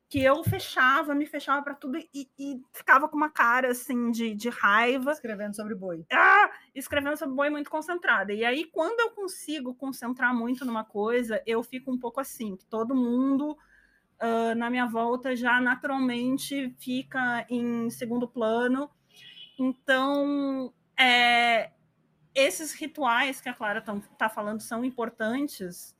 que 0.09 0.23
eu 0.23 0.43
fechava, 0.43 1.13
me 1.13 1.27
fechava 1.27 1.61
para 1.61 1.75
tudo 1.75 1.99
e, 1.99 2.27
e, 2.37 2.59
ficava 2.73 3.07
com 3.07 3.15
uma 3.15 3.29
cara 3.29 3.69
assim 3.69 4.09
de, 4.09 4.33
de 4.33 4.49
raiva. 4.49 5.11
Escrevendo 5.11 5.55
sobre 5.55 5.75
boi. 5.75 6.03
Ah, 6.11 6.49
escrevendo 6.73 7.15
sobre 7.15 7.35
boi 7.35 7.51
muito 7.51 7.69
concentrada. 7.69 8.33
E 8.33 8.43
aí, 8.43 8.65
quando 8.65 8.99
eu 8.99 9.11
consigo 9.11 9.75
concentrar 9.75 10.33
muito 10.35 10.65
numa 10.65 10.83
coisa, 10.83 11.43
eu 11.45 11.61
fico 11.61 11.91
um 11.91 11.99
pouco 11.99 12.19
assim, 12.19 12.55
que 12.55 12.65
todo 12.65 12.95
mundo 12.95 13.51
uh, 13.51 14.55
na 14.57 14.67
minha 14.71 14.87
volta 14.87 15.35
já 15.35 15.61
naturalmente 15.61 16.75
fica 16.79 17.45
em 17.47 17.87
segundo 17.91 18.27
plano. 18.27 18.89
Então, 19.59 20.73
é, 20.99 21.69
esses 22.33 22.73
rituais 22.73 23.39
que 23.39 23.49
a 23.49 23.53
Clara 23.53 23.83
está 24.11 24.27
falando 24.27 24.61
são 24.61 24.83
importantes 24.83 25.95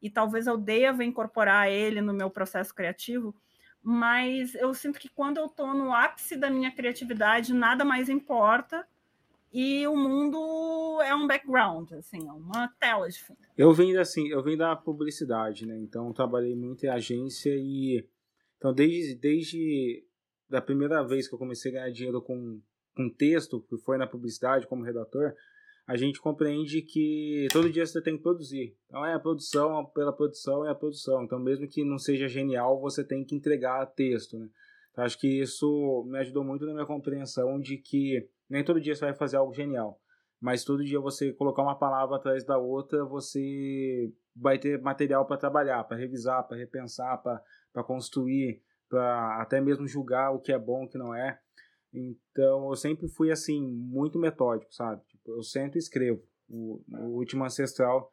e 0.00 0.08
talvez 0.08 0.46
eu 0.46 0.56
deva 0.56 1.04
incorporar 1.04 1.68
ele 1.68 2.00
no 2.00 2.14
meu 2.14 2.30
processo 2.30 2.74
criativo 2.74 3.34
mas 3.82 4.54
eu 4.54 4.72
sinto 4.74 4.98
que 4.98 5.08
quando 5.08 5.38
eu 5.38 5.46
estou 5.46 5.74
no 5.74 5.92
ápice 5.92 6.36
da 6.36 6.50
minha 6.50 6.70
criatividade, 6.70 7.54
nada 7.54 7.84
mais 7.84 8.08
importa 8.08 8.86
e 9.52 9.86
o 9.88 9.96
mundo 9.96 11.00
é 11.02 11.14
um 11.14 11.26
background, 11.26 11.92
assim, 11.92 12.28
é 12.28 12.32
uma 12.32 12.68
tela 12.78 13.08
de 13.08 13.20
fundo. 13.20 13.40
Eu 13.58 13.72
vim 13.72 13.96
assim, 13.96 14.28
eu 14.28 14.42
vim 14.42 14.56
da 14.56 14.76
publicidade, 14.76 15.66
né? 15.66 15.76
Então 15.78 16.12
trabalhei 16.12 16.54
muito 16.54 16.84
em 16.84 16.88
agência 16.88 17.52
e 17.56 18.06
então 18.56 18.72
desde 18.72 19.14
desde 19.16 20.04
da 20.48 20.60
primeira 20.60 21.02
vez 21.02 21.28
que 21.28 21.34
eu 21.34 21.38
comecei 21.38 21.70
a 21.70 21.74
ganhar 21.74 21.90
dinheiro 21.90 22.22
com 22.22 22.60
com 22.94 23.08
texto, 23.08 23.60
que 23.68 23.78
foi 23.78 23.96
na 23.96 24.06
publicidade 24.06 24.66
como 24.66 24.84
redator, 24.84 25.32
a 25.90 25.96
gente 25.96 26.20
compreende 26.20 26.82
que 26.82 27.48
todo 27.52 27.68
dia 27.68 27.84
você 27.84 28.00
tem 28.00 28.16
que 28.16 28.22
produzir. 28.22 28.76
Então 28.86 29.04
é 29.04 29.12
a 29.12 29.18
produção 29.18 29.84
pela 29.86 30.12
produção 30.12 30.64
é 30.64 30.70
a 30.70 30.74
produção. 30.74 31.24
Então 31.24 31.36
mesmo 31.40 31.66
que 31.66 31.84
não 31.84 31.98
seja 31.98 32.28
genial, 32.28 32.80
você 32.80 33.02
tem 33.02 33.24
que 33.24 33.34
entregar 33.34 33.84
texto, 33.86 34.38
né? 34.38 34.48
Então, 34.92 35.02
acho 35.02 35.18
que 35.18 35.40
isso 35.40 36.04
me 36.08 36.16
ajudou 36.20 36.44
muito 36.44 36.64
na 36.64 36.74
minha 36.74 36.86
compreensão 36.86 37.58
de 37.58 37.76
que 37.76 38.24
nem 38.48 38.62
todo 38.62 38.80
dia 38.80 38.94
você 38.94 39.04
vai 39.04 39.14
fazer 39.14 39.36
algo 39.36 39.52
genial, 39.52 40.00
mas 40.40 40.62
todo 40.62 40.84
dia 40.84 41.00
você 41.00 41.32
colocar 41.32 41.62
uma 41.62 41.76
palavra 41.76 42.18
atrás 42.18 42.44
da 42.44 42.56
outra, 42.56 43.04
você 43.04 44.12
vai 44.36 44.60
ter 44.60 44.80
material 44.80 45.26
para 45.26 45.38
trabalhar, 45.38 45.82
para 45.82 45.96
revisar, 45.96 46.46
para 46.46 46.56
repensar, 46.56 47.20
para 47.20 47.84
construir, 47.84 48.62
para 48.88 49.42
até 49.42 49.60
mesmo 49.60 49.88
julgar 49.88 50.30
o 50.30 50.38
que 50.38 50.52
é 50.52 50.58
bom, 50.58 50.84
o 50.84 50.88
que 50.88 50.98
não 50.98 51.12
é. 51.12 51.40
Então 51.92 52.68
eu 52.68 52.76
sempre 52.76 53.08
fui 53.08 53.32
assim 53.32 53.60
muito 53.60 54.20
metódico, 54.20 54.72
sabe? 54.72 55.02
Eu 55.34 55.42
sento 55.42 55.76
e 55.76 55.78
escrevo. 55.78 56.22
O, 56.48 56.82
o 56.88 57.16
último 57.16 57.44
ancestral, 57.44 58.12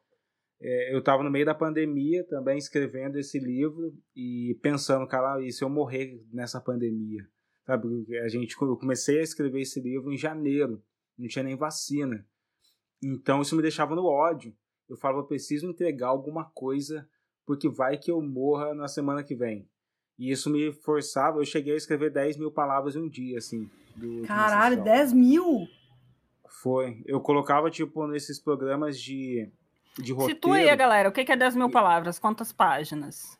é, 0.60 0.94
eu 0.94 0.98
estava 0.98 1.22
no 1.22 1.30
meio 1.30 1.46
da 1.46 1.54
pandemia 1.54 2.24
também 2.26 2.58
escrevendo 2.58 3.18
esse 3.18 3.38
livro 3.38 3.96
e 4.14 4.58
pensando, 4.62 5.06
cara, 5.06 5.40
e 5.42 5.52
se 5.52 5.62
eu 5.62 5.68
morrer 5.68 6.24
nessa 6.32 6.60
pandemia? 6.60 7.26
Sabe? 7.66 7.88
A 8.22 8.28
gente, 8.28 8.56
eu 8.60 8.76
comecei 8.76 9.20
a 9.20 9.22
escrever 9.22 9.60
esse 9.60 9.80
livro 9.80 10.12
em 10.12 10.16
janeiro, 10.16 10.82
não 11.18 11.28
tinha 11.28 11.42
nem 11.42 11.56
vacina. 11.56 12.26
Então 13.02 13.42
isso 13.42 13.54
me 13.54 13.62
deixava 13.62 13.94
no 13.94 14.04
ódio. 14.04 14.54
Eu 14.88 14.96
falava, 14.96 15.20
eu 15.20 15.26
preciso 15.26 15.68
entregar 15.68 16.08
alguma 16.08 16.44
coisa 16.50 17.08
porque 17.46 17.68
vai 17.68 17.96
que 17.96 18.10
eu 18.10 18.20
morra 18.20 18.74
na 18.74 18.88
semana 18.88 19.22
que 19.22 19.34
vem. 19.34 19.68
E 20.18 20.30
isso 20.30 20.50
me 20.50 20.72
forçava, 20.72 21.38
eu 21.38 21.44
cheguei 21.44 21.74
a 21.74 21.76
escrever 21.76 22.10
10 22.10 22.36
mil 22.36 22.50
palavras 22.50 22.96
em 22.96 23.00
um 23.00 23.08
dia, 23.08 23.38
assim. 23.38 23.70
Do, 23.94 24.22
Caralho, 24.26 24.82
10 24.82 25.12
mil? 25.12 25.68
Foi. 26.48 27.02
Eu 27.06 27.20
colocava, 27.20 27.70
tipo, 27.70 28.06
nesses 28.06 28.40
programas 28.40 29.00
de, 29.00 29.48
de 29.98 30.12
roteiro. 30.12 30.34
Situa 30.34 30.56
aí, 30.56 30.76
galera. 30.76 31.08
O 31.08 31.12
que 31.12 31.30
é 31.30 31.36
10 31.36 31.56
mil 31.56 31.70
palavras? 31.70 32.18
Quantas 32.18 32.52
páginas? 32.52 33.38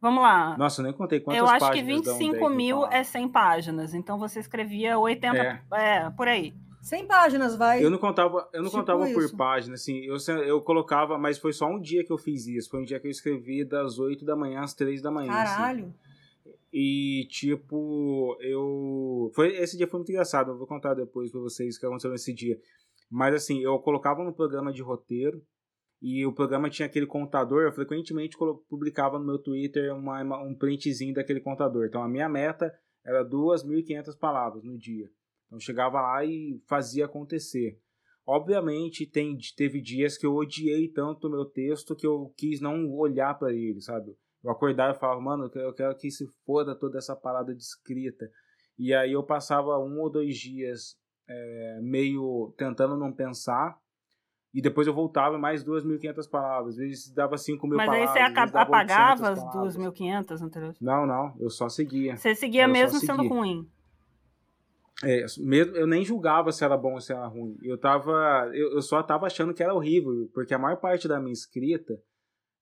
Vamos 0.00 0.22
lá. 0.22 0.56
Nossa, 0.56 0.80
eu 0.80 0.84
nem 0.84 0.92
contei 0.94 1.20
quantas 1.20 1.42
páginas. 1.42 1.62
Eu 1.62 1.68
acho 1.68 1.76
que 1.76 1.82
25 1.82 2.48
mil 2.48 2.86
é 2.86 3.04
100 3.04 3.28
páginas. 3.28 3.94
Então 3.94 4.18
você 4.18 4.40
escrevia 4.40 4.98
80. 4.98 5.36
É, 5.36 5.60
é 5.74 6.10
por 6.10 6.26
aí. 6.26 6.54
100 6.80 7.06
páginas, 7.06 7.56
vai. 7.56 7.84
Eu 7.84 7.90
não 7.90 7.98
contava, 7.98 8.48
eu 8.54 8.62
não 8.62 8.70
tipo 8.70 8.78
contava 8.78 9.06
por 9.10 9.36
página, 9.36 9.74
assim. 9.74 9.98
Eu, 9.98 10.16
eu 10.42 10.60
colocava, 10.62 11.18
mas 11.18 11.38
foi 11.38 11.52
só 11.52 11.66
um 11.66 11.78
dia 11.78 12.02
que 12.02 12.10
eu 12.10 12.16
fiz 12.16 12.46
isso. 12.46 12.70
Foi 12.70 12.80
um 12.80 12.84
dia 12.84 12.98
que 12.98 13.06
eu 13.06 13.10
escrevi 13.10 13.64
das 13.64 13.98
8 13.98 14.24
da 14.24 14.34
manhã 14.34 14.62
às 14.62 14.72
3 14.72 15.02
da 15.02 15.10
manhã. 15.10 15.30
Assim. 15.30 15.56
Caralho. 15.56 15.84
Assim. 15.84 16.09
E, 16.72 17.26
tipo, 17.30 18.36
eu. 18.40 19.30
Foi, 19.34 19.56
esse 19.56 19.76
dia 19.76 19.86
foi 19.86 19.98
muito 19.98 20.10
engraçado. 20.10 20.50
Eu 20.52 20.58
vou 20.58 20.66
contar 20.66 20.94
depois 20.94 21.30
pra 21.30 21.40
vocês 21.40 21.76
o 21.76 21.80
que 21.80 21.86
aconteceu 21.86 22.10
nesse 22.10 22.32
dia. 22.32 22.58
Mas, 23.10 23.34
assim, 23.34 23.60
eu 23.60 23.78
colocava 23.80 24.22
no 24.24 24.32
programa 24.32 24.72
de 24.72 24.82
roteiro. 24.82 25.42
E 26.02 26.24
o 26.24 26.32
programa 26.32 26.70
tinha 26.70 26.86
aquele 26.86 27.06
contador. 27.06 27.62
Eu 27.62 27.72
frequentemente 27.72 28.36
publicava 28.68 29.18
no 29.18 29.26
meu 29.26 29.38
Twitter 29.38 29.94
uma, 29.94 30.42
um 30.42 30.54
printzinho 30.54 31.12
daquele 31.12 31.40
contador. 31.40 31.86
Então, 31.86 32.02
a 32.02 32.08
minha 32.08 32.28
meta 32.28 32.72
era 33.04 33.24
2.500 33.24 34.18
palavras 34.18 34.64
no 34.64 34.78
dia. 34.78 35.10
Então 35.46 35.58
chegava 35.58 36.00
lá 36.00 36.24
e 36.24 36.62
fazia 36.68 37.06
acontecer. 37.06 37.80
Obviamente 38.24 39.04
tem, 39.04 39.36
teve 39.56 39.80
dias 39.80 40.16
que 40.16 40.24
eu 40.24 40.34
odiei 40.34 40.88
tanto 40.88 41.26
o 41.26 41.30
meu 41.30 41.44
texto 41.44 41.96
que 41.96 42.06
eu 42.06 42.32
quis 42.36 42.60
não 42.60 42.88
olhar 42.92 43.36
para 43.36 43.52
ele, 43.52 43.80
sabe? 43.80 44.16
Eu 44.42 44.50
acordava 44.50 44.96
e 44.96 44.98
falava, 44.98 45.20
mano, 45.20 45.50
eu 45.54 45.72
quero 45.74 45.94
que 45.96 46.10
se 46.10 46.26
foda 46.46 46.74
toda 46.74 46.98
essa 46.98 47.14
parada 47.14 47.54
de 47.54 47.62
escrita. 47.62 48.30
E 48.78 48.94
aí 48.94 49.12
eu 49.12 49.22
passava 49.22 49.78
um 49.78 50.00
ou 50.00 50.10
dois 50.10 50.36
dias 50.36 50.96
é, 51.28 51.78
meio 51.82 52.54
tentando 52.56 52.96
não 52.96 53.12
pensar. 53.12 53.78
E 54.52 54.60
depois 54.60 54.86
eu 54.86 54.94
voltava 54.94 55.38
mais 55.38 55.64
2.500 55.64 56.28
palavras. 56.28 56.74
Às 56.74 56.78
vezes 56.78 57.14
dava 57.14 57.38
5 57.38 57.66
mil 57.66 57.76
palavras. 57.76 58.06
Mas 58.06 58.16
aí 58.16 58.32
você 58.32 58.58
apagava 58.58 59.30
as 59.30 59.44
2.500 59.44 60.42
anteriores? 60.42 60.80
Não, 60.80 61.06
não. 61.06 61.36
Eu 61.38 61.50
só 61.50 61.68
seguia. 61.68 62.16
Você 62.16 62.34
seguia 62.34 62.66
mesmo 62.66 62.98
sendo 62.98 63.28
ruim? 63.28 63.68
É, 65.02 65.24
mesmo, 65.38 65.76
eu 65.76 65.86
nem 65.86 66.04
julgava 66.04 66.52
se 66.52 66.64
era 66.64 66.76
bom 66.76 66.94
ou 66.94 67.00
se 67.00 67.12
era 67.12 67.26
ruim. 67.26 67.56
Eu, 67.62 67.78
tava, 67.78 68.50
eu, 68.52 68.72
eu 68.72 68.82
só 68.82 69.02
tava 69.02 69.26
achando 69.26 69.54
que 69.54 69.62
era 69.62 69.74
horrível, 69.74 70.28
porque 70.34 70.52
a 70.52 70.58
maior 70.58 70.76
parte 70.76 71.08
da 71.08 71.18
minha 71.18 71.32
escrita, 71.32 71.98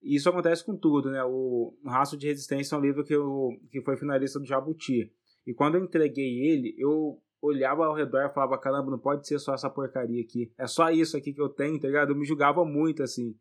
isso 0.02 0.28
acontece 0.28 0.64
com 0.64 0.76
tudo, 0.76 1.11
né? 1.11 1.22
O 1.24 1.74
Raço 1.84 2.16
de 2.16 2.26
Resistência 2.26 2.74
é 2.74 2.78
um 2.78 2.82
livro 2.82 3.04
que, 3.04 3.14
eu, 3.14 3.50
que 3.70 3.80
foi 3.82 3.96
finalista 3.96 4.38
do 4.38 4.46
Jabuti. 4.46 5.12
E 5.46 5.52
quando 5.52 5.76
eu 5.76 5.84
entreguei 5.84 6.40
ele, 6.40 6.74
eu 6.78 7.20
olhava 7.40 7.87
ao 7.87 7.94
redor 7.94 8.24
e 8.24 8.32
falava: 8.32 8.58
caramba, 8.58 8.90
não 8.90 8.98
pode 8.98 9.26
ser 9.26 9.38
só 9.38 9.54
essa 9.54 9.70
porcaria 9.70 10.22
aqui. 10.22 10.52
É 10.58 10.66
só 10.66 10.90
isso 10.90 11.16
aqui 11.16 11.32
que 11.32 11.40
eu 11.40 11.48
tenho, 11.48 11.80
tá 11.80 11.88
ligado? 11.88 12.11
Eu 12.11 12.16
me 12.16 12.24
julgava 12.24 12.64
muito 12.64 13.02
assim. 13.02 13.34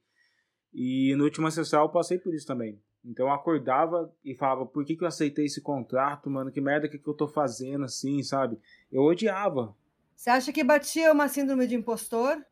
E 0.73 1.15
no 1.15 1.23
último 1.23 1.47
ancestral 1.47 1.85
eu 1.85 1.91
passei 1.91 2.17
por 2.17 2.33
isso 2.33 2.45
também. 2.45 2.81
Então 3.03 3.27
eu 3.27 3.33
acordava 3.33 4.13
e 4.23 4.35
falava, 4.35 4.65
por 4.65 4.83
que, 4.83 4.95
que 4.95 5.03
eu 5.03 5.07
aceitei 5.07 5.45
esse 5.45 5.61
contrato, 5.61 6.29
mano? 6.29 6.51
Que 6.51 6.59
merda 6.59 6.89
que, 6.89 6.99
que 6.99 7.07
eu 7.07 7.13
tô 7.13 7.27
fazendo, 7.27 7.85
assim, 7.85 8.21
sabe? 8.21 8.59
Eu 8.91 9.03
odiava. 9.03 9.75
Você 10.15 10.29
acha 10.29 10.51
que 10.51 10.63
batia 10.63 11.11
uma 11.13 11.27
síndrome 11.27 11.67
de 11.67 11.75
impostor? 11.75 12.43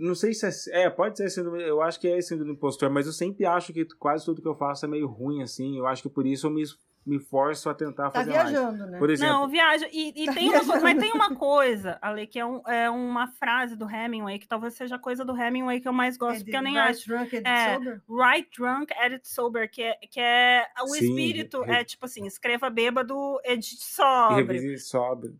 Não 0.00 0.14
sei 0.14 0.32
se 0.32 0.46
é. 0.46 0.84
É, 0.84 0.90
pode 0.90 1.18
ser 1.18 1.28
síndrome. 1.30 1.62
Eu 1.62 1.82
acho 1.82 2.00
que 2.00 2.08
é 2.08 2.20
síndrome 2.20 2.52
de 2.52 2.56
impostor, 2.56 2.90
mas 2.90 3.06
eu 3.06 3.12
sempre 3.12 3.44
acho 3.44 3.72
que 3.72 3.84
quase 3.96 4.24
tudo 4.24 4.40
que 4.40 4.48
eu 4.48 4.54
faço 4.54 4.86
é 4.86 4.88
meio 4.88 5.06
ruim, 5.06 5.42
assim. 5.42 5.78
Eu 5.78 5.86
acho 5.86 6.02
que 6.02 6.08
por 6.08 6.26
isso 6.26 6.46
eu 6.46 6.50
me 6.50 6.64
me 7.04 7.18
forço 7.18 7.68
a 7.70 7.74
tentar 7.74 8.10
tá 8.10 8.20
fazer 8.20 8.32
viajando, 8.32 8.78
mais. 8.78 8.90
né? 8.90 8.98
Por 8.98 9.10
exemplo, 9.10 9.34
não, 9.34 9.48
viaja. 9.48 9.88
E, 9.90 10.22
e 10.22 10.26
tá 10.26 10.34
tem 10.34 10.50
uma, 10.50 10.80
mas 10.80 10.98
tem 10.98 11.12
uma 11.12 11.34
coisa, 11.34 11.98
Ale, 12.00 12.26
que 12.26 12.38
é, 12.38 12.44
um, 12.44 12.60
é, 12.68 12.90
uma 12.90 13.26
frase 13.26 13.74
do 13.74 13.88
Hemingway, 13.88 14.38
que 14.38 14.46
talvez 14.46 14.74
seja 14.74 14.96
a 14.96 14.98
coisa 14.98 15.24
do 15.24 15.36
Hemingway 15.36 15.80
que 15.80 15.88
eu 15.88 15.92
mais 15.92 16.16
gosto, 16.16 16.42
é 16.42 16.44
porque 16.44 16.56
eu 16.56 16.62
nem 16.62 16.74
right 16.74 16.90
acho. 16.90 17.08
Drunk, 17.08 17.42
é, 17.44 17.74
sober? 17.74 18.02
Right 18.08 18.50
Drunk, 18.56 18.92
Edit 19.02 19.28
Sober, 19.28 19.70
que 19.70 19.82
é, 19.82 19.94
que 20.10 20.20
é 20.20 20.66
o 20.82 20.88
Sim, 20.88 21.06
espírito, 21.06 21.62
re... 21.62 21.72
é 21.72 21.84
tipo 21.84 22.04
assim, 22.04 22.26
escreva 22.26 22.68
bêbado, 22.68 23.40
edite 23.44 23.82
sóbrio. 23.82 24.78
sóbrio. 24.78 25.38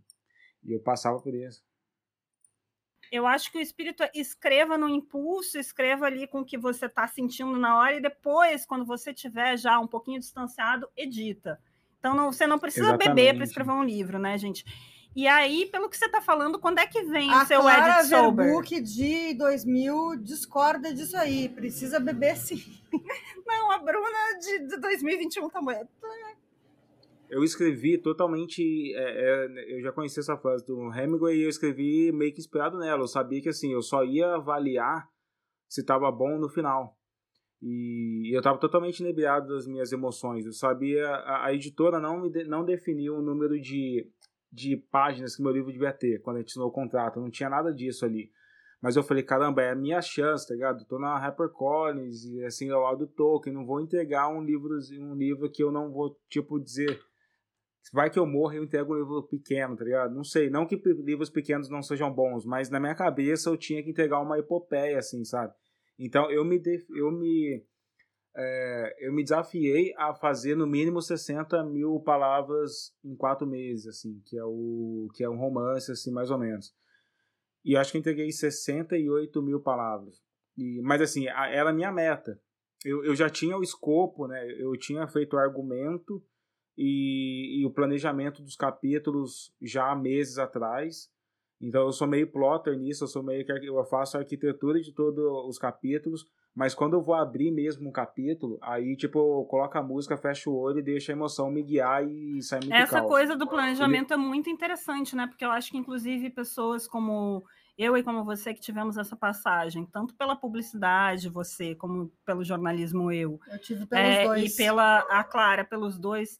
E 0.64 0.72
eu 0.72 0.80
passava 0.80 1.18
por 1.20 1.34
isso. 1.34 1.62
Eu 3.10 3.26
acho 3.26 3.50
que 3.50 3.58
o 3.58 3.60
espírito 3.60 4.02
é 4.02 4.10
escreva 4.14 4.78
no 4.78 4.88
impulso, 4.88 5.58
escreva 5.58 6.06
ali 6.06 6.26
com 6.26 6.40
o 6.40 6.44
que 6.44 6.56
você 6.56 6.86
está 6.86 7.06
sentindo 7.08 7.58
na 7.58 7.78
hora 7.78 7.96
e 7.96 8.00
depois, 8.00 8.64
quando 8.64 8.84
você 8.84 9.12
tiver 9.12 9.56
já 9.56 9.78
um 9.80 9.86
pouquinho 9.86 10.20
distanciado, 10.20 10.88
edita. 10.96 11.60
Então 11.98 12.14
não, 12.14 12.32
você 12.32 12.46
não 12.46 12.58
precisa 12.58 12.88
Exatamente. 12.88 13.14
beber 13.14 13.34
para 13.34 13.44
escrever 13.44 13.72
um 13.72 13.84
livro, 13.84 14.18
né, 14.18 14.38
gente? 14.38 14.64
E 15.14 15.26
aí, 15.26 15.66
pelo 15.66 15.88
que 15.88 15.96
você 15.96 16.06
está 16.06 16.20
falando, 16.20 16.58
quando 16.60 16.78
é 16.78 16.86
que 16.86 17.02
vem 17.02 17.32
a 17.32 17.42
o 17.42 17.46
seu 17.46 17.60
Clara 17.60 17.98
Edit 17.98 18.08
Sober? 18.10 18.46
Verbuck 18.46 18.80
de 18.80 19.34
2000 19.34 20.16
discorda 20.22 20.94
disso 20.94 21.16
aí. 21.16 21.48
Precisa 21.48 21.98
beber 21.98 22.36
sim. 22.36 22.62
Não, 23.44 23.72
a 23.72 23.78
Bruna 23.78 24.38
de, 24.40 24.68
de 24.68 24.76
2021 24.76 25.50
tá 25.50 25.60
muito. 25.60 25.88
Eu 27.30 27.44
escrevi 27.44 27.96
totalmente. 27.96 28.92
É, 28.94 29.46
é, 29.46 29.76
eu 29.76 29.80
já 29.80 29.92
conheci 29.92 30.18
essa 30.18 30.36
frase 30.36 30.66
do 30.66 30.92
Hemingway 30.92 31.38
e 31.38 31.42
eu 31.44 31.48
escrevi 31.48 32.10
meio 32.10 32.32
que 32.32 32.40
inspirado 32.40 32.76
nela. 32.76 33.02
Eu 33.02 33.06
sabia 33.06 33.40
que 33.40 33.48
assim, 33.48 33.72
eu 33.72 33.80
só 33.80 34.04
ia 34.04 34.34
avaliar 34.34 35.08
se 35.68 35.80
estava 35.80 36.10
bom 36.10 36.38
no 36.38 36.48
final. 36.48 36.98
E 37.62 38.34
eu 38.34 38.38
estava 38.38 38.58
totalmente 38.58 38.98
inebriado 38.98 39.48
das 39.48 39.66
minhas 39.66 39.92
emoções. 39.92 40.44
Eu 40.44 40.52
sabia. 40.52 41.06
A, 41.06 41.46
a 41.46 41.54
editora 41.54 42.00
não, 42.00 42.20
me 42.20 42.30
de, 42.30 42.42
não 42.44 42.64
definiu 42.64 43.16
o 43.18 43.22
número 43.22 43.60
de, 43.60 44.10
de 44.52 44.76
páginas 44.90 45.36
que 45.36 45.42
meu 45.42 45.52
livro 45.52 45.72
devia 45.72 45.92
ter 45.92 46.20
quando 46.22 46.38
a 46.38 46.40
gente 46.40 46.48
assinou 46.48 46.68
o 46.68 46.72
contrato. 46.72 47.20
Não 47.20 47.30
tinha 47.30 47.48
nada 47.48 47.72
disso 47.72 48.04
ali. 48.04 48.32
Mas 48.82 48.96
eu 48.96 49.04
falei, 49.04 49.22
caramba, 49.22 49.62
é 49.62 49.70
a 49.70 49.76
minha 49.76 50.00
chance, 50.00 50.48
tá 50.48 50.54
ligado? 50.54 50.84
Tô 50.86 50.98
na 50.98 51.14
HarperCollins, 51.14 52.24
e 52.24 52.42
assim, 52.44 52.70
ao 52.70 52.80
lado 52.80 53.00
do 53.00 53.06
Tolkien, 53.06 53.54
não 53.54 53.66
vou 53.66 53.78
entregar 53.78 54.28
um 54.28 54.42
livro, 54.42 54.78
um 54.98 55.14
livro 55.14 55.50
que 55.50 55.62
eu 55.62 55.70
não 55.70 55.92
vou, 55.92 56.18
tipo, 56.30 56.58
dizer, 56.58 56.98
vai 57.92 58.10
que 58.10 58.18
eu 58.18 58.26
morro 58.26 58.54
e 58.54 58.56
eu 58.56 58.64
entrego 58.64 58.94
um 58.94 58.98
livro 58.98 59.22
pequeno, 59.22 59.76
tá 59.76 59.84
ligado? 59.84 60.14
Não 60.14 60.24
sei, 60.24 60.50
não 60.50 60.66
que 60.66 60.76
livros 60.76 61.30
pequenos 61.30 61.68
não 61.68 61.82
sejam 61.82 62.12
bons, 62.12 62.44
mas 62.44 62.68
na 62.68 62.78
minha 62.78 62.94
cabeça 62.94 63.50
eu 63.50 63.56
tinha 63.56 63.82
que 63.82 63.90
entregar 63.90 64.20
uma 64.20 64.38
epopeia, 64.38 64.98
assim, 64.98 65.24
sabe? 65.24 65.52
Então 65.98 66.30
eu 66.30 66.44
me, 66.44 66.60
eu 66.94 67.10
me, 67.10 67.64
é... 68.36 68.96
eu 69.00 69.12
me 69.12 69.22
desafiei 69.22 69.94
a 69.96 70.14
fazer 70.14 70.54
no 70.54 70.66
mínimo 70.66 71.00
60 71.00 71.64
mil 71.64 72.00
palavras 72.00 72.94
em 73.04 73.16
quatro 73.16 73.46
meses, 73.46 73.86
assim, 73.86 74.20
que 74.26 74.38
é, 74.38 74.44
o... 74.44 75.08
que 75.14 75.24
é 75.24 75.28
um 75.28 75.38
romance, 75.38 75.90
assim, 75.90 76.12
mais 76.12 76.30
ou 76.30 76.38
menos. 76.38 76.74
E 77.64 77.76
acho 77.76 77.92
que 77.92 77.98
eu 77.98 78.00
entreguei 78.00 78.30
68 78.30 79.42
mil 79.42 79.60
palavras. 79.60 80.22
E, 80.56 80.80
mas 80.82 81.00
assim, 81.00 81.28
a, 81.28 81.48
era 81.48 81.70
a 81.70 81.72
minha 81.72 81.92
meta. 81.92 82.40
Eu, 82.84 83.04
eu 83.04 83.14
já 83.14 83.28
tinha 83.28 83.56
o 83.56 83.62
escopo, 83.62 84.26
né? 84.26 84.46
Eu 84.58 84.72
tinha 84.78 85.06
feito 85.06 85.34
o 85.34 85.38
argumento 85.38 86.22
e, 86.76 87.60
e 87.60 87.66
o 87.66 87.70
planejamento 87.70 88.42
dos 88.42 88.56
capítulos 88.56 89.52
já 89.60 89.90
há 89.90 89.96
meses 89.96 90.38
atrás. 90.38 91.10
Então 91.60 91.82
eu 91.82 91.92
sou 91.92 92.06
meio 92.06 92.26
plotter 92.26 92.76
nisso, 92.76 93.04
eu 93.04 93.08
sou 93.08 93.22
meio 93.22 93.44
que 93.44 93.52
eu 93.52 93.84
faço 93.84 94.16
a 94.16 94.20
arquitetura 94.20 94.80
de 94.80 94.92
todos 94.92 95.22
os 95.46 95.58
capítulos, 95.58 96.24
mas 96.54 96.74
quando 96.74 96.94
eu 96.94 97.02
vou 97.02 97.14
abrir 97.14 97.50
mesmo 97.50 97.88
um 97.88 97.92
capítulo, 97.92 98.58
aí 98.62 98.96
tipo 98.96 99.18
eu 99.18 99.44
coloco 99.44 99.76
a 99.76 99.82
música, 99.82 100.16
fecho 100.16 100.50
o 100.50 100.58
olho 100.58 100.78
e 100.78 100.82
deixo 100.82 101.10
a 101.10 101.14
emoção 101.14 101.50
me 101.50 101.62
guiar 101.62 102.02
e 102.02 102.42
sai 102.42 102.60
muito 102.60 102.72
Essa 102.72 102.96
calmo. 102.96 103.08
coisa 103.08 103.36
do 103.36 103.46
planejamento 103.46 104.14
Ele... 104.14 104.22
é 104.22 104.26
muito 104.26 104.48
interessante, 104.48 105.14
né? 105.14 105.26
Porque 105.26 105.44
eu 105.44 105.50
acho 105.50 105.70
que 105.70 105.76
inclusive 105.76 106.30
pessoas 106.30 106.86
como 106.86 107.44
eu 107.80 107.96
e 107.96 108.02
como 108.02 108.24
você 108.24 108.52
que 108.52 108.60
tivemos 108.60 108.98
essa 108.98 109.16
passagem, 109.16 109.86
tanto 109.86 110.14
pela 110.14 110.36
publicidade, 110.36 111.30
você, 111.30 111.74
como 111.74 112.12
pelo 112.26 112.44
jornalismo 112.44 113.10
eu. 113.10 113.40
Eu 113.50 113.58
tive 113.58 113.86
pelos 113.86 114.04
é, 114.04 114.24
dois. 114.24 114.52
E 114.52 114.56
pela 114.56 114.98
a 114.98 115.24
Clara, 115.24 115.64
pelos 115.64 115.98
dois. 115.98 116.38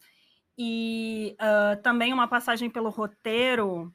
E 0.62 1.38
uh, 1.40 1.80
também 1.80 2.12
uma 2.12 2.28
passagem 2.28 2.68
pelo 2.68 2.90
roteiro 2.90 3.90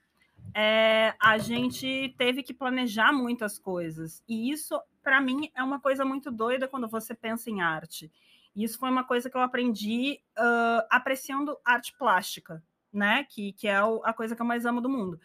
é, 0.51 1.13
a 1.21 1.37
gente 1.37 2.15
teve 2.17 2.41
que 2.41 2.55
planejar 2.55 3.13
muitas 3.13 3.59
coisas. 3.59 4.23
E 4.27 4.49
isso, 4.49 4.81
para 5.03 5.21
mim, 5.21 5.51
é 5.53 5.61
uma 5.61 5.79
coisa 5.79 6.03
muito 6.03 6.31
doida 6.31 6.67
quando 6.67 6.87
você 6.87 7.13
pensa 7.13 7.51
em 7.51 7.61
arte. 7.61 8.11
Isso 8.55 8.79
foi 8.79 8.89
uma 8.89 9.03
coisa 9.03 9.29
que 9.29 9.37
eu 9.37 9.41
aprendi 9.41 10.19
uh, 10.39 10.87
apreciando 10.89 11.55
arte 11.63 11.95
plástica, 11.99 12.63
né? 12.91 13.25
Que, 13.29 13.53
que 13.53 13.67
é 13.67 13.77
a 14.03 14.11
coisa 14.11 14.35
que 14.35 14.41
eu 14.41 14.45
mais 14.45 14.65
amo 14.65 14.81
do 14.81 14.89
mundo. 14.89 15.19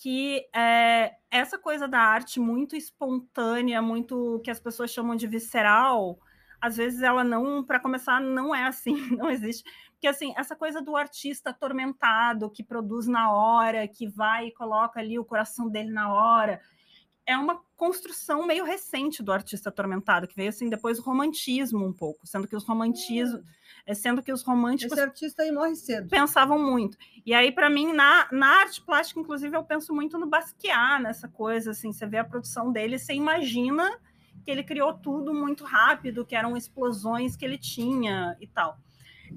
Que 0.00 0.46
é, 0.54 1.16
essa 1.28 1.58
coisa 1.58 1.88
da 1.88 1.98
arte 1.98 2.38
muito 2.38 2.76
espontânea, 2.76 3.82
muito 3.82 4.40
que 4.44 4.50
as 4.50 4.60
pessoas 4.60 4.92
chamam 4.92 5.16
de 5.16 5.26
visceral, 5.26 6.20
às 6.60 6.76
vezes 6.76 7.02
ela 7.02 7.22
não, 7.22 7.62
para 7.64 7.80
começar, 7.80 8.20
não 8.20 8.54
é 8.54 8.64
assim, 8.64 8.94
não 9.16 9.30
existe. 9.30 9.64
Porque, 9.98 10.06
assim, 10.06 10.32
essa 10.36 10.54
coisa 10.54 10.80
do 10.80 10.96
artista 10.96 11.50
atormentado, 11.50 12.48
que 12.48 12.62
produz 12.62 13.08
na 13.08 13.32
hora, 13.32 13.88
que 13.88 14.06
vai 14.06 14.46
e 14.46 14.54
coloca 14.54 15.00
ali 15.00 15.18
o 15.18 15.24
coração 15.24 15.68
dele 15.68 15.90
na 15.90 16.12
hora, 16.12 16.60
é 17.26 17.36
uma 17.36 17.60
construção 17.76 18.46
meio 18.46 18.64
recente 18.64 19.24
do 19.24 19.32
artista 19.32 19.70
atormentado, 19.70 20.28
que 20.28 20.36
veio, 20.36 20.50
assim, 20.50 20.70
depois 20.70 20.98
do 20.98 21.02
romantismo 21.02 21.84
um 21.84 21.92
pouco, 21.92 22.24
sendo 22.28 22.46
que 22.46 22.54
os 22.54 22.64
romantismos... 22.64 23.40
Hum. 23.40 23.94
Sendo 23.94 24.22
que 24.22 24.32
os 24.32 24.42
românticos... 24.42 24.92
Esse 24.92 25.00
artista 25.00 25.42
aí 25.42 25.50
morre 25.50 25.74
cedo. 25.74 26.08
Pensavam 26.10 26.58
muito. 26.58 26.96
E 27.24 27.34
aí, 27.34 27.50
para 27.50 27.68
mim, 27.68 27.92
na, 27.92 28.28
na 28.30 28.60
arte 28.60 28.82
plástica, 28.82 29.18
inclusive, 29.18 29.56
eu 29.56 29.64
penso 29.64 29.94
muito 29.94 30.18
no 30.18 30.26
Basquiat, 30.26 31.02
nessa 31.02 31.26
coisa, 31.26 31.70
assim, 31.72 31.90
você 31.90 32.06
vê 32.06 32.18
a 32.18 32.24
produção 32.24 32.70
dele, 32.70 32.98
você 32.98 33.14
imagina 33.14 33.98
que 34.44 34.50
ele 34.50 34.62
criou 34.62 34.92
tudo 34.94 35.34
muito 35.34 35.64
rápido, 35.64 36.24
que 36.24 36.36
eram 36.36 36.56
explosões 36.56 37.34
que 37.34 37.44
ele 37.44 37.58
tinha 37.58 38.36
e 38.40 38.46
tal. 38.46 38.78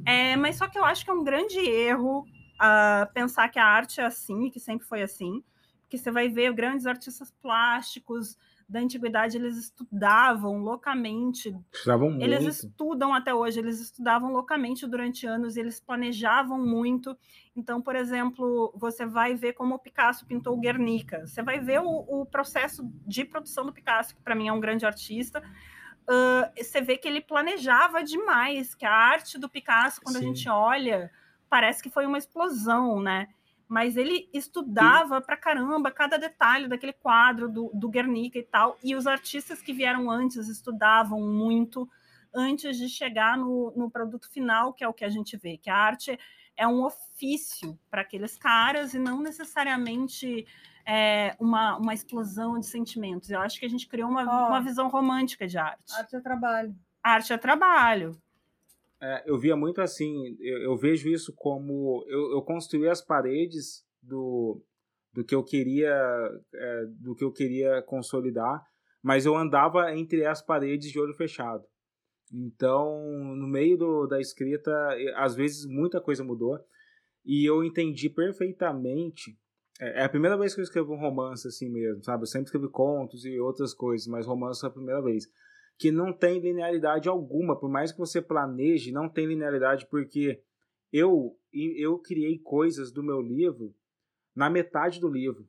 É, 0.06 0.36
mas 0.36 0.58
só 0.58 0.68
que 0.68 0.78
eu 0.78 0.86
acho 0.86 1.04
que 1.04 1.12
é 1.12 1.14
um 1.14 1.24
grande 1.24 1.60
erro 1.60 2.26
uh, 2.62 3.12
pensar 3.14 3.50
que 3.50 3.60
a 3.60 3.66
arte 3.66 4.02
é 4.02 4.06
assim, 4.06 4.50
que 4.50 4.60
sempre 4.60 4.88
foi 4.88 5.02
assim, 5.02 5.44
porque 5.82 5.98
você 5.98 6.12
vai 6.12 6.30
ver 6.30 6.54
grandes 6.54 6.86
artistas 6.86 7.32
plásticos 7.42 8.38
da 8.72 8.80
antiguidade, 8.80 9.36
eles 9.36 9.58
estudavam 9.58 10.60
loucamente. 10.60 11.54
Estudavam 11.74 12.12
muito. 12.12 12.24
Eles 12.24 12.64
estudam 12.64 13.14
até 13.14 13.34
hoje, 13.34 13.60
eles 13.60 13.82
estudavam 13.82 14.32
loucamente 14.32 14.88
durante 14.88 15.28
anos, 15.28 15.58
eles 15.58 15.82
planejavam 15.82 16.58
muito. 16.58 17.18
Então, 17.54 17.82
por 17.82 17.98
exemplo, 17.98 18.74
você 18.78 19.06
vai 19.06 19.36
ver 19.36 19.52
como 19.52 19.76
o 19.76 19.80
Picasso 19.80 20.26
pintou 20.26 20.56
o 20.56 20.60
Guernica. 20.62 21.28
Você 21.28 21.44
vai 21.44 21.60
ver 21.60 21.82
o, 21.82 22.22
o 22.22 22.26
processo 22.26 22.90
de 23.06 23.26
produção 23.26 23.66
do 23.66 23.74
Picasso, 23.74 24.16
que 24.16 24.22
para 24.22 24.36
mim 24.36 24.48
é 24.48 24.54
um 24.54 24.62
grande 24.62 24.86
artista, 24.86 25.44
uh, 26.12 26.52
você 26.64 26.82
vê 26.82 26.98
que 26.98 27.08
ele 27.08 27.22
planejava 27.22 28.04
demais, 28.04 28.76
que 28.76 28.86
a 28.86 28.94
arte 28.94 29.40
do 29.40 29.50
Picasso, 29.50 30.02
quando 30.02 30.18
Sim. 30.18 30.26
a 30.26 30.28
gente 30.28 30.50
olha, 30.50 31.12
parece 31.50 31.82
que 31.82 31.90
foi 31.90 32.06
uma 32.06 32.18
explosão, 32.18 33.02
né? 33.02 33.30
Mas 33.68 33.96
ele 33.96 34.30
estudava 34.34 35.20
Sim. 35.20 35.26
pra 35.26 35.38
caramba 35.38 35.90
cada 35.90 36.18
detalhe 36.18 36.68
daquele 36.68 36.94
quadro 36.94 37.48
do, 37.50 37.72
do 37.74 37.90
Guernica 37.90 38.38
e 38.38 38.44
tal, 38.44 38.78
e 38.84 38.96
os 38.96 39.08
artistas 39.08 39.62
que 39.62 39.72
vieram 39.72 40.12
antes 40.12 40.48
estudavam 40.50 41.22
muito 41.22 41.90
antes 42.34 42.78
de 42.78 42.88
chegar 42.88 43.38
no, 43.38 43.74
no 43.76 43.90
produto 43.90 44.30
final, 44.30 44.74
que 44.74 44.84
é 44.84 44.88
o 44.88 44.94
que 44.94 45.04
a 45.04 45.10
gente 45.10 45.38
vê, 45.38 45.58
que 45.58 45.70
a 45.70 45.76
arte 45.76 46.18
é 46.56 46.68
um 46.68 46.84
ofício 46.84 47.78
para 47.90 48.02
aqueles 48.02 48.38
caras 48.38 48.94
e 48.94 49.00
não 49.00 49.22
necessariamente 49.22 50.46
é, 50.94 51.38
uma, 51.40 51.78
uma 51.78 51.94
explosão 51.94 52.60
de 52.60 52.66
sentimentos. 52.66 53.30
Eu 53.30 53.40
acho 53.40 53.58
que 53.58 53.66
a 53.66 53.70
gente 53.70 53.88
criou 53.88 54.10
uma, 54.10 54.24
oh, 54.24 54.50
uma 54.50 54.60
visão 54.60 54.90
romântica 54.90 55.48
de 55.48 55.58
arte. 55.58 55.94
Arte 55.96 56.18
é 56.18 56.20
trabalho. 56.20 56.76
Arte 57.02 57.32
é 57.32 57.38
trabalho. 57.38 58.22
É, 59.00 59.24
eu 59.26 59.40
via 59.40 59.56
muito 59.56 59.80
assim, 59.80 60.36
eu, 60.42 60.64
eu 60.64 60.76
vejo 60.76 61.08
isso 61.08 61.34
como 61.34 62.04
eu, 62.10 62.34
eu, 62.34 62.42
construí 62.42 62.90
as 62.90 63.02
paredes 63.02 63.86
do, 64.02 64.62
do 65.14 65.24
que 65.24 65.34
eu 65.34 65.44
queria 65.44 65.96
é, 66.54 66.86
do 67.00 67.16
que 67.16 67.24
eu 67.24 67.32
queria 67.32 67.82
consolidar, 67.84 68.62
mas 69.02 69.26
eu 69.26 69.36
andava 69.36 69.96
entre 69.96 70.26
as 70.26 70.42
paredes 70.42 70.92
de 70.92 71.00
olho 71.00 71.14
fechado. 71.14 71.64
Então, 72.34 73.02
no 73.36 73.48
meio 73.48 73.78
do, 73.78 74.08
da 74.08 74.20
escrita, 74.20 74.72
às 75.16 75.36
vezes 75.36 75.66
muita 75.66 76.02
coisa 76.02 76.22
mudou 76.22 76.60
e 77.26 77.46
eu 77.46 77.64
entendi 77.64 78.10
perfeitamente 78.10 79.40
é, 79.82 80.02
é 80.02 80.04
a 80.04 80.10
primeira 80.10 80.38
vez 80.38 80.54
que 80.54 80.62
eu 80.62 80.64
escrevo 80.64 80.94
um 80.94 81.00
romance 81.00 81.48
assim 81.48 81.70
mesmo, 81.70 82.04
sabe? 82.04 82.24
Eu 82.24 82.28
sempre 82.28 82.46
escrevi 82.46 82.70
contos 82.70 83.26
e 83.26 83.40
outras 83.40 83.74
coisas, 83.74 84.08
mas 84.08 84.28
romance 84.28 84.64
é 84.64 84.68
a 84.68 84.72
primeira 84.72 85.02
vez. 85.02 85.26
Que 85.78 85.92
não 85.92 86.14
tem 86.14 86.40
linearidade 86.40 87.10
alguma, 87.10 87.60
por 87.60 87.70
mais 87.70 87.92
que 87.92 87.98
você 87.98 88.22
planeje, 88.22 88.92
não 88.92 89.10
tem 89.10 89.26
linearidade, 89.26 89.88
porque 89.90 90.40
eu, 90.94 91.36
eu 91.52 91.98
criei 91.98 92.38
coisas 92.38 92.92
do 92.92 93.02
meu 93.02 93.20
livro 93.20 93.74
na 94.36 94.50
metade 94.50 95.00
do 95.00 95.10
livro. 95.10 95.48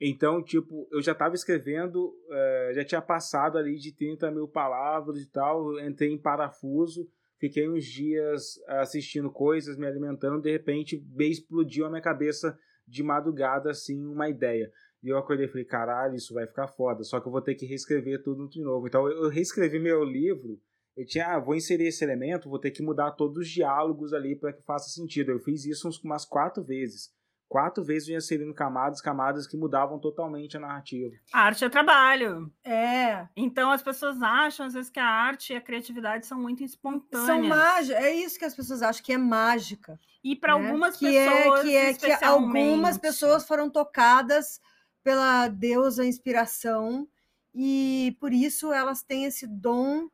Então, 0.00 0.42
tipo, 0.42 0.88
eu 0.90 1.02
já 1.02 1.12
estava 1.12 1.34
escrevendo, 1.34 2.16
é, 2.30 2.72
já 2.76 2.84
tinha 2.84 3.02
passado 3.02 3.58
ali 3.58 3.76
de 3.76 3.94
30 3.94 4.30
mil 4.30 4.48
palavras 4.48 5.20
e 5.20 5.30
tal, 5.30 5.78
entrei 5.78 6.10
em 6.10 6.18
parafuso, 6.18 7.06
fiquei 7.38 7.68
uns 7.68 7.84
dias 7.84 8.58
assistindo 8.66 9.30
coisas, 9.30 9.76
me 9.76 9.86
alimentando, 9.86 10.40
de 10.40 10.50
repente, 10.50 10.96
bem 10.96 11.30
explodiu 11.30 11.84
a 11.84 11.90
minha 11.90 12.00
cabeça 12.00 12.58
de 12.90 13.02
madrugada, 13.02 13.70
assim, 13.70 14.04
uma 14.06 14.28
ideia. 14.28 14.70
E 15.02 15.08
eu 15.08 15.16
acordei 15.16 15.46
e 15.46 15.48
falei, 15.48 15.64
caralho, 15.64 16.14
isso 16.14 16.34
vai 16.34 16.46
ficar 16.46 16.68
foda, 16.68 17.02
só 17.04 17.20
que 17.20 17.26
eu 17.26 17.32
vou 17.32 17.40
ter 17.40 17.54
que 17.54 17.64
reescrever 17.64 18.22
tudo 18.22 18.48
de 18.48 18.60
novo. 18.60 18.86
Então 18.86 19.08
eu 19.08 19.30
reescrevi 19.30 19.78
meu 19.78 20.04
livro, 20.04 20.60
eu 20.96 21.06
tinha, 21.06 21.28
ah, 21.28 21.38
vou 21.38 21.54
inserir 21.54 21.86
esse 21.86 22.04
elemento, 22.04 22.50
vou 22.50 22.58
ter 22.58 22.70
que 22.70 22.82
mudar 22.82 23.12
todos 23.12 23.38
os 23.38 23.48
diálogos 23.48 24.12
ali 24.12 24.36
para 24.36 24.52
que 24.52 24.62
faça 24.62 24.90
sentido. 24.90 25.30
Eu 25.30 25.38
fiz 25.38 25.64
isso 25.64 25.88
umas 26.04 26.26
quatro 26.26 26.62
vezes. 26.62 27.10
Quatro 27.50 27.82
vezes 27.82 28.08
eu 28.08 28.12
ia 28.12 28.18
inserindo 28.18 28.54
camadas, 28.54 29.00
camadas 29.00 29.44
que 29.44 29.56
mudavam 29.56 29.98
totalmente 29.98 30.56
a 30.56 30.60
narrativa. 30.60 31.16
A 31.32 31.40
arte 31.40 31.64
é 31.64 31.68
trabalho. 31.68 32.50
É. 32.64 33.26
Então 33.36 33.72
as 33.72 33.82
pessoas 33.82 34.22
acham, 34.22 34.66
às 34.66 34.72
vezes, 34.72 34.88
que 34.88 35.00
a 35.00 35.04
arte 35.04 35.52
e 35.52 35.56
a 35.56 35.60
criatividade 35.60 36.26
são 36.26 36.40
muito 36.40 36.62
espontâneas. 36.62 37.26
São 37.26 37.42
mágicas. 37.42 38.04
É 38.04 38.14
isso 38.14 38.38
que 38.38 38.44
as 38.44 38.54
pessoas 38.54 38.82
acham, 38.82 39.02
que 39.02 39.12
é 39.12 39.18
mágica. 39.18 39.98
E 40.22 40.36
para 40.36 40.56
né? 40.56 40.64
algumas 40.64 40.96
que 40.96 41.06
pessoas. 41.06 41.60
É, 41.66 41.92
que 41.92 42.06
é 42.06 42.16
que 42.16 42.24
algumas 42.24 42.96
pessoas 42.96 43.44
foram 43.44 43.68
tocadas 43.68 44.60
pela 45.02 45.48
deusa 45.48 46.06
inspiração 46.06 47.08
e 47.52 48.16
por 48.20 48.32
isso 48.32 48.72
elas 48.72 49.02
têm 49.02 49.24
esse 49.24 49.48
dom 49.48 50.08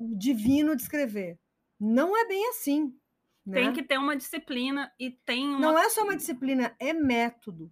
divino 0.00 0.74
de 0.74 0.82
escrever. 0.82 1.38
Não 1.78 2.16
é 2.16 2.26
bem 2.26 2.48
assim. 2.48 2.92
Né? 3.46 3.60
Tem 3.60 3.72
que 3.72 3.82
ter 3.82 3.98
uma 3.98 4.16
disciplina 4.16 4.90
e 4.98 5.10
tem 5.10 5.48
uma... 5.48 5.58
Não 5.60 5.78
é 5.78 5.88
só 5.90 6.02
uma 6.02 6.16
disciplina, 6.16 6.74
é 6.80 6.92
método. 6.94 7.70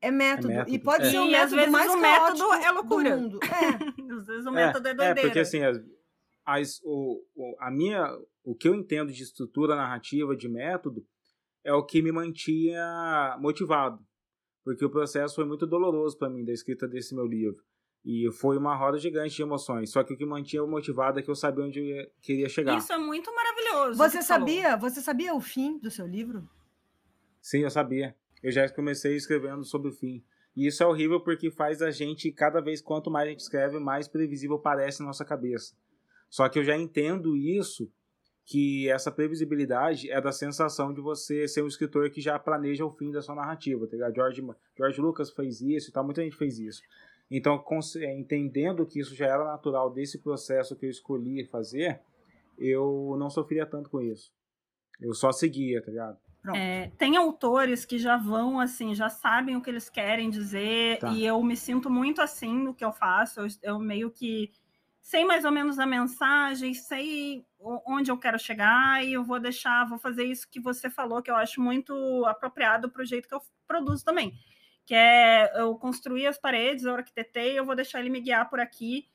É 0.00 0.10
método. 0.10 0.52
É 0.52 0.56
método. 0.58 0.74
E 0.74 0.78
pode 0.78 1.06
É. 1.06 1.10
ser 1.10 1.18
o 1.18 1.24
E, 1.24 1.32
método 1.32 1.44
às 1.44 1.52
vezes, 1.52 1.70
mais 1.72 1.90
o 1.92 1.96
método 1.98 2.52
é 2.54 2.70
loucura. 2.70 3.16
do 3.16 3.22
mundo. 3.22 3.40
É. 4.08 4.12
Às 4.14 4.26
vezes 4.26 4.46
o 4.46 4.52
método 4.52 4.88
é, 4.88 4.94
doideira. 4.94 5.20
É, 5.20 5.22
porque 5.24 5.40
assim, 5.40 5.62
as, 5.64 5.78
as- 6.46 6.80
o, 6.84 7.24
o- 7.34 7.56
a 7.60 7.70
minha, 7.70 8.06
o 8.44 8.54
que 8.54 8.68
eu 8.68 8.74
entendo 8.74 9.12
de 9.12 9.22
estrutura 9.22 9.74
narrativa, 9.74 10.36
de 10.36 10.48
método, 10.48 11.04
é 11.64 11.72
o 11.72 11.84
que 11.84 12.00
me 12.00 12.12
mantinha 12.12 13.36
motivado. 13.40 13.98
Porque 14.64 14.84
o 14.84 14.90
processo 14.90 15.34
foi 15.34 15.44
muito 15.44 15.66
doloroso 15.66 16.16
para 16.16 16.28
mim, 16.30 16.44
da 16.44 16.52
escrita 16.52 16.86
desse 16.86 17.14
meu 17.14 17.26
livro. 17.26 17.60
E 18.04 18.30
foi 18.32 18.56
uma 18.56 18.74
roda 18.74 18.96
gigante 18.98 19.34
de 19.36 19.42
emoções. 19.42 19.90
Só 19.90 20.02
que 20.02 20.14
o 20.14 20.16
que 20.16 20.24
mantinha 20.24 20.64
motivado 20.64 21.18
é 21.18 21.22
que 21.22 21.28
eu 21.30 21.34
sabia 21.34 21.64
onde 21.64 21.78
eu 21.78 21.84
ia- 21.84 22.10
queria 22.22 22.48
chegar. 22.48 22.78
Isso 22.78 22.92
é 22.92 22.98
muito 22.98 23.32
maravilhoso. 23.34 23.98
Você 23.98 24.18
que 24.18 24.24
falou. 24.24 24.48
sabia? 24.48 24.76
Você 24.76 25.00
sabia 25.00 25.34
o 25.34 25.40
fim 25.40 25.78
do 25.78 25.90
seu 25.90 26.06
livro? 26.06 26.48
Sim, 27.40 27.60
eu 27.60 27.70
sabia. 27.70 28.14
Eu 28.42 28.50
já 28.52 28.68
comecei 28.68 29.14
escrevendo 29.16 29.64
sobre 29.64 29.88
o 29.90 29.92
fim. 29.92 30.24
E 30.56 30.66
isso 30.66 30.82
é 30.82 30.86
horrível 30.86 31.20
porque 31.20 31.50
faz 31.50 31.82
a 31.82 31.90
gente, 31.90 32.32
cada 32.32 32.60
vez 32.60 32.80
quanto 32.80 33.10
mais 33.10 33.26
a 33.26 33.30
gente 33.30 33.40
escreve, 33.40 33.78
mais 33.78 34.08
previsível 34.08 34.58
parece 34.58 35.00
na 35.00 35.06
nossa 35.06 35.24
cabeça. 35.24 35.74
Só 36.30 36.48
que 36.48 36.58
eu 36.58 36.64
já 36.64 36.76
entendo 36.76 37.36
isso, 37.36 37.90
que 38.44 38.88
essa 38.88 39.10
previsibilidade 39.12 40.10
é 40.10 40.20
da 40.20 40.32
sensação 40.32 40.92
de 40.94 41.00
você 41.00 41.46
ser 41.46 41.62
um 41.62 41.66
escritor 41.66 42.10
que 42.10 42.20
já 42.20 42.38
planeja 42.38 42.84
o 42.84 42.90
fim 42.90 43.10
da 43.10 43.20
sua 43.20 43.34
narrativa, 43.34 43.86
tá 43.86 43.92
ligado? 43.92 44.14
George, 44.14 44.42
George 44.76 45.00
Lucas 45.00 45.30
fez 45.30 45.60
isso 45.60 45.90
e 45.90 45.92
tal, 45.92 46.02
muita 46.04 46.22
gente 46.22 46.36
fez 46.36 46.58
isso. 46.58 46.80
Então, 47.30 47.62
entendendo 48.16 48.86
que 48.86 49.00
isso 49.00 49.14
já 49.14 49.26
era 49.26 49.44
natural 49.44 49.90
desse 49.90 50.18
processo 50.18 50.74
que 50.74 50.86
eu 50.86 50.90
escolhi 50.90 51.44
fazer, 51.44 52.00
eu 52.58 53.16
não 53.18 53.28
sofria 53.28 53.66
tanto 53.66 53.90
com 53.90 54.00
isso. 54.00 54.32
Eu 55.00 55.14
só 55.14 55.30
seguia, 55.30 55.82
tá 55.82 55.90
ligado? 55.90 56.18
É, 56.54 56.90
tem 56.96 57.16
autores 57.16 57.84
que 57.84 57.98
já 57.98 58.16
vão 58.16 58.58
assim, 58.58 58.94
já 58.94 59.08
sabem 59.08 59.56
o 59.56 59.60
que 59.60 59.68
eles 59.68 59.90
querem 59.90 60.30
dizer, 60.30 60.98
Tá. 60.98 61.12
e 61.12 61.24
eu 61.24 61.42
me 61.42 61.56
sinto 61.56 61.90
muito 61.90 62.22
assim 62.22 62.54
no 62.54 62.74
que 62.74 62.84
eu 62.84 62.92
faço. 62.92 63.40
Eu, 63.40 63.46
eu 63.62 63.78
meio 63.78 64.10
que 64.10 64.50
sei 65.00 65.24
mais 65.24 65.44
ou 65.44 65.50
menos 65.50 65.78
a 65.78 65.86
mensagem, 65.86 66.74
sei 66.74 67.44
onde 67.86 68.10
eu 68.10 68.18
quero 68.18 68.38
chegar, 68.38 69.04
e 69.04 69.12
eu 69.12 69.24
vou 69.24 69.40
deixar, 69.40 69.88
vou 69.88 69.98
fazer 69.98 70.24
isso 70.24 70.48
que 70.48 70.60
você 70.60 70.88
falou, 70.88 71.22
que 71.22 71.30
eu 71.30 71.36
acho 71.36 71.60
muito 71.60 71.92
apropriado 72.26 72.90
para 72.90 73.02
o 73.02 73.06
jeito 73.06 73.28
que 73.28 73.34
eu 73.34 73.40
produzo 73.66 74.04
também. 74.04 74.32
Que 74.88 74.94
é 74.94 75.52
eu 75.60 75.74
construir 75.74 76.26
as 76.26 76.38
paredes, 76.38 76.86
eu 76.86 76.94
arquitetei, 76.94 77.58
eu 77.58 77.66
vou 77.66 77.76
deixar 77.76 78.00
ele 78.00 78.08
me 78.08 78.22
guiar 78.22 78.48
por 78.48 78.58
aqui. 78.58 79.06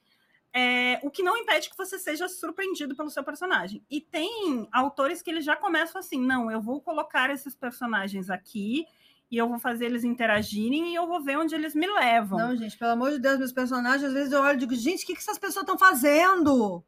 É, 0.53 0.99
o 1.01 1.09
que 1.09 1.23
não 1.23 1.35
impede 1.35 1.67
que 1.67 1.75
você 1.75 1.97
seja 1.97 2.29
surpreendido 2.29 2.95
pelo 2.95 3.09
seu 3.09 3.23
personagem. 3.23 3.83
E 3.89 3.99
tem 3.99 4.67
autores 4.71 5.23
que 5.23 5.31
eles 5.31 5.43
já 5.43 5.55
começam 5.55 5.99
assim: 5.99 6.23
não, 6.23 6.51
eu 6.51 6.61
vou 6.61 6.79
colocar 6.79 7.31
esses 7.31 7.55
personagens 7.55 8.29
aqui 8.29 8.85
e 9.31 9.37
eu 9.37 9.49
vou 9.49 9.57
fazer 9.57 9.85
eles 9.85 10.03
interagirem 10.03 10.91
e 10.91 10.95
eu 10.95 11.07
vou 11.07 11.19
ver 11.23 11.39
onde 11.39 11.55
eles 11.55 11.73
me 11.73 11.87
levam. 11.87 12.37
Não, 12.37 12.55
gente, 12.55 12.77
pelo 12.77 12.91
amor 12.91 13.09
de 13.09 13.17
Deus, 13.17 13.39
meus 13.39 13.51
personagens, 13.51 14.03
às 14.03 14.13
vezes 14.13 14.31
eu 14.31 14.43
olho 14.43 14.57
e 14.57 14.59
digo, 14.59 14.75
gente, 14.75 15.03
o 15.03 15.07
que, 15.07 15.15
que 15.15 15.21
essas 15.21 15.39
pessoas 15.39 15.63
estão 15.63 15.75
fazendo? 15.75 16.85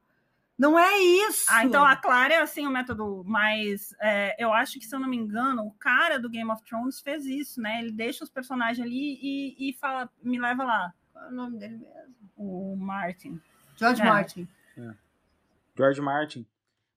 Não 0.58 0.80
é 0.80 0.98
isso. 0.98 1.46
Ah, 1.50 1.65
então 1.65 1.84
a 1.84 1.96
Clara 1.98 2.34
é 2.36 2.41
assim 2.41 2.65
o 2.65 2.70
método, 2.70 3.24
mas 3.26 3.94
é, 4.02 4.41
eu 4.41 4.54
acho 4.54 4.80
que, 4.80 4.86
se 4.86 4.96
eu 4.96 5.00
não 5.00 5.10
me 5.10 5.18
engano, 5.18 5.63
o 5.65 5.72
cara 5.72 6.18
do 6.18 6.30
Game 6.30 6.50
of 6.50 6.63
Thrones 6.63 7.02
fez 7.02 7.26
isso, 7.26 7.62
né? 7.62 7.82
Ele 7.82 7.91
deixa 7.91 8.24
os 8.24 8.30
personagens 8.30 8.80
ali 8.86 9.20
e, 9.22 9.70
e 9.70 9.74
fala, 9.74 10.10
me 10.24 10.39
leva 10.39 10.63
lá, 10.63 10.94
Qual 11.12 11.26
é 11.26 11.28
o 11.28 11.32
nome 11.32 11.60
dele 11.60 11.78
mesmo? 11.78 12.15
o 12.38 12.76
Martin. 12.78 13.39
George 13.78 14.02
É. 14.02 14.06
Martin. 14.06 14.48
George 15.78 16.02
Martin. 16.02 16.46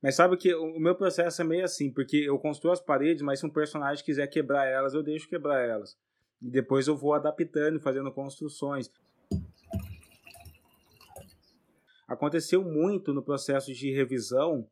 Mas 0.01 0.14
sabe 0.14 0.37
que 0.37 0.55
o 0.55 0.77
o 0.77 0.81
meu 0.81 0.94
processo 0.94 1.42
é 1.42 1.44
meio 1.44 1.64
assim, 1.64 1.90
porque 1.90 2.16
eu 2.16 2.38
construo 2.38 2.73
as 2.73 2.81
paredes, 2.81 3.23
mas 3.23 3.40
se 3.40 3.47
um 3.47 3.51
personagem 3.51 4.05
quiser 4.05 4.27
quebrar 4.29 4.66
elas, 4.66 4.94
eu 4.94 5.03
deixo 5.03 5.29
quebrar 5.29 5.61
elas. 5.61 5.97
E 6.40 6.49
depois 6.49 6.87
eu 6.87 6.97
vou 6.97 7.14
adaptando, 7.14 7.81
fazendo 7.81 8.12
construções. 8.12 8.90
Aconteceu 12.09 12.64
muito 12.64 13.12
no 13.12 13.23
processo 13.23 13.73
de 13.73 13.92
revisão 13.92 14.66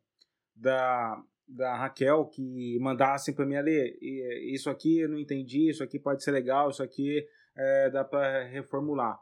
da, 0.55 1.21
da 1.47 1.75
Raquel 1.77 2.25
que 2.25 2.77
mandassem 2.79 3.33
para 3.33 3.45
mim 3.45 3.55
ali, 3.55 3.97
"E- 4.01 4.53
isso 4.55 4.69
aqui 4.69 4.99
eu 5.01 5.09
não 5.09 5.19
entendi, 5.19 5.69
isso 5.69 5.83
aqui 5.83 5.99
pode 5.99 6.23
ser 6.23 6.31
legal, 6.31 6.69
isso 6.71 6.81
aqui 6.83 7.25
é, 7.55 7.89
dá 7.91 8.03
para 8.03 8.43
reformular. 8.45 9.19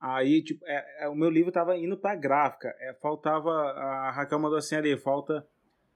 Aí, 0.00 0.42
tipo, 0.42 0.62
é, 0.66 1.04
é, 1.04 1.08
o 1.08 1.14
meu 1.14 1.30
livro 1.30 1.50
tava 1.50 1.76
indo 1.78 1.96
pra 1.96 2.14
gráfica. 2.14 2.68
É, 2.78 2.92
faltava. 3.00 3.50
A 3.50 4.10
Raquel 4.10 4.38
mandou 4.38 4.58
assim 4.58 4.76
ali, 4.76 4.96
falta. 4.98 5.46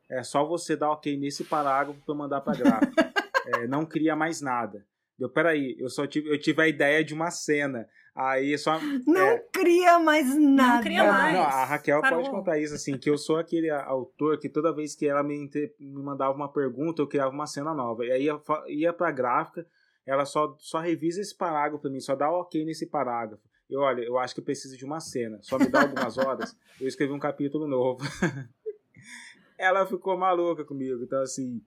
É 0.09 0.23
só 0.23 0.47
você 0.47 0.75
dar 0.77 0.91
ok 0.93 1.15
nesse 1.19 1.45
parágrafo 1.45 2.01
eu 2.09 2.15
mandar 2.15 2.41
pra 2.41 2.55
gráfica. 2.55 3.13
É, 3.51 3.67
não 3.67 3.87
cria 3.87 4.15
mais 4.15 4.43
nada. 4.43 4.85
Eu, 5.19 5.31
peraí, 5.31 5.75
eu 5.79 5.89
só 5.89 6.07
tive, 6.07 6.29
eu 6.29 6.39
tive 6.39 6.61
a 6.61 6.69
ideia 6.69 7.03
de 7.03 7.15
uma 7.15 7.31
cena. 7.31 7.89
Aí 8.21 8.59
só. 8.59 8.81
Não 9.07 9.21
É. 9.21 9.39
cria 9.53 9.99
mais 10.01 10.35
nada. 10.37 10.83
cria 10.83 11.05
Não, 11.05 11.13
mais. 11.13 11.35
não, 11.35 11.43
a 11.43 11.65
Raquel 11.65 12.01
Parou. 12.01 12.19
pode 12.19 12.31
contar 12.31 12.59
isso, 12.59 12.75
assim, 12.75 12.99
que 12.99 13.09
eu 13.09 13.17
sou 13.17 13.37
aquele 13.37 13.71
autor 13.71 14.39
que 14.39 14.49
toda 14.49 14.75
vez 14.75 14.97
que 14.97 15.07
ela 15.07 15.23
me, 15.23 15.49
me 15.79 16.03
mandava 16.03 16.35
uma 16.35 16.53
pergunta, 16.53 17.01
eu 17.01 17.07
criava 17.07 17.31
uma 17.31 17.47
cena 17.47 17.73
nova. 17.73 18.05
E 18.05 18.11
aí 18.11 18.25
ia, 18.25 18.41
ia 18.67 18.93
pra 18.93 19.13
gráfica, 19.13 19.65
ela 20.05 20.25
só, 20.25 20.57
só 20.59 20.81
revisa 20.81 21.21
esse 21.21 21.37
parágrafo 21.37 21.81
pra 21.83 21.91
mim, 21.91 22.01
só 22.01 22.17
dá 22.17 22.29
ok 22.31 22.65
nesse 22.65 22.87
parágrafo. 22.87 23.43
E 23.71 23.77
olha, 23.77 24.03
eu 24.03 24.19
acho 24.19 24.35
que 24.35 24.41
eu 24.41 24.45
preciso 24.45 24.77
de 24.77 24.85
uma 24.85 24.99
cena. 24.99 25.39
Só 25.43 25.59
me 25.59 25.69
dá 25.69 25.83
algumas 25.83 26.17
horas, 26.19 26.57
eu 26.81 26.89
escrevi 26.89 27.13
um 27.13 27.19
capítulo 27.21 27.69
novo. 27.69 28.01
ela 29.57 29.87
ficou 29.87 30.17
maluca 30.17 30.65
comigo. 30.65 31.03
Então, 31.03 31.21
assim, 31.23 31.61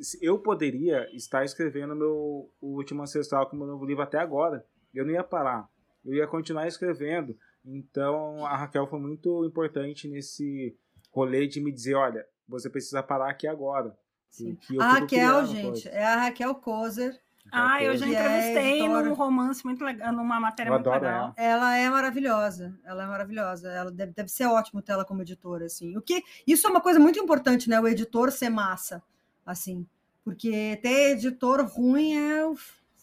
se- 0.00 0.18
eu 0.22 0.38
poderia 0.38 1.06
estar 1.14 1.44
escrevendo 1.44 1.94
meu 1.96 2.50
o 2.60 2.76
último 2.76 3.02
ancestral 3.02 3.48
com 3.48 3.56
o 3.56 3.58
meu 3.58 3.68
novo 3.68 3.84
livro 3.84 4.02
até 4.02 4.18
agora. 4.18 4.64
Eu 4.94 5.04
não 5.04 5.12
ia 5.12 5.22
parar. 5.24 5.68
Eu 6.04 6.14
ia 6.14 6.26
continuar 6.26 6.66
escrevendo. 6.66 7.36
Então, 7.64 8.44
a 8.46 8.56
Raquel 8.56 8.86
foi 8.86 8.98
muito 8.98 9.44
importante 9.44 10.08
nesse 10.08 10.76
rolê 11.10 11.46
de 11.46 11.60
me 11.60 11.70
dizer, 11.70 11.94
olha, 11.94 12.24
você 12.48 12.70
precisa 12.70 13.02
parar 13.02 13.30
aqui 13.30 13.46
agora. 13.46 13.96
Sim. 14.30 14.56
Que 14.56 14.80
A 14.80 14.92
Raquel, 14.92 15.08
criando 15.08 15.46
gente, 15.46 15.88
é 15.88 16.04
a 16.04 16.16
Raquel 16.22 16.54
Kozer. 16.54 17.20
Ah, 17.52 17.82
eu 17.82 17.96
já 17.96 18.06
é 18.06 18.10
entrevistei 18.10 18.80
editora. 18.80 19.02
num 19.02 19.14
romance 19.14 19.64
muito 19.64 19.84
legal, 19.84 20.12
numa 20.12 20.38
matéria 20.38 20.70
Eu 20.70 20.74
muito 20.74 20.88
legal. 20.88 21.10
ela. 21.10 21.34
Ela 21.36 21.76
é 21.76 21.90
maravilhosa. 21.90 22.78
Ela 22.84 23.04
é 23.04 23.06
maravilhosa. 23.06 23.68
Ela 23.68 23.90
deve, 23.90 24.12
deve 24.12 24.28
ser 24.28 24.46
ótimo 24.46 24.80
ter 24.80 24.92
ela 24.92 25.04
como 25.04 25.22
editora, 25.22 25.66
assim. 25.66 25.96
O 25.96 26.02
que 26.02 26.22
isso 26.46 26.66
é 26.66 26.70
uma 26.70 26.80
coisa 26.80 27.00
muito 27.00 27.18
importante, 27.18 27.68
né? 27.68 27.80
O 27.80 27.88
editor 27.88 28.30
ser 28.30 28.50
massa, 28.50 29.02
assim, 29.44 29.86
porque 30.24 30.78
ter 30.82 31.12
editor 31.12 31.64
ruim 31.66 32.14
é 32.14 32.46
o 32.46 32.54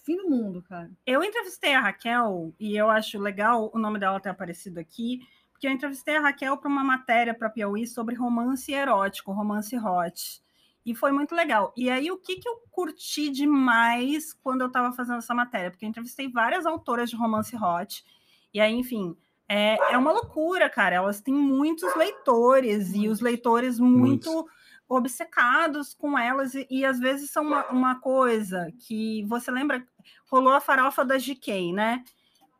fim 0.07 0.15
do 0.15 0.29
mundo, 0.29 0.63
cara. 0.63 0.89
Eu 1.05 1.21
entrevistei 1.21 1.73
a 1.73 1.81
Raquel 1.81 2.53
e 2.57 2.77
eu 2.77 2.89
acho 2.89 3.19
legal 3.19 3.69
o 3.73 3.77
nome 3.77 3.99
dela 3.99 4.21
ter 4.21 4.29
aparecido 4.29 4.79
aqui, 4.79 5.19
porque 5.51 5.67
eu 5.67 5.71
entrevistei 5.71 6.15
a 6.15 6.21
Raquel 6.21 6.55
para 6.55 6.69
uma 6.69 6.83
matéria 6.83 7.33
para 7.33 7.49
Piauí 7.49 7.85
sobre 7.85 8.15
romance 8.15 8.71
erótico, 8.71 9.33
romance 9.33 9.77
hot. 9.77 10.41
E 10.85 10.95
foi 10.95 11.11
muito 11.11 11.35
legal. 11.35 11.73
E 11.75 11.89
aí, 11.89 12.09
o 12.09 12.17
que, 12.17 12.37
que 12.37 12.47
eu 12.47 12.55
curti 12.71 13.29
demais 13.29 14.33
quando 14.41 14.61
eu 14.61 14.67
estava 14.67 14.93
fazendo 14.93 15.17
essa 15.17 15.33
matéria? 15.33 15.69
Porque 15.69 15.83
eu 15.83 15.89
entrevistei 15.89 16.31
várias 16.31 16.65
autoras 16.65 17.09
de 17.09 17.17
romance 17.17 17.53
hot. 17.57 18.05
E 18.53 18.61
aí, 18.61 18.73
enfim, 18.73 19.13
é, 19.49 19.77
é 19.91 19.97
uma 19.97 20.13
loucura, 20.13 20.69
cara. 20.69 20.95
Elas 20.95 21.19
têm 21.19 21.33
muitos 21.33 21.93
leitores 21.97 22.93
e 22.93 23.09
os 23.09 23.19
leitores 23.19 23.77
muito 23.77 24.47
obcecados 24.87 25.93
com 25.93 26.17
elas. 26.17 26.55
E, 26.55 26.67
e 26.69 26.85
às 26.85 26.99
vezes 26.99 27.31
são 27.31 27.43
uma, 27.43 27.67
uma 27.67 27.95
coisa 27.99 28.71
que 28.87 29.23
você 29.25 29.51
lembra, 29.51 29.85
rolou 30.29 30.53
a 30.53 30.61
farofa 30.61 31.03
da 31.03 31.17
GK, 31.17 31.73
né? 31.73 32.03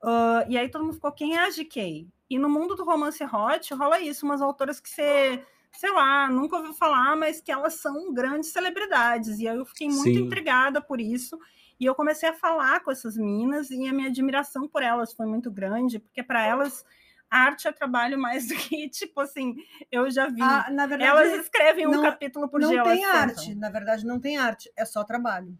Ah, 0.01 0.45
e 0.47 0.57
aí 0.57 0.69
todo 0.69 0.83
mundo 0.83 0.95
ficou, 0.95 1.11
quem 1.11 1.35
é 1.35 1.45
a 1.45 1.49
GK? 1.49 2.07
E 2.29 2.37
no 2.37 2.49
mundo 2.49 2.75
do 2.75 2.83
romance 2.83 3.23
hot 3.23 3.73
rola 3.73 3.99
isso, 3.99 4.25
umas 4.25 4.41
autoras 4.41 4.79
que 4.79 4.89
você, 4.89 5.43
sei 5.71 5.91
lá, 5.91 6.29
nunca 6.29 6.57
ouviu 6.57 6.73
falar, 6.73 7.15
mas 7.15 7.41
que 7.41 7.51
elas 7.51 7.75
são 7.75 8.13
grandes 8.13 8.51
celebridades. 8.51 9.39
E 9.39 9.47
aí 9.47 9.57
eu 9.57 9.65
fiquei 9.65 9.87
muito 9.87 10.19
Sim. 10.19 10.25
intrigada 10.25 10.81
por 10.81 10.99
isso. 10.99 11.39
E 11.79 11.85
eu 11.85 11.95
comecei 11.95 12.27
a 12.27 12.33
falar 12.33 12.81
com 12.81 12.91
essas 12.91 13.15
minas 13.17 13.69
e 13.69 13.87
a 13.87 13.93
minha 13.93 14.09
admiração 14.09 14.67
por 14.67 14.81
elas 14.81 15.13
foi 15.13 15.25
muito 15.25 15.51
grande, 15.51 15.99
porque 15.99 16.23
para 16.23 16.43
elas 16.43 16.83
arte 17.29 17.67
é 17.67 17.71
trabalho 17.71 18.17
mais 18.19 18.47
do 18.47 18.55
que, 18.55 18.87
tipo 18.89 19.19
assim, 19.21 19.55
eu 19.91 20.09
já 20.09 20.27
vi. 20.27 20.41
Ah, 20.41 20.67
na 20.71 20.85
verdade, 20.87 21.09
elas 21.11 21.33
escrevem 21.41 21.87
um 21.87 21.91
não- 21.91 22.01
capítulo 22.03 22.47
por 22.49 22.59
não 22.59 22.69
dia. 22.69 22.83
tem 22.83 23.03
elas 23.03 23.15
arte. 23.29 23.55
Na 23.55 23.69
verdade, 23.69 24.05
não 24.05 24.19
tem 24.19 24.37
arte. 24.37 24.71
É 24.75 24.85
só 24.85 25.03
trabalho. 25.03 25.57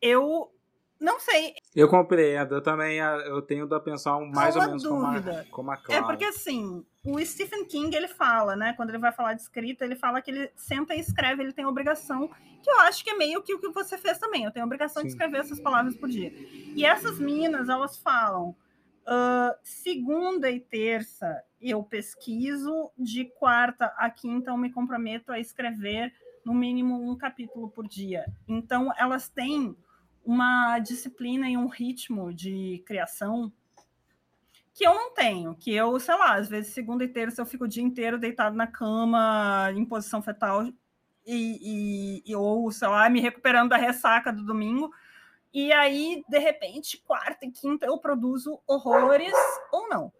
eu 0.00 0.50
não 1.00 1.18
sei. 1.18 1.54
Eu 1.74 1.88
compreendo, 1.88 2.54
eu 2.54 2.62
também 2.62 2.98
eu 2.98 3.42
tenho 3.42 3.66
da 3.66 3.80
pensar 3.80 4.20
mais 4.20 4.54
ou 4.54 4.62
menos 4.62 4.82
dúvida. 4.84 5.32
como 5.32 5.40
a, 5.40 5.44
como 5.50 5.70
a 5.72 5.76
Clara. 5.76 6.00
É 6.00 6.06
porque 6.06 6.24
assim, 6.24 6.84
o 7.04 7.18
Stephen 7.24 7.64
King 7.66 7.96
ele 7.96 8.06
fala, 8.06 8.54
né? 8.54 8.72
Quando 8.74 8.90
ele 8.90 8.98
vai 8.98 9.10
falar 9.10 9.34
de 9.34 9.42
escrita, 9.42 9.84
ele 9.84 9.96
fala 9.96 10.22
que 10.22 10.30
ele 10.30 10.52
senta 10.54 10.94
e 10.94 11.00
escreve, 11.00 11.42
ele 11.42 11.52
tem 11.52 11.66
obrigação, 11.66 12.28
que 12.62 12.70
eu 12.70 12.78
acho 12.82 13.02
que 13.02 13.10
é 13.10 13.16
meio 13.16 13.42
que 13.42 13.52
o 13.52 13.58
que 13.58 13.68
você 13.70 13.98
fez 13.98 14.16
também. 14.18 14.44
Eu 14.44 14.52
tenho 14.52 14.64
a 14.64 14.66
obrigação 14.66 15.02
Sim. 15.02 15.08
de 15.08 15.12
escrever 15.14 15.38
essas 15.38 15.58
palavras 15.58 15.96
por 15.96 16.08
dia. 16.08 16.30
E 16.76 16.84
essas 16.84 17.18
minas, 17.18 17.68
elas 17.68 17.96
falam. 17.96 18.54
Uh, 19.02 19.58
segunda 19.62 20.50
e 20.50 20.60
terça 20.60 21.42
eu 21.60 21.82
pesquiso, 21.82 22.90
de 22.96 23.24
quarta 23.24 23.86
a 23.96 24.08
quinta 24.08 24.50
eu 24.50 24.56
me 24.56 24.70
comprometo 24.70 25.32
a 25.32 25.40
escrever 25.40 26.12
no 26.44 26.54
mínimo 26.54 27.10
um 27.10 27.16
capítulo 27.16 27.68
por 27.68 27.86
dia. 27.86 28.24
Então, 28.46 28.92
elas 28.96 29.28
têm 29.28 29.76
uma 30.24 30.78
disciplina 30.78 31.48
e 31.48 31.56
um 31.56 31.66
ritmo 31.66 32.32
de 32.32 32.82
criação 32.86 33.52
que 34.74 34.86
eu 34.86 34.94
não 34.94 35.12
tenho, 35.12 35.54
que 35.54 35.72
eu, 35.72 35.98
sei 36.00 36.14
lá, 36.16 36.34
às 36.34 36.48
vezes 36.48 36.72
segunda 36.72 37.04
e 37.04 37.08
terça 37.08 37.42
eu 37.42 37.46
fico 37.46 37.64
o 37.64 37.68
dia 37.68 37.82
inteiro 37.82 38.18
deitado 38.18 38.56
na 38.56 38.66
cama, 38.66 39.70
em 39.74 39.84
posição 39.84 40.22
fetal, 40.22 40.64
e, 40.64 40.72
e, 41.26 42.22
e 42.26 42.34
ou, 42.34 42.70
sei 42.72 42.88
lá, 42.88 43.08
me 43.08 43.20
recuperando 43.20 43.70
da 43.70 43.76
ressaca 43.76 44.32
do 44.32 44.44
domingo, 44.44 44.90
e 45.52 45.72
aí, 45.72 46.24
de 46.28 46.38
repente, 46.38 46.98
quarta 46.98 47.44
e 47.44 47.50
quinta 47.50 47.86
eu 47.86 47.98
produzo 47.98 48.60
horrores 48.66 49.34
ou 49.72 49.88
não. 49.88 50.12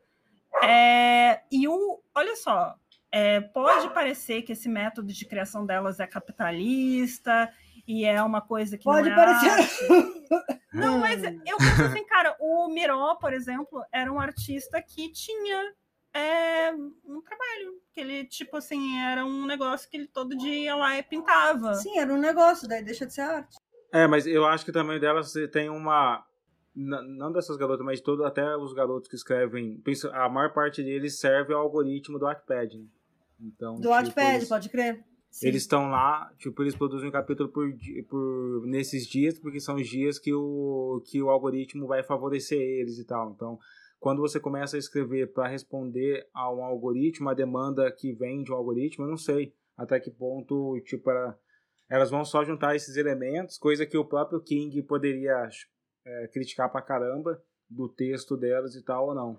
É, 0.62 1.40
e 1.50 1.66
o, 1.66 2.00
olha 2.14 2.36
só, 2.36 2.74
é, 3.10 3.40
pode 3.40 3.92
parecer 3.94 4.42
que 4.42 4.52
esse 4.52 4.68
método 4.68 5.12
de 5.12 5.24
criação 5.24 5.64
delas 5.64 6.00
é 6.00 6.06
capitalista 6.06 7.52
e 7.86 8.04
é 8.04 8.22
uma 8.22 8.40
coisa 8.40 8.78
que 8.78 8.84
Pode 8.84 9.10
não 9.10 9.20
é 9.20 9.24
parecer. 9.24 10.22
Não, 10.72 10.98
mas 10.98 11.22
eu 11.22 11.58
penso 11.58 11.82
assim, 11.84 12.04
cara, 12.06 12.34
o 12.40 12.66
Miró, 12.68 13.14
por 13.16 13.34
exemplo, 13.34 13.84
era 13.92 14.10
um 14.10 14.18
artista 14.18 14.80
que 14.80 15.12
tinha 15.12 15.74
é, 16.14 16.72
um 16.72 17.20
trabalho, 17.20 17.78
que 17.92 18.00
ele, 18.00 18.24
tipo 18.24 18.56
assim, 18.56 18.98
era 19.00 19.22
um 19.26 19.44
negócio 19.44 19.90
que 19.90 19.98
ele 19.98 20.06
todo 20.06 20.34
dia 20.34 20.54
ia 20.54 20.74
lá 20.74 20.96
e 20.96 21.02
pintava. 21.02 21.74
Sim, 21.74 21.98
era 21.98 22.12
um 22.12 22.18
negócio, 22.18 22.66
daí 22.66 22.82
deixa 22.82 23.04
de 23.04 23.12
ser 23.12 23.20
arte. 23.20 23.58
É, 23.92 24.06
mas 24.06 24.26
eu 24.26 24.46
acho 24.46 24.64
que 24.64 24.72
também 24.72 24.98
delas 24.98 25.32
tem 25.52 25.68
uma 25.68 26.24
não 26.74 27.30
dessas 27.30 27.56
garotas, 27.56 27.84
mas 27.84 28.00
todo, 28.00 28.24
até 28.24 28.56
os 28.56 28.72
garotos 28.72 29.08
que 29.08 29.14
escrevem, 29.14 29.82
a 30.12 30.28
maior 30.28 30.52
parte 30.54 30.82
deles 30.82 31.18
serve 31.18 31.52
ao 31.52 31.60
algoritmo 31.60 32.18
do 32.18 32.24
Wattpad, 32.24 32.78
né? 32.78 32.86
Então, 33.38 33.74
do 33.74 33.80
tipo, 33.80 33.90
Wattpad, 33.90 34.36
eles... 34.36 34.48
pode 34.48 34.68
crer. 34.68 35.04
Sim. 35.30 35.48
Eles 35.48 35.62
estão 35.62 35.90
lá, 35.90 36.30
tipo, 36.38 36.62
eles 36.62 36.74
produzem 36.74 37.08
um 37.08 37.12
capítulo 37.12 37.48
por, 37.48 37.66
por 38.08 38.66
nesses 38.66 39.06
dias, 39.06 39.38
porque 39.38 39.60
são 39.60 39.76
os 39.76 39.88
dias 39.88 40.18
que 40.18 40.32
o, 40.32 41.02
que 41.06 41.22
o 41.22 41.30
algoritmo 41.30 41.86
vai 41.86 42.02
favorecer 42.02 42.60
eles 42.60 42.98
e 42.98 43.04
tal. 43.04 43.32
Então, 43.32 43.58
quando 43.98 44.20
você 44.20 44.38
começa 44.38 44.76
a 44.76 44.78
escrever 44.78 45.32
para 45.32 45.48
responder 45.48 46.26
a 46.34 46.52
um 46.52 46.62
algoritmo, 46.62 47.30
a 47.30 47.34
demanda 47.34 47.90
que 47.90 48.12
vem 48.12 48.42
de 48.42 48.52
um 48.52 48.54
algoritmo, 48.54 49.04
eu 49.04 49.08
não 49.08 49.16
sei 49.16 49.54
até 49.76 49.98
que 49.98 50.10
ponto, 50.10 50.78
tipo, 50.84 51.10
ela, 51.10 51.38
elas 51.92 52.10
vão 52.10 52.24
só 52.24 52.42
juntar 52.42 52.74
esses 52.74 52.96
elementos, 52.96 53.58
coisa 53.58 53.84
que 53.84 53.98
o 53.98 54.04
próprio 54.04 54.40
King 54.40 54.82
poderia 54.82 55.46
é, 56.06 56.26
criticar 56.28 56.72
pra 56.72 56.80
caramba 56.80 57.38
do 57.68 57.86
texto 57.86 58.34
delas 58.34 58.74
e 58.74 58.82
tal 58.82 59.08
ou 59.08 59.14
não. 59.14 59.38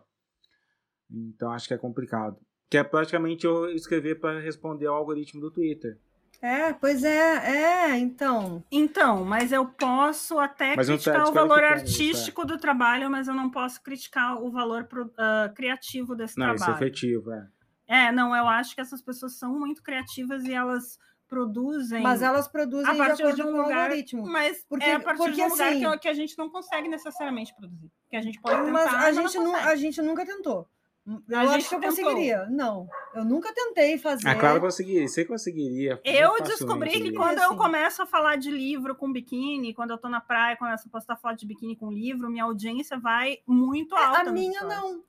Então, 1.09 1.51
acho 1.51 1.67
que 1.67 1.73
é 1.73 1.77
complicado. 1.79 2.37
Que 2.69 2.77
é 2.77 2.83
praticamente 2.83 3.47
eu 3.47 3.71
escrever 3.71 4.19
para 4.19 4.39
responder 4.39 4.85
ao 4.85 4.97
algoritmo 4.97 5.41
do 5.41 5.49
Twitter. 5.49 5.97
É, 6.39 6.73
pois 6.73 7.03
é, 7.03 7.89
é, 7.89 7.97
então. 7.97 8.63
Então, 8.71 9.25
mas 9.25 9.51
eu 9.51 9.65
posso 9.65 10.37
até 10.37 10.75
mas 10.75 10.85
criticar 10.85 11.27
o 11.27 11.33
valor 11.33 11.63
artístico 11.63 12.41
isso, 12.41 12.51
é. 12.51 12.55
do 12.55 12.61
trabalho, 12.61 13.09
mas 13.09 13.27
eu 13.27 13.33
não 13.33 13.49
posso 13.49 13.81
criticar 13.81 14.39
o 14.39 14.51
valor 14.51 14.83
pro, 14.83 15.05
uh, 15.05 15.51
criativo 15.55 16.15
desse 16.15 16.37
não, 16.37 16.55
trabalho. 16.55 16.59
Não, 16.59 16.75
isso 16.75 16.83
é 16.83 16.87
efetivo, 16.87 17.31
é. 17.31 17.47
É, 17.87 18.11
não, 18.11 18.35
eu 18.35 18.47
acho 18.47 18.75
que 18.75 18.81
essas 18.81 19.01
pessoas 19.01 19.39
são 19.39 19.57
muito 19.57 19.81
criativas 19.81 20.43
e 20.43 20.53
elas 20.53 20.99
produzem. 21.33 22.01
Mas 22.01 22.21
elas 22.21 22.47
produzem 22.47 22.89
a 22.89 22.95
partir 22.95 23.33
de, 23.33 23.41
um 23.41 23.57
lugar, 23.57 23.83
algoritmo. 23.85 24.23
Mas 24.27 24.63
porque, 24.69 24.85
é 24.85 24.93
a 24.93 24.99
partir 24.99 25.17
porque, 25.17 25.33
de 25.33 25.41
um 25.41 25.49
lugar 25.49 25.67
assim, 25.67 25.79
que, 25.81 25.99
que, 25.99 26.07
a 26.07 26.13
gente 26.13 26.37
não 26.37 26.49
consegue 26.49 26.87
necessariamente 26.87 27.55
produzir. 27.55 27.91
Que 28.09 28.15
a 28.15 28.21
gente 28.21 28.39
pode 28.39 28.57
tentar, 28.57 28.71
mas 28.71 28.87
a, 28.87 28.97
mas 28.97 29.15
gente, 29.15 29.39
não, 29.39 29.55
a 29.55 29.75
gente 29.75 30.01
nunca 30.01 30.25
tentou. 30.25 30.67
Eu 31.05 31.37
a 31.37 31.41
acho 31.55 31.67
que 31.67 31.75
eu 31.75 31.79
tentou. 31.81 31.95
conseguiria. 31.97 32.45
Não, 32.49 32.87
eu 33.13 33.25
nunca 33.25 33.53
tentei 33.53 33.97
fazer. 33.97 34.27
Ah, 34.27 34.35
claro, 34.35 34.61
conseguiria. 34.61 35.07
Você 35.07 35.25
conseguiria. 35.25 35.99
Eu 36.03 36.41
descobri 36.41 36.91
que 36.91 37.11
quando 37.11 37.39
eu 37.39 37.57
começo 37.57 38.01
a 38.01 38.05
falar 38.05 38.37
de 38.37 38.49
livro 38.49 38.95
com 38.95 39.11
biquíni, 39.11 39.73
quando 39.73 39.91
eu 39.91 39.97
tô 39.97 40.07
na 40.07 40.21
praia, 40.21 40.55
começo 40.55 40.87
a 40.87 40.91
postar 40.91 41.17
foto 41.17 41.39
de 41.39 41.45
biquíni 41.45 41.75
com 41.75 41.91
livro, 41.91 42.29
minha 42.29 42.45
audiência 42.45 42.97
vai 42.97 43.39
muito 43.45 43.95
é, 43.95 44.03
alta. 44.03 44.29
A 44.29 44.31
minha 44.31 44.61
não. 44.61 45.03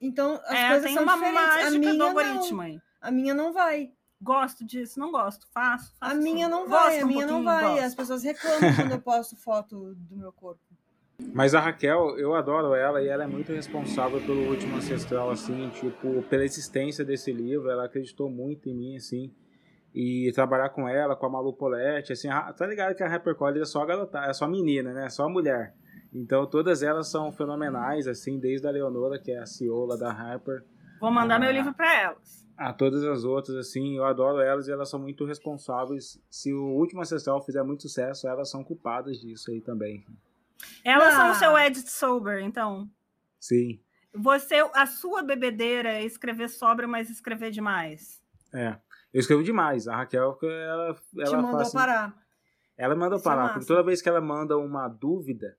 Então, 0.00 0.40
as 0.44 0.58
é, 0.58 0.68
coisas 0.68 0.84
tem 0.86 0.94
são 0.94 1.02
uma 1.02 1.14
diferentes. 1.14 1.42
mágica 1.42 1.68
a 1.68 1.70
minha 1.78 1.94
do 1.94 2.02
algoritmo 2.04 2.56
não. 2.56 2.64
aí. 2.64 2.80
A 3.00 3.10
minha 3.10 3.34
não 3.34 3.52
vai. 3.52 3.92
Gosto 4.22 4.64
disso, 4.64 5.00
não 5.00 5.10
gosto. 5.10 5.46
Faço. 5.52 5.94
faço 5.98 6.12
a 6.12 6.14
minha 6.14 6.48
não 6.48 6.68
vai, 6.68 6.90
gosto 6.90 7.04
a 7.04 7.06
minha 7.06 7.26
um 7.26 7.30
não 7.30 7.44
vai. 7.44 7.64
Gosto. 7.64 7.84
As 7.84 7.94
pessoas 7.94 8.22
reclamam 8.22 8.74
quando 8.76 8.92
eu 8.92 9.00
posto 9.00 9.36
foto 9.36 9.94
do 9.94 10.16
meu 10.16 10.32
corpo. 10.32 10.60
Mas 11.32 11.54
a 11.54 11.60
Raquel, 11.60 12.18
eu 12.18 12.34
adoro 12.34 12.74
ela 12.74 13.02
e 13.02 13.08
ela 13.08 13.24
é 13.24 13.26
muito 13.26 13.52
responsável 13.52 14.20
pelo 14.20 14.48
último 14.48 14.76
ancestral, 14.76 15.30
assim, 15.30 15.68
tipo, 15.70 16.22
pela 16.22 16.44
existência 16.44 17.04
desse 17.04 17.32
livro. 17.32 17.70
Ela 17.70 17.84
acreditou 17.84 18.30
muito 18.30 18.68
em 18.68 18.74
mim, 18.74 18.96
assim. 18.96 19.32
E 19.94 20.30
trabalhar 20.34 20.70
com 20.70 20.88
ela, 20.88 21.16
com 21.16 21.26
a 21.26 21.28
Malu 21.28 21.52
Poletti, 21.52 22.12
assim, 22.12 22.28
tá 22.28 22.66
ligado 22.66 22.94
que 22.94 23.02
a 23.02 23.08
Rapper 23.08 23.34
College 23.34 23.62
é 23.62 23.64
só 23.64 23.84
garota, 23.84 24.18
é 24.20 24.32
só 24.32 24.46
menina, 24.46 24.92
né? 24.92 25.06
É 25.06 25.08
só 25.08 25.28
mulher. 25.28 25.74
Então 26.12 26.46
todas 26.46 26.82
elas 26.82 27.08
são 27.08 27.32
fenomenais, 27.32 28.06
assim, 28.06 28.38
desde 28.38 28.66
a 28.66 28.70
Leonora, 28.70 29.18
que 29.18 29.30
é 29.32 29.38
a 29.38 29.46
CEO 29.46 29.86
lá 29.86 29.96
da 29.96 30.10
Harper. 30.10 30.64
Vou 31.00 31.10
mandar 31.10 31.38
meu 31.38 31.50
livro 31.50 31.72
para 31.72 32.00
elas. 32.00 32.46
A 32.56 32.74
todas 32.74 33.02
as 33.02 33.24
outras, 33.24 33.56
assim, 33.56 33.96
eu 33.96 34.04
adoro 34.04 34.38
elas 34.38 34.68
e 34.68 34.72
elas 34.72 34.90
são 34.90 35.00
muito 35.00 35.24
responsáveis. 35.24 36.22
Se 36.30 36.52
o 36.52 36.62
último 36.62 37.00
ancestral 37.00 37.42
fizer 37.42 37.62
muito 37.62 37.82
sucesso, 37.82 38.28
elas 38.28 38.50
são 38.50 38.62
culpadas 38.62 39.18
disso 39.18 39.50
aí 39.50 39.62
também. 39.62 40.04
Elas 40.84 41.14
ah. 41.14 41.16
são 41.16 41.30
o 41.30 41.34
seu 41.34 41.58
Edit 41.58 41.90
Sober, 41.90 42.42
então. 42.42 42.86
Sim. 43.38 43.80
Você, 44.14 44.56
a 44.74 44.86
sua 44.86 45.22
bebedeira 45.22 45.90
é 45.92 46.04
escrever 46.04 46.50
sobra, 46.50 46.86
mas 46.86 47.08
escrever 47.08 47.50
demais. 47.50 48.20
É. 48.52 48.76
Eu 49.12 49.20
escrevo 49.20 49.42
demais. 49.42 49.88
A 49.88 49.96
Raquel, 49.96 50.38
ela. 50.42 50.96
ela 51.16 51.26
Te 51.26 51.36
mandou 51.36 51.60
assim, 51.60 51.78
parar. 51.78 52.14
Ela 52.76 52.94
manda 52.94 53.16
Isso 53.16 53.26
é 53.26 53.30
parar. 53.30 53.50
É 53.50 53.52
porque 53.54 53.66
toda 53.66 53.82
vez 53.82 54.02
que 54.02 54.08
ela 54.08 54.20
manda 54.20 54.58
uma 54.58 54.86
dúvida, 54.88 55.56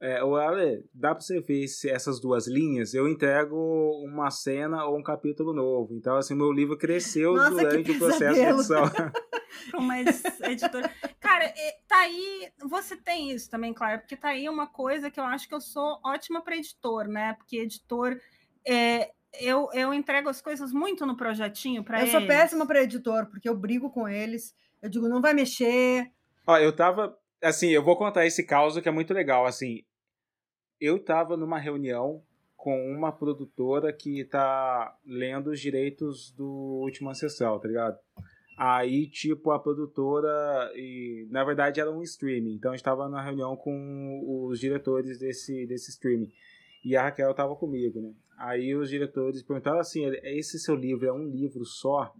é, 0.00 0.22
ou 0.22 0.38
ela, 0.38 0.80
dá 0.94 1.14
pra 1.14 1.20
você 1.20 1.40
ver 1.40 1.66
se 1.66 1.90
essas 1.90 2.20
duas 2.20 2.46
linhas, 2.46 2.94
eu 2.94 3.08
entrego 3.08 3.56
uma 4.04 4.30
cena 4.30 4.84
ou 4.84 4.98
um 4.98 5.02
capítulo 5.02 5.52
novo. 5.52 5.94
Então, 5.94 6.16
assim, 6.16 6.34
meu 6.34 6.52
livro 6.52 6.78
cresceu 6.78 7.34
Nossa, 7.34 7.50
durante 7.50 7.90
o 7.90 7.98
processo 7.98 8.34
de 8.34 8.46
edição. 8.46 8.84
para 9.70 9.80
uma 9.80 10.00
editora. 10.00 10.90
Cara, 11.20 11.52
tá 11.86 11.98
aí. 11.98 12.48
Você 12.68 12.96
tem 12.96 13.32
isso 13.32 13.50
também, 13.50 13.72
claro, 13.72 14.00
porque 14.00 14.16
tá 14.16 14.28
aí 14.28 14.48
uma 14.48 14.66
coisa 14.66 15.10
que 15.10 15.18
eu 15.18 15.24
acho 15.24 15.48
que 15.48 15.54
eu 15.54 15.60
sou 15.60 16.00
ótima 16.04 16.42
para 16.42 16.56
editor, 16.56 17.08
né? 17.08 17.34
Porque 17.34 17.58
editor. 17.58 18.20
É, 18.66 19.10
eu, 19.40 19.68
eu 19.72 19.92
entrego 19.92 20.28
as 20.28 20.40
coisas 20.40 20.72
muito 20.72 21.04
no 21.04 21.16
projetinho 21.16 21.82
para 21.82 22.00
eles. 22.00 22.14
Eu 22.14 22.20
sou 22.20 22.28
péssima 22.28 22.66
para 22.66 22.82
editor, 22.82 23.26
porque 23.26 23.48
eu 23.48 23.56
brigo 23.56 23.90
com 23.90 24.08
eles. 24.08 24.54
Eu 24.80 24.88
digo, 24.88 25.08
não 25.08 25.20
vai 25.20 25.34
mexer. 25.34 26.10
Ó, 26.46 26.56
eu 26.56 26.74
tava. 26.74 27.16
Assim, 27.42 27.68
eu 27.68 27.82
vou 27.82 27.96
contar 27.96 28.26
esse 28.26 28.44
caso 28.44 28.82
que 28.82 28.88
é 28.88 28.92
muito 28.92 29.14
legal. 29.14 29.46
Assim, 29.46 29.82
eu 30.80 30.98
tava 30.98 31.36
numa 31.36 31.58
reunião 31.58 32.22
com 32.56 32.90
uma 32.90 33.12
produtora 33.12 33.92
que 33.92 34.24
tá 34.24 34.96
lendo 35.06 35.50
os 35.50 35.60
direitos 35.60 36.32
do 36.32 36.80
último 36.82 37.10
ancestral, 37.10 37.60
tá 37.60 37.68
ligado? 37.68 37.98
Aí, 38.56 39.06
tipo, 39.06 39.52
a 39.52 39.58
produtora, 39.60 40.72
e 40.74 41.28
na 41.30 41.44
verdade 41.44 41.80
era 41.80 41.88
um 41.88 42.02
streaming, 42.02 42.54
então 42.54 42.74
estava 42.74 43.08
na 43.08 43.22
reunião 43.22 43.56
com 43.56 44.48
os 44.48 44.58
diretores 44.58 45.16
desse, 45.16 45.64
desse 45.66 45.90
streaming. 45.90 46.32
E 46.84 46.96
a 46.96 47.04
Raquel 47.04 47.30
estava 47.30 47.54
comigo, 47.54 48.00
né? 48.00 48.12
Aí 48.36 48.74
os 48.74 48.90
diretores 48.90 49.42
perguntaram 49.42 49.78
assim: 49.78 50.04
esse 50.24 50.58
seu 50.58 50.74
livro 50.74 51.06
é 51.06 51.12
um 51.12 51.28
livro 51.28 51.64
só? 51.64 52.12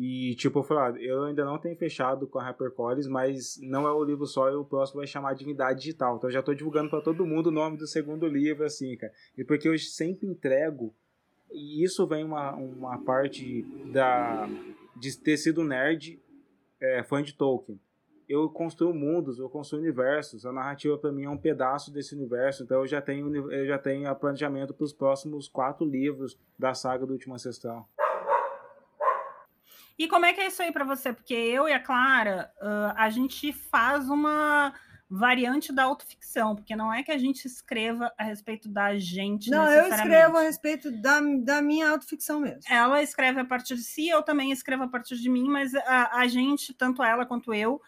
E, 0.00 0.36
tipo, 0.36 0.60
eu 0.60 0.62
falei: 0.62 0.84
ah, 0.84 1.02
eu 1.02 1.24
ainda 1.24 1.44
não 1.44 1.58
tenho 1.58 1.76
fechado 1.76 2.28
com 2.28 2.38
a 2.38 2.44
HyperCores, 2.44 3.08
mas 3.08 3.58
não 3.60 3.84
é 3.84 3.92
o 3.92 4.04
livro 4.04 4.26
só, 4.26 4.48
e 4.48 4.54
o 4.54 4.64
próximo 4.64 4.98
vai 4.98 5.08
chamar 5.08 5.34
Divindade 5.34 5.80
Digital. 5.80 6.16
Então 6.16 6.30
eu 6.30 6.34
já 6.34 6.38
estou 6.38 6.54
divulgando 6.54 6.88
para 6.88 7.00
todo 7.00 7.26
mundo 7.26 7.48
o 7.48 7.50
nome 7.50 7.76
do 7.76 7.84
segundo 7.84 8.24
livro, 8.28 8.64
assim, 8.64 8.96
cara. 8.96 9.12
E 9.36 9.42
porque 9.42 9.68
eu 9.68 9.76
sempre 9.76 10.28
entrego, 10.28 10.94
e 11.50 11.82
isso 11.82 12.06
vem 12.06 12.22
uma, 12.22 12.54
uma 12.54 13.04
parte 13.04 13.62
da 13.92 14.48
de 14.94 15.18
ter 15.18 15.36
sido 15.36 15.64
nerd, 15.64 16.22
é, 16.80 17.02
fã 17.02 17.20
de 17.20 17.34
Tolkien. 17.34 17.80
Eu 18.28 18.48
construo 18.50 18.94
mundos, 18.94 19.40
eu 19.40 19.48
construo 19.48 19.80
universos. 19.80 20.46
A 20.46 20.52
narrativa 20.52 20.96
para 20.96 21.10
mim 21.10 21.24
é 21.24 21.30
um 21.30 21.38
pedaço 21.38 21.92
desse 21.92 22.14
universo. 22.14 22.62
Então 22.62 22.80
eu 22.82 22.86
já 22.86 23.02
tenho, 23.02 23.50
eu 23.50 23.66
já 23.66 23.78
tenho 23.78 24.14
planejamento 24.14 24.72
para 24.72 24.84
os 24.84 24.92
próximos 24.92 25.48
quatro 25.48 25.84
livros 25.84 26.38
da 26.56 26.72
saga 26.72 27.04
do 27.04 27.14
Último 27.14 27.34
Ancestral. 27.34 27.88
E 29.98 30.06
como 30.06 30.24
é 30.24 30.32
que 30.32 30.40
é 30.40 30.46
isso 30.46 30.62
aí 30.62 30.70
para 30.70 30.84
você? 30.84 31.12
Porque 31.12 31.34
eu 31.34 31.68
e 31.68 31.72
a 31.72 31.80
Clara, 31.80 32.52
uh, 32.60 32.94
a 32.96 33.10
gente 33.10 33.52
faz 33.52 34.08
uma 34.08 34.72
variante 35.10 35.72
da 35.72 35.84
autoficção, 35.84 36.54
porque 36.54 36.76
não 36.76 36.92
é 36.92 37.02
que 37.02 37.10
a 37.10 37.16
gente 37.16 37.46
escreva 37.46 38.12
a 38.18 38.24
respeito 38.24 38.68
da 38.68 38.96
gente. 38.98 39.50
Não, 39.50 39.70
eu 39.70 39.88
escrevo 39.88 40.36
a 40.36 40.42
respeito 40.42 40.90
da, 40.90 41.20
da 41.20 41.62
minha 41.62 41.90
autoficção 41.90 42.40
mesmo. 42.40 42.60
Ela 42.68 43.02
escreve 43.02 43.40
a 43.40 43.44
partir 43.44 43.74
de 43.74 43.82
si, 43.82 44.08
eu 44.08 44.22
também 44.22 44.52
escrevo 44.52 44.84
a 44.84 44.88
partir 44.88 45.16
de 45.16 45.30
mim, 45.30 45.48
mas 45.48 45.74
a, 45.74 46.18
a 46.20 46.26
gente, 46.26 46.74
tanto 46.74 47.02
ela 47.02 47.24
quanto 47.24 47.54
eu, 47.54 47.80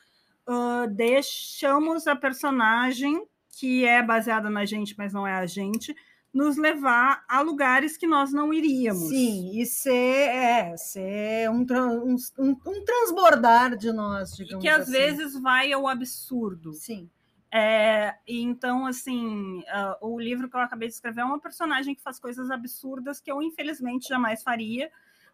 uh, 0.49 0.89
deixamos 0.91 2.07
a 2.07 2.17
personagem, 2.17 3.23
que 3.59 3.85
é 3.85 4.03
baseada 4.03 4.49
na 4.49 4.65
gente, 4.65 4.95
mas 4.97 5.13
não 5.13 5.27
é 5.27 5.35
a 5.35 5.47
gente, 5.47 5.95
nos 6.33 6.57
levar 6.57 7.25
a 7.29 7.41
lugares 7.41 7.97
que 7.97 8.07
nós 8.07 8.33
não 8.33 8.55
iríamos. 8.55 9.09
Sim, 9.09 9.61
e 9.61 9.67
ser, 9.67 10.29
é, 10.29 10.77
ser 10.77 11.51
um, 11.51 11.67
um, 11.69 12.17
um, 12.39 12.85
transbordar 12.85 13.77
de 13.77 13.93
nós, 13.93 14.37
digamos 14.37 14.65
e 14.65 14.67
que 14.67 14.73
às 14.73 14.83
assim. 14.83 14.93
vezes 14.93 15.41
vai 15.41 15.73
ao 15.73 15.89
absurdo. 15.89 16.73
Sim. 16.73 17.11
É, 17.53 18.15
então, 18.29 18.87
assim, 18.87 19.59
uh, 19.61 20.09
o 20.09 20.21
livro 20.21 20.49
que 20.49 20.55
eu 20.55 20.61
acabei 20.61 20.87
de 20.87 20.95
escrever 20.95 21.23
é 21.23 21.25
uma 21.25 21.41
personagem 21.41 21.97
que 21.97 22.03
faz 22.03 22.21
coisas 22.21 22.49
absurdas 22.49 23.21
que 23.21 23.31
eu, 23.31 23.43
infelizmente, 23.43 24.09
jamais 24.09 24.41
faria, 24.43 24.89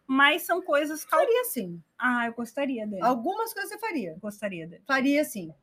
mas 0.07 0.41
são 0.41 0.61
coisas 0.61 1.03
que. 1.03 1.11
Faria 1.11 1.43
sim. 1.45 1.79
Ah, 1.97 2.25
eu 2.25 2.33
gostaria 2.33 2.87
dele. 2.87 3.03
Algumas 3.03 3.53
coisas 3.53 3.71
você 3.71 3.77
faria. 3.77 4.17
Gostaria 4.19 4.67
dele. 4.67 4.81
Faria 4.87 5.23
sim. 5.23 5.53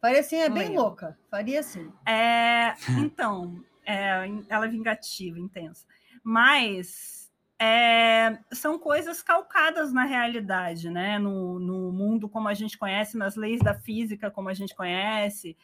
Faria 0.00 0.22
sim, 0.22 0.36
é 0.36 0.48
bem 0.48 0.76
louca. 0.76 1.18
Faria 1.28 1.62
sim. 1.62 1.90
É, 2.06 2.74
então, 3.00 3.64
é, 3.86 4.28
ela 4.48 4.66
é 4.66 4.68
vingativa, 4.68 5.38
intensa. 5.38 5.86
Mas 6.22 7.32
é, 7.58 8.38
são 8.52 8.78
coisas 8.78 9.22
calcadas 9.22 9.92
na 9.92 10.04
realidade, 10.04 10.90
né? 10.90 11.18
No, 11.18 11.58
no 11.58 11.92
mundo 11.92 12.28
como 12.28 12.48
a 12.48 12.54
gente 12.54 12.76
conhece, 12.76 13.16
nas 13.16 13.36
leis 13.36 13.60
da 13.60 13.74
física 13.74 14.30
como 14.30 14.48
a 14.48 14.54
gente 14.54 14.74
conhece 14.74 15.56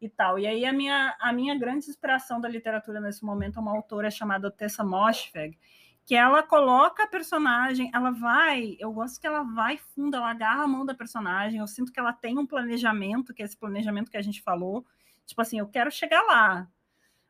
e 0.00 0.08
tal. 0.08 0.38
E 0.38 0.46
aí 0.46 0.64
a 0.64 0.72
minha, 0.72 1.16
a 1.20 1.32
minha 1.32 1.56
grande 1.58 1.88
inspiração 1.88 2.40
da 2.40 2.48
literatura 2.48 3.00
nesse 3.00 3.24
momento 3.24 3.58
é 3.58 3.62
uma 3.62 3.76
autora 3.76 4.10
chamada 4.10 4.50
Tessa 4.50 4.82
Moshfegh, 4.82 5.56
que 6.04 6.14
ela 6.14 6.42
coloca 6.42 7.04
a 7.04 7.08
personagem, 7.08 7.90
ela 7.92 8.10
vai, 8.10 8.76
eu 8.78 8.92
gosto 8.92 9.20
que 9.20 9.26
ela 9.26 9.42
vai 9.42 9.76
fundo, 9.76 10.16
ela 10.16 10.30
agarra 10.30 10.62
a 10.62 10.68
mão 10.68 10.86
da 10.86 10.94
personagem, 10.94 11.58
eu 11.58 11.66
sinto 11.66 11.92
que 11.92 11.98
ela 11.98 12.12
tem 12.12 12.38
um 12.38 12.46
planejamento, 12.46 13.34
que 13.34 13.42
é 13.42 13.44
esse 13.44 13.56
planejamento 13.56 14.10
que 14.10 14.16
a 14.16 14.22
gente 14.22 14.40
falou, 14.42 14.86
tipo 15.26 15.40
assim, 15.42 15.58
eu 15.58 15.66
quero 15.66 15.90
chegar 15.90 16.22
lá, 16.22 16.68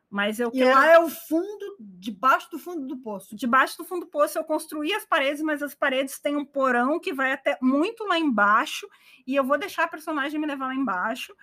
mas 0.09 0.39
eu 0.39 0.49
e 0.53 0.63
lá 0.63 0.87
é 0.87 0.99
o 0.99 1.09
fundo, 1.09 1.77
debaixo 1.79 2.49
do 2.49 2.57
fundo 2.57 2.87
do 2.87 2.97
poço. 2.97 3.35
Debaixo 3.35 3.77
do 3.77 3.83
fundo 3.83 4.05
do 4.05 4.11
poço 4.11 4.37
eu 4.37 4.43
construí 4.43 4.93
as 4.93 5.05
paredes, 5.05 5.41
mas 5.41 5.61
as 5.61 5.75
paredes 5.75 6.19
têm 6.19 6.35
um 6.35 6.45
porão 6.45 6.99
que 6.99 7.13
vai 7.13 7.33
até 7.33 7.57
muito 7.61 8.05
lá 8.05 8.17
embaixo, 8.17 8.87
e 9.25 9.35
eu 9.35 9.43
vou 9.43 9.57
deixar 9.57 9.83
a 9.83 9.87
personagem 9.87 10.39
me 10.39 10.47
levar 10.47 10.67
lá 10.67 10.75
embaixo, 10.75 11.35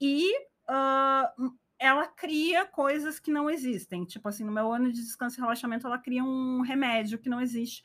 e 0.00 0.30
uh, 0.68 1.52
ela 1.78 2.06
cria 2.06 2.64
coisas 2.64 3.18
que 3.18 3.30
não 3.30 3.50
existem. 3.50 4.04
Tipo 4.04 4.28
assim, 4.28 4.44
no 4.44 4.52
meu 4.52 4.72
ano 4.72 4.92
de 4.92 5.00
descanso 5.00 5.38
e 5.38 5.42
relaxamento, 5.42 5.86
ela 5.86 5.98
cria 5.98 6.22
um 6.22 6.60
remédio 6.60 7.18
que 7.18 7.28
não 7.28 7.40
existe. 7.40 7.82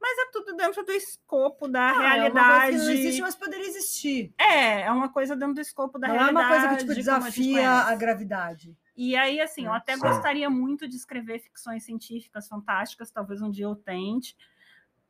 Mas 0.00 0.18
é 0.18 0.30
tudo 0.30 0.56
dentro 0.56 0.84
do 0.84 0.92
escopo 0.92 1.66
da 1.66 1.88
ah, 1.88 1.98
realidade. 1.98 2.76
É 2.76 2.78
não 2.78 2.90
existe, 2.90 3.20
mas 3.22 3.34
poderia 3.34 3.66
existir. 3.66 4.32
É, 4.38 4.82
é 4.82 4.90
uma 4.90 5.08
coisa 5.08 5.34
dentro 5.34 5.54
do 5.54 5.60
escopo 5.60 5.98
da 5.98 6.08
não 6.08 6.14
realidade. 6.14 6.34
Não 6.34 6.42
é 6.42 6.46
uma 6.46 6.60
coisa 6.60 6.74
que 6.74 6.80
tipo, 6.82 6.94
desafia 6.94 7.70
a, 7.70 7.94
gravidade. 7.94 8.76
E 8.96 9.14
aí, 9.14 9.40
assim, 9.40 9.66
eu 9.66 9.72
até 9.72 9.94
Sim. 9.94 10.00
gostaria 10.00 10.48
muito 10.48 10.88
de 10.88 10.96
escrever 10.96 11.38
ficções 11.38 11.84
científicas 11.84 12.48
fantásticas, 12.48 13.10
talvez 13.10 13.42
um 13.42 13.50
dia 13.50 13.66
eu 13.66 13.76
tente. 13.76 14.36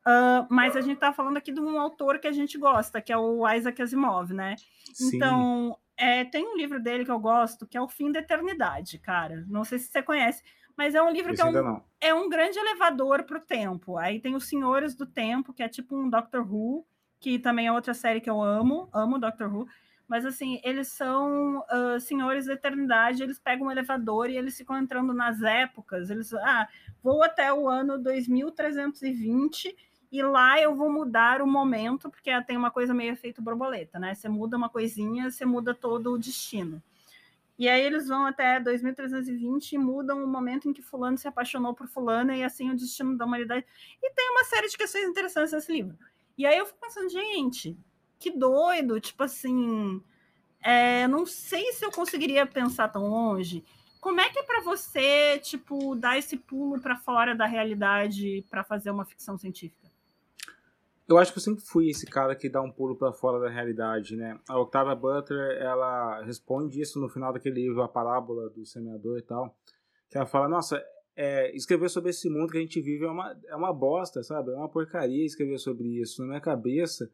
Uh, 0.07 0.47
mas 0.49 0.77
a 0.77 0.81
gente 0.81 0.95
está 0.95 1.13
falando 1.13 1.37
aqui 1.37 1.53
de 1.53 1.61
um 1.61 1.81
autor 1.81 2.19
que 2.19 2.29
a 2.29 2.33
gente 2.33 2.57
gosta, 2.59 3.01
que 3.01 3.13
é 3.13 3.17
o 3.17 3.49
Isaac 3.49 3.81
Asimov, 3.83 4.33
né? 4.33 4.57
Sim. 4.93 5.17
Então, 5.17 5.79
é, 5.97 6.25
tem 6.25 6.47
um 6.47 6.57
livro 6.57 6.81
dele 6.81 7.05
que 7.05 7.11
eu 7.11 7.19
gosto, 7.19 7.67
que 7.67 7.77
é 7.77 7.81
O 7.81 7.89
Fim 7.89 8.13
da 8.13 8.21
Eternidade, 8.21 8.99
cara. 8.99 9.45
Não 9.49 9.65
sei 9.65 9.79
se 9.79 9.89
você 9.89 10.03
conhece, 10.03 10.43
mas 10.77 10.95
é 10.95 11.03
um 11.03 11.11
livro 11.11 11.33
Esse 11.33 11.43
que 11.43 11.49
é 11.49 11.61
um, 11.61 11.81
é 12.01 12.15
um 12.15 12.29
grande 12.29 12.59
elevador 12.59 13.25
para 13.25 13.39
o 13.39 13.41
tempo. 13.41 13.97
Aí 13.97 14.21
tem 14.21 14.37
Os 14.37 14.47
Senhores 14.47 14.95
do 14.95 15.07
Tempo, 15.07 15.53
que 15.53 15.63
é 15.63 15.69
tipo 15.69 15.97
um 15.97 16.09
Doctor 16.09 16.43
Who, 16.43 16.87
que 17.19 17.39
também 17.39 17.67
é 17.67 17.73
outra 17.73 17.95
série 17.95 18.21
que 18.21 18.31
eu 18.31 18.41
amo, 18.43 18.89
amo 18.93 19.19
Doctor 19.19 19.53
Who. 19.53 19.67
Mas 20.09 20.25
assim, 20.25 20.61
eles 20.63 20.89
são 20.89 21.59
uh, 21.59 21.99
senhores 21.99 22.47
da 22.47 22.53
eternidade, 22.53 23.23
eles 23.23 23.39
pegam 23.39 23.67
um 23.67 23.71
elevador 23.71 24.31
e 24.31 24.37
eles 24.37 24.57
ficam 24.57 24.79
entrando 24.79 25.13
nas 25.13 25.43
épocas. 25.43 26.11
Eles, 26.11 26.33
ah, 26.35 26.69
vou 27.03 27.25
até 27.25 27.53
o 27.53 27.69
ano 27.69 27.99
2320 27.99 29.77
e 30.11 30.23
lá 30.23 30.61
eu 30.61 30.75
vou 30.75 30.91
mudar 30.91 31.43
o 31.43 31.47
momento, 31.47 32.09
porque 32.09 32.31
tem 32.43 32.57
uma 32.57 32.71
coisa 32.71 32.95
meio 32.95 33.13
efeito 33.13 33.43
borboleta, 33.43 33.99
né? 33.99 34.15
Você 34.15 34.29
muda 34.29 34.57
uma 34.57 34.69
coisinha, 34.69 35.31
você 35.31 35.45
muda 35.45 35.75
todo 35.75 36.13
o 36.13 36.19
destino. 36.19 36.81
E 37.59 37.69
aí 37.69 37.83
eles 37.83 38.07
vão 38.07 38.27
até 38.27 38.61
2320 38.61 39.73
e 39.73 39.79
mudam 39.79 40.23
o 40.23 40.27
momento 40.27 40.69
em 40.69 40.73
que 40.73 40.83
fulano 40.83 41.17
se 41.17 41.27
apaixonou 41.27 41.75
por 41.75 41.89
fulana 41.89 42.37
e 42.37 42.45
assim 42.45 42.71
o 42.71 42.77
destino 42.77 43.17
da 43.17 43.25
humanidade. 43.25 43.65
E 44.03 44.11
tem 44.13 44.31
uma 44.31 44.45
série 44.45 44.69
de 44.69 44.77
questões 44.77 45.09
interessantes 45.09 45.53
nesse 45.53 45.73
livro. 45.73 45.97
E 46.37 46.47
aí 46.47 46.59
eu 46.59 46.67
fico 46.67 46.79
pensando, 46.79 47.09
gente, 47.09 47.77
que 48.19 48.31
doido, 48.31 49.01
tipo 49.01 49.23
assim, 49.23 50.03
é, 50.63 51.07
não 51.09 51.27
sei 51.27 51.73
se 51.73 51.85
eu 51.85 51.91
conseguiria 51.91 52.47
pensar 52.47 52.89
tão 52.89 53.09
longe. 53.09 53.65
Como 54.01 54.21
é 54.21 54.31
que 54.31 54.39
é 54.39 54.43
para 54.43 54.63
você, 54.63 55.39
tipo, 55.41 55.95
dar 55.97 56.17
esse 56.19 56.37
pulo 56.37 56.81
para 56.81 56.97
fora 56.97 57.35
da 57.35 57.47
realidade 57.47 58.45
para 58.51 58.63
fazer 58.63 58.91
uma 58.91 59.05
ficção 59.05 59.37
científica? 59.37 59.91
Eu 61.09 61.19
acho 61.19 61.33
que 61.33 61.39
eu 61.39 61.43
sempre 61.43 61.63
fui 61.65 61.89
esse 61.89 62.05
cara 62.05 62.35
que 62.35 62.49
dá 62.49 62.61
um 62.61 62.71
pulo 62.71 62.97
para 62.97 63.13
fora 63.13 63.39
da 63.39 63.49
realidade, 63.49 64.17
né? 64.17 64.39
A 64.49 64.59
Octavia 64.59 64.95
Butler, 64.95 65.57
ela 65.63 66.21
responde 66.25 66.81
isso 66.81 67.01
no 67.01 67.09
final 67.09 67.33
daquele 67.33 67.63
livro, 67.63 67.81
A 67.81 67.89
Parábola 67.89 68.51
do 68.51 68.67
Semeador 68.67 69.19
e 69.19 69.23
tal, 69.23 69.57
que 70.11 70.17
ela 70.17 70.27
fala, 70.27 70.49
nossa, 70.49 70.83
é, 71.15 71.55
escrever 71.57 71.89
sobre 71.89 72.11
esse 72.11 72.29
mundo 72.29 72.51
que 72.51 72.59
a 72.59 72.61
gente 72.61 72.81
vive 72.81 73.05
é 73.05 73.09
uma, 73.09 73.37
é 73.47 73.55
uma 73.55 73.73
bosta, 73.73 74.23
sabe? 74.25 74.51
É 74.51 74.57
uma 74.57 74.69
porcaria 74.69 75.25
escrever 75.25 75.59
sobre 75.59 75.89
isso. 76.01 76.23
Na 76.23 76.29
minha 76.29 76.41
cabeça, 76.41 77.09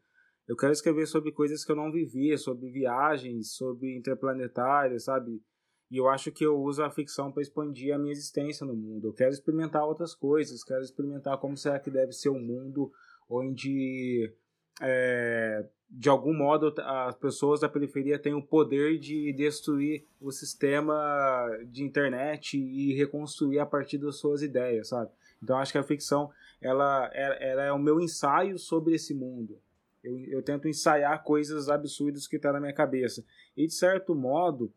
eu 0.47 0.55
quero 0.55 0.73
escrever 0.73 1.07
sobre 1.07 1.31
coisas 1.31 1.63
que 1.63 1.71
eu 1.71 1.75
não 1.75 1.91
vivia, 1.91 2.37
sobre 2.37 2.69
viagens, 2.69 3.53
sobre 3.53 3.97
interplanetárias, 3.97 5.05
sabe? 5.05 5.41
E 5.89 5.97
eu 5.97 6.09
acho 6.09 6.31
que 6.31 6.43
eu 6.45 6.59
uso 6.59 6.83
a 6.83 6.89
ficção 6.89 7.31
para 7.31 7.43
expandir 7.43 7.93
a 7.93 7.99
minha 7.99 8.11
existência 8.11 8.65
no 8.65 8.75
mundo. 8.75 9.07
Eu 9.07 9.13
quero 9.13 9.31
experimentar 9.31 9.85
outras 9.85 10.15
coisas, 10.15 10.63
quero 10.63 10.81
experimentar 10.81 11.37
como 11.37 11.55
será 11.55 11.79
que 11.79 11.91
deve 11.91 12.11
ser 12.11 12.29
o 12.29 12.33
um 12.33 12.41
mundo 12.41 12.91
onde, 13.29 14.33
é, 14.81 15.65
de 15.89 16.09
algum 16.09 16.33
modo, 16.33 16.73
as 16.77 17.15
pessoas 17.15 17.61
da 17.61 17.69
periferia 17.69 18.19
têm 18.19 18.33
o 18.33 18.41
poder 18.41 18.99
de 18.99 19.31
destruir 19.33 20.05
o 20.19 20.31
sistema 20.31 21.47
de 21.67 21.83
internet 21.83 22.57
e 22.57 22.93
reconstruir 22.95 23.59
a 23.59 23.65
partir 23.65 23.97
das 23.97 24.17
suas 24.17 24.41
ideias, 24.41 24.89
sabe? 24.89 25.11
Então 25.41 25.57
acho 25.57 25.71
que 25.71 25.77
a 25.77 25.83
ficção 25.83 26.31
ela, 26.61 27.09
ela, 27.13 27.35
ela 27.35 27.63
é 27.63 27.71
o 27.71 27.79
meu 27.79 27.99
ensaio 27.99 28.57
sobre 28.57 28.95
esse 28.95 29.13
mundo. 29.13 29.61
Eu, 30.03 30.19
eu 30.19 30.43
tento 30.43 30.67
ensaiar 30.67 31.23
coisas 31.23 31.69
absurdas 31.69 32.27
que 32.27 32.37
tá 32.37 32.51
na 32.51 32.59
minha 32.59 32.73
cabeça. 32.73 33.23
E 33.55 33.65
de 33.65 33.73
certo 33.73 34.13
modo, 34.13 34.71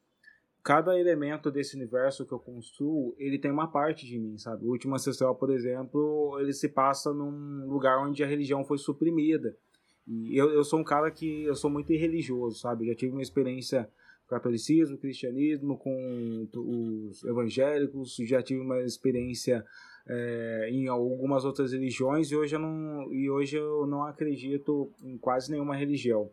cada 0.62 0.98
elemento 0.98 1.50
desse 1.50 1.76
universo 1.76 2.26
que 2.26 2.32
eu 2.32 2.38
construo, 2.38 3.14
ele 3.18 3.38
tem 3.38 3.50
uma 3.50 3.70
parte 3.70 4.06
de 4.06 4.18
mim, 4.18 4.36
sabe? 4.38 4.64
O 4.64 4.70
último 4.70 4.94
ancestral, 4.94 5.34
por 5.34 5.50
exemplo, 5.50 6.38
ele 6.40 6.52
se 6.52 6.68
passa 6.68 7.12
num 7.12 7.66
lugar 7.66 7.98
onde 7.98 8.22
a 8.22 8.26
religião 8.26 8.64
foi 8.64 8.78
suprimida. 8.78 9.56
E 10.06 10.36
eu, 10.36 10.50
eu 10.50 10.62
sou 10.62 10.78
um 10.78 10.84
cara 10.84 11.10
que 11.10 11.44
eu 11.44 11.54
sou 11.54 11.70
muito 11.70 11.92
irreligioso, 11.92 12.58
sabe? 12.58 12.84
Eu 12.84 12.92
já 12.92 12.94
tive 12.96 13.12
uma 13.12 13.22
experiência 13.22 13.88
catolicismo, 14.28 14.98
cristianismo, 14.98 15.78
com 15.78 16.48
os 16.54 17.24
evangélicos, 17.24 18.16
já 18.20 18.42
tive 18.42 18.60
uma 18.60 18.80
experiência 18.82 19.64
é, 20.08 20.68
em 20.70 20.88
algumas 20.88 21.44
outras 21.44 21.72
religiões 21.72 22.30
e 22.30 22.36
hoje 22.36 22.54
eu 22.54 22.60
não, 22.60 23.12
e 23.12 23.28
hoje 23.28 23.56
eu 23.56 23.86
não 23.86 24.04
acredito 24.04 24.92
em 25.02 25.18
quase 25.18 25.50
nenhuma 25.50 25.76
religião. 25.76 26.30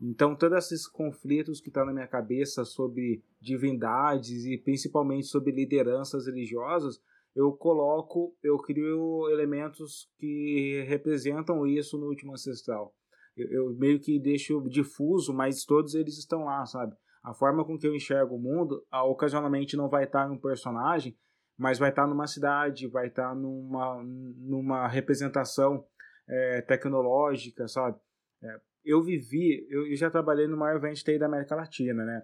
Então, 0.00 0.34
todos 0.34 0.64
esses 0.64 0.86
conflitos 0.86 1.60
que 1.60 1.68
estão 1.68 1.82
tá 1.82 1.86
na 1.86 1.92
minha 1.92 2.08
cabeça 2.08 2.64
sobre 2.64 3.22
divindades 3.40 4.44
e 4.44 4.58
principalmente 4.58 5.28
sobre 5.28 5.52
lideranças 5.52 6.26
religiosas, 6.26 7.00
eu 7.36 7.52
coloco, 7.52 8.34
eu 8.42 8.58
crio 8.58 9.28
elementos 9.30 10.10
que 10.18 10.84
representam 10.88 11.64
isso 11.66 11.96
no 11.96 12.08
último 12.08 12.32
ancestral. 12.32 12.92
Eu, 13.36 13.48
eu 13.52 13.74
meio 13.74 14.00
que 14.00 14.18
deixo 14.18 14.60
difuso, 14.68 15.32
mas 15.32 15.64
todos 15.64 15.94
eles 15.94 16.18
estão 16.18 16.44
lá, 16.44 16.66
sabe? 16.66 16.96
A 17.22 17.32
forma 17.32 17.64
com 17.64 17.78
que 17.78 17.86
eu 17.86 17.94
enxergo 17.94 18.34
o 18.34 18.40
mundo, 18.40 18.84
ocasionalmente 18.92 19.76
não 19.76 19.88
vai 19.88 20.04
estar 20.04 20.28
em 20.28 20.32
um 20.32 20.38
personagem, 20.38 21.16
mas 21.56 21.78
vai 21.78 21.90
estar 21.90 22.06
numa 22.06 22.26
cidade, 22.26 22.88
vai 22.88 23.06
estar 23.06 23.34
numa, 23.34 24.02
numa 24.02 24.88
representação 24.88 25.84
é, 26.28 26.60
tecnológica, 26.62 27.68
sabe? 27.68 27.98
É, 28.42 28.60
eu 28.84 29.02
vivi, 29.02 29.66
eu, 29.70 29.86
eu, 29.86 29.96
já 29.96 30.10
trabalhei 30.10 30.48
no 30.48 30.56
maior 30.56 30.76
evento 30.76 31.04
TI 31.04 31.18
da 31.18 31.26
América 31.26 31.54
Latina, 31.54 32.04
né? 32.04 32.22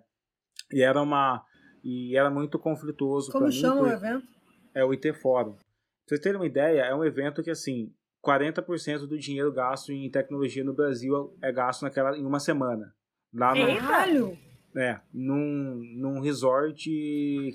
E 0.73 0.83
era 0.83 1.01
uma 1.01 1.45
e 1.85 2.17
era 2.17 2.29
muito 2.29 2.59
conflituoso 2.59 3.31
Como 3.31 3.51
chama 3.53 3.83
o 3.83 3.89
evento? 3.89 4.27
É 4.75 4.85
o 4.85 4.93
IT 4.93 5.13
Forum. 5.15 5.53
Pra 5.53 5.63
vocês 6.07 6.21
terem 6.21 6.41
uma 6.41 6.47
ideia, 6.47 6.83
é 6.83 6.95
um 6.95 7.05
evento 7.05 7.43
que 7.43 7.51
assim, 7.51 7.95
40% 8.27 9.07
do 9.07 9.19
dinheiro 9.19 9.53
gasto 9.53 9.93
em 9.93 10.11
tecnologia 10.11 10.65
no 10.65 10.75
Brasil 10.75 11.37
é 11.41 11.53
gasto 11.53 11.83
naquela, 11.83 12.17
em 12.17 12.25
uma 12.25 12.41
semana. 12.41 12.93
Lá 13.33 13.55
no, 13.55 13.67
Caralho! 13.67 14.48
É, 14.79 15.01
num, 15.13 15.81
num 15.97 16.21
resort 16.21 16.85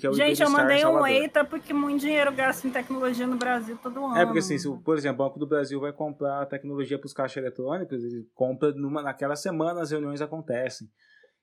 é 0.06 0.10
o 0.10 0.12
Gente, 0.14 0.42
eu 0.42 0.50
mandei 0.50 0.84
um 0.84 1.06
eita 1.06 1.44
porque 1.44 1.72
muito 1.72 2.00
dinheiro 2.00 2.32
gasto 2.32 2.66
em 2.66 2.70
tecnologia 2.70 3.26
no 3.26 3.36
Brasil 3.36 3.78
todo 3.82 4.04
ano. 4.04 4.16
É, 4.18 4.24
porque 4.24 4.38
assim, 4.40 4.58
se, 4.58 4.68
o- 4.68 4.78
por 4.78 4.96
exemplo, 4.96 5.24
o 5.24 5.28
Banco 5.28 5.38
do 5.38 5.46
Brasil 5.46 5.80
vai 5.80 5.92
comprar 5.92 6.44
tecnologia 6.46 6.98
para 6.98 7.06
os 7.06 7.12
caixas 7.12 7.36
eletrônicos, 7.38 8.02
ele 8.04 8.28
compra 8.34 8.72
numa, 8.72 9.02
naquela 9.02 9.36
semana 9.36 9.80
as 9.82 9.90
reuniões 9.90 10.20
acontecem. 10.20 10.88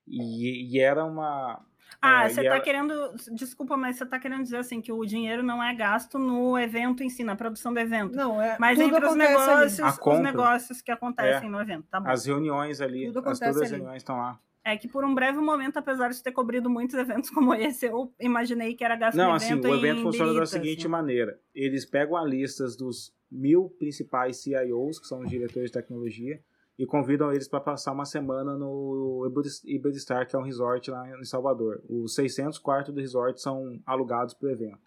E, 0.06 0.74
e 0.76 0.80
era 0.80 1.04
uma. 1.04 1.60
Ah, 2.00 2.24
é, 2.24 2.28
você 2.30 2.40
e 2.40 2.44
tá 2.48 2.54
era- 2.54 2.60
querendo. 2.60 2.92
Desculpa, 3.32 3.76
mas 3.76 3.96
você 3.96 4.06
tá 4.06 4.18
querendo 4.18 4.42
dizer 4.42 4.56
assim 4.56 4.80
que 4.80 4.90
o 4.90 5.04
dinheiro 5.04 5.42
não 5.42 5.62
é 5.62 5.74
gasto 5.74 6.18
no 6.18 6.58
evento 6.58 7.02
em 7.04 7.08
si, 7.08 7.22
na 7.22 7.36
produção 7.36 7.72
do 7.72 7.78
evento. 7.78 8.16
Não, 8.16 8.40
é. 8.40 8.56
Mas 8.58 8.78
tudo 8.78 8.96
entre 8.96 9.06
os 9.06 9.14
negócios, 9.14 9.80
A 9.80 9.88
os 9.90 9.98
compra. 9.98 10.22
negócios 10.22 10.80
que 10.82 10.90
acontecem 10.90 11.48
no 11.50 11.60
evento, 11.60 11.86
tá 11.90 12.00
bom? 12.00 12.08
As 12.08 12.24
reuniões 12.26 12.80
ali, 12.80 13.06
Tudo 13.12 13.28
as, 13.28 13.38
todas 13.38 13.56
as 13.62 13.70
reuniões 13.70 13.98
estão 13.98 14.16
lá. 14.16 14.40
É 14.64 14.76
que 14.76 14.86
por 14.86 15.04
um 15.04 15.12
breve 15.14 15.38
momento, 15.38 15.76
apesar 15.78 16.10
de 16.10 16.22
ter 16.22 16.30
cobrido 16.30 16.70
muitos 16.70 16.96
eventos 16.96 17.30
como 17.30 17.52
esse, 17.54 17.86
eu 17.86 18.12
imaginei 18.20 18.74
que 18.74 18.84
era 18.84 18.94
gasto 18.96 19.16
Não, 19.16 19.32
assim, 19.32 19.54
evento 19.54 19.68
o 19.68 19.74
evento 19.74 20.02
funciona 20.02 20.32
da 20.32 20.46
seguinte 20.46 20.80
assim. 20.80 20.88
maneira: 20.88 21.38
eles 21.54 21.84
pegam 21.84 22.16
a 22.16 22.24
listas 22.24 22.76
dos 22.76 23.12
mil 23.30 23.70
principais 23.78 24.36
CIOs, 24.42 25.00
que 25.00 25.06
são 25.06 25.20
os 25.20 25.28
diretores 25.28 25.70
de 25.70 25.72
tecnologia, 25.78 26.40
e 26.78 26.86
convidam 26.86 27.32
eles 27.32 27.48
para 27.48 27.60
passar 27.60 27.90
uma 27.92 28.04
semana 28.04 28.56
no 28.56 29.26
Iberis- 29.28 29.64
Iberistar, 29.64 30.28
que 30.28 30.36
é 30.36 30.38
um 30.38 30.42
resort 30.42 30.90
lá 30.90 31.08
em 31.18 31.24
Salvador. 31.24 31.82
Os 31.88 32.14
600 32.14 32.58
quartos 32.58 32.94
do 32.94 33.00
resort 33.00 33.40
são 33.42 33.80
alugados 33.84 34.32
para 34.34 34.46
o 34.48 34.50
evento. 34.50 34.78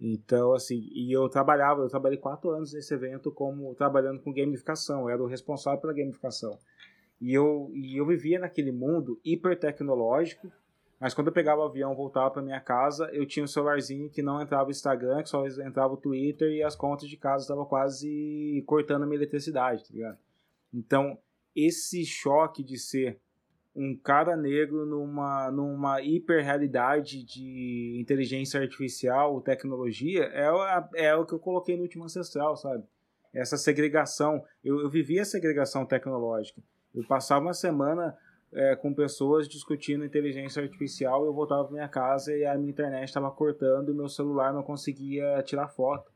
Então, 0.00 0.54
assim, 0.54 0.88
e 0.92 1.12
eu 1.14 1.28
trabalhava, 1.28 1.82
eu 1.82 1.88
trabalhei 1.88 2.16
quatro 2.16 2.50
anos 2.50 2.72
nesse 2.72 2.94
evento 2.94 3.30
como 3.30 3.74
trabalhando 3.74 4.18
com 4.20 4.32
gamificação, 4.32 5.02
eu 5.02 5.08
era 5.10 5.22
o 5.22 5.26
responsável 5.26 5.78
pela 5.78 5.92
gamificação. 5.92 6.58
E 7.20 7.34
eu, 7.34 7.70
e 7.74 7.96
eu 7.96 8.06
vivia 8.06 8.38
naquele 8.38 8.72
mundo 8.72 9.20
hiper 9.24 9.58
tecnológico, 9.58 10.50
mas 10.98 11.14
quando 11.14 11.28
eu 11.28 11.32
pegava 11.32 11.62
o 11.62 11.64
avião 11.64 11.92
e 11.92 11.96
voltava 11.96 12.30
para 12.30 12.42
minha 12.42 12.60
casa, 12.60 13.10
eu 13.12 13.26
tinha 13.26 13.44
um 13.44 13.48
celularzinho 13.48 14.10
que 14.10 14.22
não 14.22 14.40
entrava 14.40 14.68
o 14.68 14.70
Instagram, 14.70 15.22
que 15.22 15.30
só 15.30 15.46
entrava 15.46 15.94
o 15.94 15.96
Twitter 15.96 16.50
e 16.50 16.62
as 16.62 16.76
contas 16.76 17.08
de 17.08 17.16
casa 17.16 17.44
estavam 17.44 17.64
quase 17.64 18.62
cortando 18.66 19.02
a 19.02 19.06
minha 19.06 19.18
eletricidade, 19.18 19.84
tá 19.84 19.94
ligado? 19.94 20.18
Então, 20.72 21.18
esse 21.56 22.04
choque 22.04 22.62
de 22.62 22.78
ser 22.78 23.18
um 23.74 23.96
cara 23.96 24.36
negro 24.36 24.84
numa, 24.84 25.50
numa 25.50 26.02
hiperrealidade 26.02 27.24
de 27.24 27.96
inteligência 28.00 28.60
artificial, 28.60 29.40
tecnologia, 29.40 30.24
é, 30.34 31.06
é 31.06 31.14
o 31.14 31.24
que 31.24 31.32
eu 31.32 31.38
coloquei 31.38 31.76
no 31.76 31.82
último 31.82 32.04
ancestral, 32.04 32.56
sabe? 32.56 32.84
Essa 33.32 33.56
segregação. 33.56 34.44
Eu, 34.62 34.80
eu 34.80 34.90
vivia 34.90 35.22
a 35.22 35.24
segregação 35.24 35.86
tecnológica. 35.86 36.60
Eu 36.94 37.04
passava 37.04 37.44
uma 37.46 37.54
semana 37.54 38.16
é, 38.52 38.74
com 38.76 38.92
pessoas 38.92 39.48
discutindo 39.48 40.04
inteligência 40.04 40.62
artificial, 40.62 41.24
eu 41.24 41.32
voltava 41.32 41.64
para 41.64 41.72
minha 41.72 41.88
casa 41.88 42.36
e 42.36 42.44
a 42.44 42.56
minha 42.58 42.70
internet 42.70 43.08
estava 43.08 43.30
cortando 43.30 43.90
e 43.90 43.94
meu 43.94 44.08
celular 44.08 44.52
não 44.52 44.62
conseguia 44.62 45.42
tirar 45.42 45.68
foto. 45.68 46.10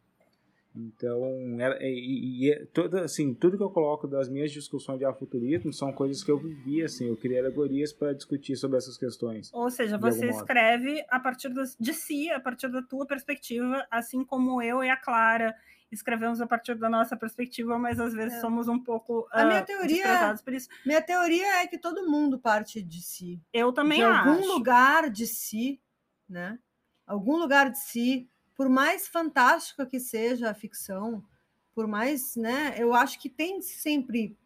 Então, 0.76 1.22
era, 1.60 1.78
e, 1.80 2.50
e- 2.50 2.66
toda, 2.72 3.04
assim, 3.04 3.32
tudo 3.32 3.56
que 3.56 3.62
eu 3.62 3.70
coloco 3.70 4.08
das 4.08 4.28
minhas 4.28 4.50
discussões 4.50 4.98
de 4.98 5.04
afuturismo 5.04 5.72
são 5.72 5.92
coisas 5.92 6.24
que 6.24 6.30
eu 6.32 6.36
vivi, 6.36 6.82
assim, 6.82 7.06
eu 7.06 7.16
criei 7.16 7.38
alegorias 7.38 7.92
para 7.92 8.12
discutir 8.12 8.56
sobre 8.56 8.76
essas 8.78 8.98
questões. 8.98 9.52
Ou 9.54 9.70
seja, 9.70 9.96
você 9.96 10.26
escreve 10.30 11.04
a 11.08 11.20
partir 11.20 11.50
das- 11.50 11.76
de 11.78 11.94
si, 11.94 12.28
a 12.30 12.40
partir 12.40 12.66
da 12.68 12.82
tua 12.82 13.06
perspectiva, 13.06 13.86
assim 13.88 14.24
como 14.24 14.60
eu 14.60 14.82
e 14.82 14.90
a 14.90 14.96
Clara 14.96 15.54
escrevemos 15.94 16.40
a 16.40 16.46
partir 16.46 16.74
da 16.76 16.88
nossa 16.88 17.16
perspectiva, 17.16 17.78
mas 17.78 17.98
às 18.00 18.12
vezes 18.14 18.34
É. 18.38 18.40
somos 18.40 18.68
um 18.68 18.78
pouco 18.78 19.26
A 19.32 19.44
minha 19.44 19.60
ah, 19.60 19.62
teoria- 19.62 19.96
desprezados 19.96 20.42
por 20.42 20.52
isso. 20.52 20.68
Minha 20.84 21.00
teoria 21.02 21.62
é 21.62 21.66
que 21.66 21.78
todo 21.78 22.08
mundo 22.08 22.38
parte 22.38 22.82
de 22.82 23.00
si. 23.02 23.40
Eu 23.52 23.72
também 23.72 23.98
de 23.98 24.04
acho. 24.04 24.28
algum 24.28 24.46
lugar 24.46 25.10
de 25.10 25.26
si, 25.26 25.80
né? 26.28 26.58
Algum 27.06 27.36
lugar 27.36 27.70
de 27.70 27.78
si, 27.78 28.28
por 28.54 28.68
mais 28.68 29.06
fantástica 29.08 29.84
que 29.86 30.00
seja 30.00 30.50
a 30.50 30.54
ficção, 30.54 31.24
por 31.74 31.86
mais, 31.86 32.36
né? 32.36 32.74
Eu 32.78 32.94
acho 32.94 33.18
que 33.20 33.28
tem 33.28 33.60
sempre 33.60 34.36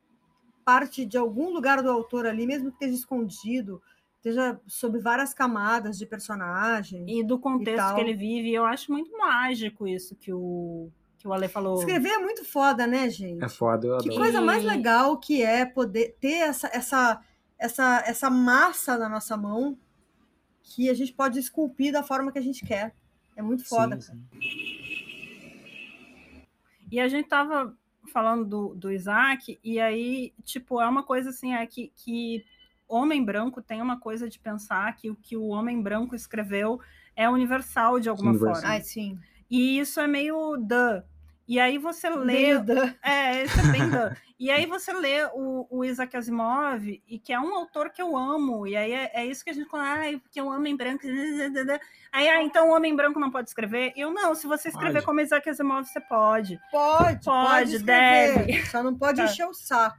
parte 0.65 1.05
de 1.07 1.17
algum 1.17 1.51
lugar 1.51 1.83
do 1.83 1.91
autor 1.91 2.27
ali, 2.27 2.47
mesmo 2.47 2.69
que 2.71 2.75
esteja 2.77 2.95
escondido, 2.95 3.81
esteja 4.17 4.61
sob 4.67 4.99
várias 4.99 5.33
camadas 5.33 5.97
de 5.97 6.05
personagem. 6.05 7.05
E 7.09 7.23
do 7.25 7.39
contexto 7.39 7.77
tal. 7.77 7.95
que 7.95 8.01
ele 8.01 8.13
vive, 8.15 8.53
eu 8.53 8.65
acho 8.67 8.91
muito 8.93 9.17
mágico 9.17 9.87
isso 9.87 10.17
que 10.17 10.33
o, 10.33 10.91
o 11.29 11.33
Ale 11.33 11.49
falou. 11.49 11.79
Escrever 11.79 12.09
é 12.11 12.19
muito 12.19 12.45
foda, 12.45 12.87
né, 12.87 13.09
gente? 13.11 13.43
É 13.45 13.49
foda, 13.49 13.87
eu 13.87 13.99
Que 13.99 14.09
adoro. 14.09 14.23
coisa 14.23 14.41
mais 14.41 14.65
legal 14.65 15.17
que 15.19 15.43
é 15.43 15.65
poder 15.65 16.17
ter 16.21 16.39
essa, 16.39 16.69
essa, 16.73 17.21
essa, 17.59 18.03
essa 18.07 18.31
massa 18.31 18.97
na 18.99 19.09
nossa 19.09 19.37
mão 19.37 19.79
que 20.63 20.91
a 20.91 20.95
gente 20.95 21.13
pode 21.13 21.39
esculpir 21.39 21.93
da 21.93 22.03
forma 22.03 22.31
que 22.33 22.39
a 22.39 22.43
gente 22.43 22.65
quer. 22.67 22.95
É 23.37 23.43
muito 23.43 23.65
foda. 23.65 24.01
Sim, 24.01 24.13
sim. 24.41 25.09
E 26.91 26.99
a 27.01 27.09
gente 27.09 27.29
tava 27.29 27.75
falando 28.13 28.45
do, 28.45 28.75
do 28.75 28.91
Isaac, 28.91 29.59
e 29.63 29.79
aí, 29.79 30.33
tipo, 30.45 30.81
é 30.81 30.89
uma 30.89 31.03
coisa 31.03 31.29
assim, 31.31 31.55
é 31.55 31.67
que, 31.67 31.93
que 31.95 32.45
homem 32.89 33.23
branco 33.23 33.61
tem 33.61 33.83
uma 33.83 34.01
coisa 34.01 34.29
de 34.29 34.39
pensar 34.39 34.95
que 34.97 35.11
o 35.11 35.15
que 35.17 35.37
o 35.37 35.49
homem 35.49 35.81
branco 35.83 36.15
escreveu 36.15 36.81
é 37.15 37.29
universal 37.29 38.01
de 38.01 38.09
alguma 38.09 38.31
Universal. 38.31 38.55
forma. 38.63 38.69
Ai, 38.75 38.81
sim. 38.81 39.19
E 39.51 39.79
isso 39.79 40.01
é 40.01 40.07
meio 40.07 40.57
duh. 40.57 41.03
E 41.49 41.59
aí 41.59 41.79
você 41.79 42.11
lê. 42.11 42.25
Meio 42.33 42.63
da- 42.63 42.95
É, 43.03 43.43
isso 43.45 43.59
é 43.59 43.73
bem. 43.73 43.81
E 44.39 44.51
aí 44.51 44.67
você 44.67 44.93
lê 44.93 45.25
o, 45.33 45.67
o 45.71 45.85
Isaac 45.85 46.15
Asimov, 46.17 46.87
e 47.09 47.19
que 47.19 47.33
é 47.33 47.41
um 47.41 47.55
autor 47.55 47.91
que 47.91 48.01
eu 48.03 48.17
amo, 48.17 48.67
e 48.67 48.77
aí 48.77 48.93
é, 48.93 49.11
é 49.15 49.27
isso 49.27 49.43
que 49.43 49.51
a 49.51 49.53
gente 49.55 49.69
fala, 49.69 49.83
ai, 49.85 50.19
porque 50.19 50.41
o 50.41 50.47
homem 50.47 50.77
branco. 50.77 51.03
Aí, 52.13 52.27
ah, 52.29 52.43
então 52.43 52.69
o 52.71 52.75
homem 52.75 52.95
branco 52.97 53.19
não 53.21 53.31
pode 53.31 53.49
escrever? 53.51 53.93
Eu 53.97 54.11
não, 54.13 54.35
se 54.35 54.47
você 54.47 54.69
escrever 54.69 54.95
Pode. 54.95 55.05
como 55.07 55.21
Isaac 55.21 55.49
Asimov, 55.51 55.85
você 55.87 56.01
pode. 56.01 56.59
Pode, 56.71 57.23
pode, 57.25 57.73
Pode, 57.73 57.79
deve. 57.81 58.65
Só 58.67 58.83
não 58.83 58.95
pode 58.97 59.19
Tá. 59.19 59.25
encher 59.31 59.47
o 59.47 59.53
saco. 59.53 59.97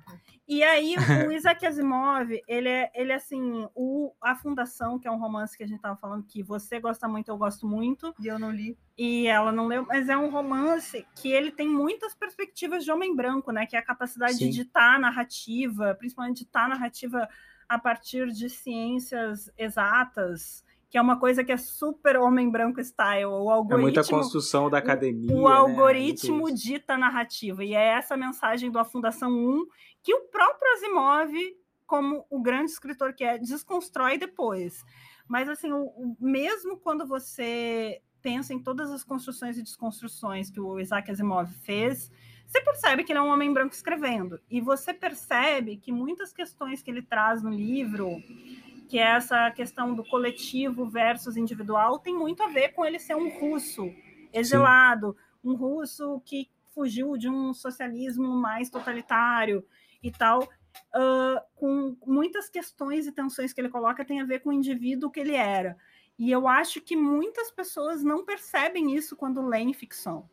E 0.50 0.64
aí, 0.64 0.96
o 1.28 1.32
Isaac 1.32 1.64
Asimov, 1.64 2.28
ele 2.48 2.68
é, 2.68 2.92
ele 2.96 3.12
é 3.12 3.16
assim, 3.16 3.68
o, 3.76 4.12
a 4.20 4.36
Fundação, 4.36 4.98
que 4.98 5.08
é 5.08 5.12
um 5.12 5.20
romance 5.20 5.56
que 5.56 5.64
a 5.64 5.68
gente 5.68 5.80
tava 5.80 5.96
falando, 5.96 6.26
que 6.26 6.42
você 6.42 6.80
gosta 6.80 7.08
muito, 7.08 7.30
eu 7.30 7.38
gosto 7.38 7.68
muito, 7.68 8.14
E 8.20 8.26
eu 8.26 8.40
não 8.40 8.50
li. 8.52 8.76
e 8.98 9.28
ela 9.28 9.52
não 9.52 9.68
leu, 9.68 9.86
mas 9.86 10.10
é 10.10 10.18
um 10.18 10.32
romance 10.32 11.06
que 11.16 11.32
ele 11.32 11.52
tem 11.52 11.68
muitas 11.70 12.16
perspectivas 12.16 12.84
de 12.84 12.92
homem 12.92 13.16
branco, 13.16 13.52
né? 13.52 13.68
Que 13.68 13.76
é 13.76 13.80
a 13.80 13.86
capacidade 13.86 14.34
Sim. 14.34 14.50
de 14.50 14.56
ditar 14.64 14.96
a 14.96 15.00
narrativa, 15.00 15.94
principalmente 16.00 16.40
ditar 16.40 16.66
a 16.66 16.70
narrativa 16.70 17.30
a 17.70 17.78
partir 17.78 18.32
de 18.32 18.50
ciências 18.50 19.52
exatas, 19.56 20.64
que 20.90 20.98
é 20.98 21.02
uma 21.02 21.20
coisa 21.20 21.44
que 21.44 21.52
é 21.52 21.58
super 21.58 22.18
homem 22.18 22.50
branco 22.50 22.82
style. 22.84 23.26
O 23.26 23.52
É 23.52 23.54
algoritmo, 23.54 23.82
muita 23.84 24.04
construção 24.04 24.72
da 24.72 24.80
academia. 24.80 25.32
o 25.36 25.48
né? 25.48 25.56
algoritmo 25.56 26.40
Muito 26.40 26.56
isso. 26.56 26.64
dita 26.66 26.96
a 26.96 26.98
narrativa. 26.98 27.64
E 27.64 27.76
é 27.76 27.90
essa 27.90 28.18
mensagem 28.18 28.72
do 28.72 28.80
A 28.80 28.84
Fundação 28.84 29.30
1 29.32 29.68
que 30.04 30.14
o 30.14 30.22
próprio 30.30 30.74
Asimov, 30.74 31.32
como 31.86 32.26
o 32.30 32.42
grande 32.42 32.72
escritor 32.72 33.14
que 33.14 33.24
é, 33.24 33.38
desconstrói 33.38 34.18
depois. 34.18 34.84
Mas, 35.28 35.48
assim, 35.50 35.72
o, 35.72 35.84
o- 35.84 36.18
mesmo 36.20 36.78
quando 36.78 37.06
você 37.08 38.02
pensa 38.22 38.54
em 38.54 38.60
todas 38.62 38.92
as 38.92 39.04
construções 39.04 39.58
e 39.58 39.64
desconstruções 39.64 40.50
que 40.50 40.60
o 40.60 40.80
Isaac 40.80 41.10
Asimov 41.10 41.50
fez, 41.64 42.12
você 42.46 42.62
percebe 42.62 43.04
que 43.04 43.12
ele 43.12 43.20
é 43.20 43.22
um 43.22 43.30
homem 43.30 43.54
branco 43.54 43.74
escrevendo. 43.74 44.40
E 44.50 44.60
você 44.60 44.94
percebe 44.94 45.78
que 45.78 45.92
muitas 45.92 46.34
questões 46.34 46.82
que 46.82 46.90
ele 46.92 47.02
traz 47.02 47.42
no 47.44 47.50
livro, 47.50 48.18
que 48.90 48.98
é 48.98 49.04
essa 49.04 49.52
questão 49.52 49.94
do 49.94 50.04
coletivo 50.04 50.86
versus 50.90 51.38
individual, 51.38 52.00
tem 52.00 52.14
muito 52.16 52.42
a 52.44 52.48
ver 52.48 52.70
com 52.70 52.84
ele 52.86 52.98
ser 53.00 53.16
um 53.16 53.30
russo 53.40 53.94
exilado, 54.34 55.16
um 55.44 55.54
russo 55.56 56.20
que 56.26 56.50
fugiu 56.74 57.18
de 57.18 57.30
um 57.30 57.54
socialismo 57.54 58.28
mais 58.34 58.70
totalitário 58.70 59.64
e 60.04 60.12
tal. 60.12 60.48
ah, 60.94 61.44
com 61.56 61.96
muitas 62.06 62.50
questões 62.50 63.06
e 63.08 63.12
tensões 63.12 63.54
que 63.54 63.62
ele 63.62 63.70
coloca 63.70 64.06
tem 64.06 64.22
a 64.22 64.26
ver 64.26 64.40
com 64.40 64.50
o 64.50 64.54
indivíduo 64.54 65.12
que 65.12 65.20
ele 65.20 65.36
era. 65.36 65.78
E 66.18 66.30
eu 66.32 66.48
acho 66.48 66.82
que 66.82 66.96
muitas 66.98 67.50
pessoas 67.52 68.04
não 68.04 68.26
percebem 68.26 68.94
isso 68.96 69.16
quando 69.16 69.42
leem 69.42 69.74
ficção. 69.74 70.30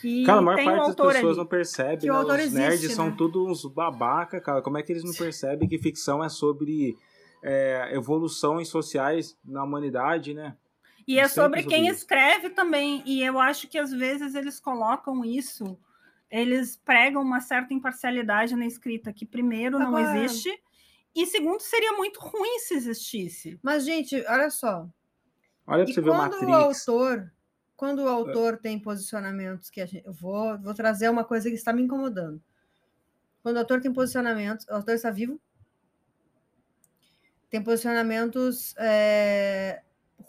Que 0.00 0.24
Cara, 0.24 0.38
a 0.38 0.42
maior 0.42 0.64
parte 0.64 0.96
das 0.96 1.12
pessoas 1.14 1.24
ali. 1.32 1.36
não 1.38 1.46
percebe, 1.46 2.00
Que 2.02 2.06
né? 2.08 2.18
Os 2.18 2.34
existe, 2.34 2.54
nerds 2.58 2.92
são 2.92 3.06
né? 3.10 3.14
tudo 3.16 3.46
uns 3.46 3.64
babaca, 3.64 4.40
cara. 4.40 4.60
Como 4.62 4.78
é 4.78 4.82
que 4.82 4.92
eles 4.92 5.04
não 5.04 5.12
percebem 5.12 5.68
que 5.68 5.78
ficção 5.78 6.22
é 6.22 6.28
sobre 6.28 6.96
é, 7.42 7.90
evoluções 7.94 8.68
sociais 8.68 9.36
na 9.44 9.62
humanidade, 9.64 10.34
né? 10.34 10.56
E 11.06 11.18
é 11.20 11.28
sobre 11.28 11.60
sobre 11.62 11.74
quem 11.74 11.86
isso. 11.86 11.98
escreve 12.00 12.50
também. 12.50 13.02
E 13.06 13.22
eu 13.22 13.38
acho 13.38 13.68
que 13.68 13.78
às 13.78 13.92
vezes 13.92 14.34
eles 14.34 14.58
colocam 14.58 15.24
isso, 15.24 15.78
eles 16.30 16.76
pregam 16.76 17.22
uma 17.22 17.40
certa 17.40 17.72
imparcialidade 17.74 18.54
na 18.56 18.66
escrita, 18.66 19.12
que 19.12 19.24
primeiro 19.26 19.78
não 19.78 19.96
Agora- 19.96 20.24
existe, 20.24 20.50
e 21.14 21.24
segundo 21.26 21.60
seria 21.60 21.92
muito 21.92 22.18
ruim 22.20 22.58
se 22.60 22.74
existisse. 22.74 23.58
Mas, 23.62 23.84
gente, 23.84 24.14
olha 24.28 24.50
só. 24.50 24.88
Olha 25.66 25.82
pra 25.84 25.90
E 25.90 25.94
você 25.94 26.00
ver 26.00 26.10
o 26.10 26.12
quando 26.14 26.32
o 26.34 26.48
Matrix. 26.48 26.88
autor 26.88 27.32
quando 27.76 27.98
o 28.04 28.08
autor 28.08 28.56
tem 28.58 28.78
posicionamentos 28.78 29.68
que 29.68 29.80
a 29.82 29.86
gente. 29.86 30.06
Eu 30.06 30.12
vou, 30.12 30.58
vou 30.58 30.72
trazer 30.72 31.08
uma 31.10 31.24
coisa 31.24 31.48
que 31.50 31.54
está 31.56 31.72
me 31.72 31.82
incomodando. 31.82 32.42
Quando 33.42 33.56
o 33.56 33.58
autor 33.58 33.80
tem 33.82 33.92
posicionamentos. 33.92 34.66
O 34.68 34.72
autor 34.72 34.94
está 34.94 35.10
vivo? 35.10 35.38
Tem 37.50 37.62
posicionamentos 37.62 38.74
é, 38.78 39.82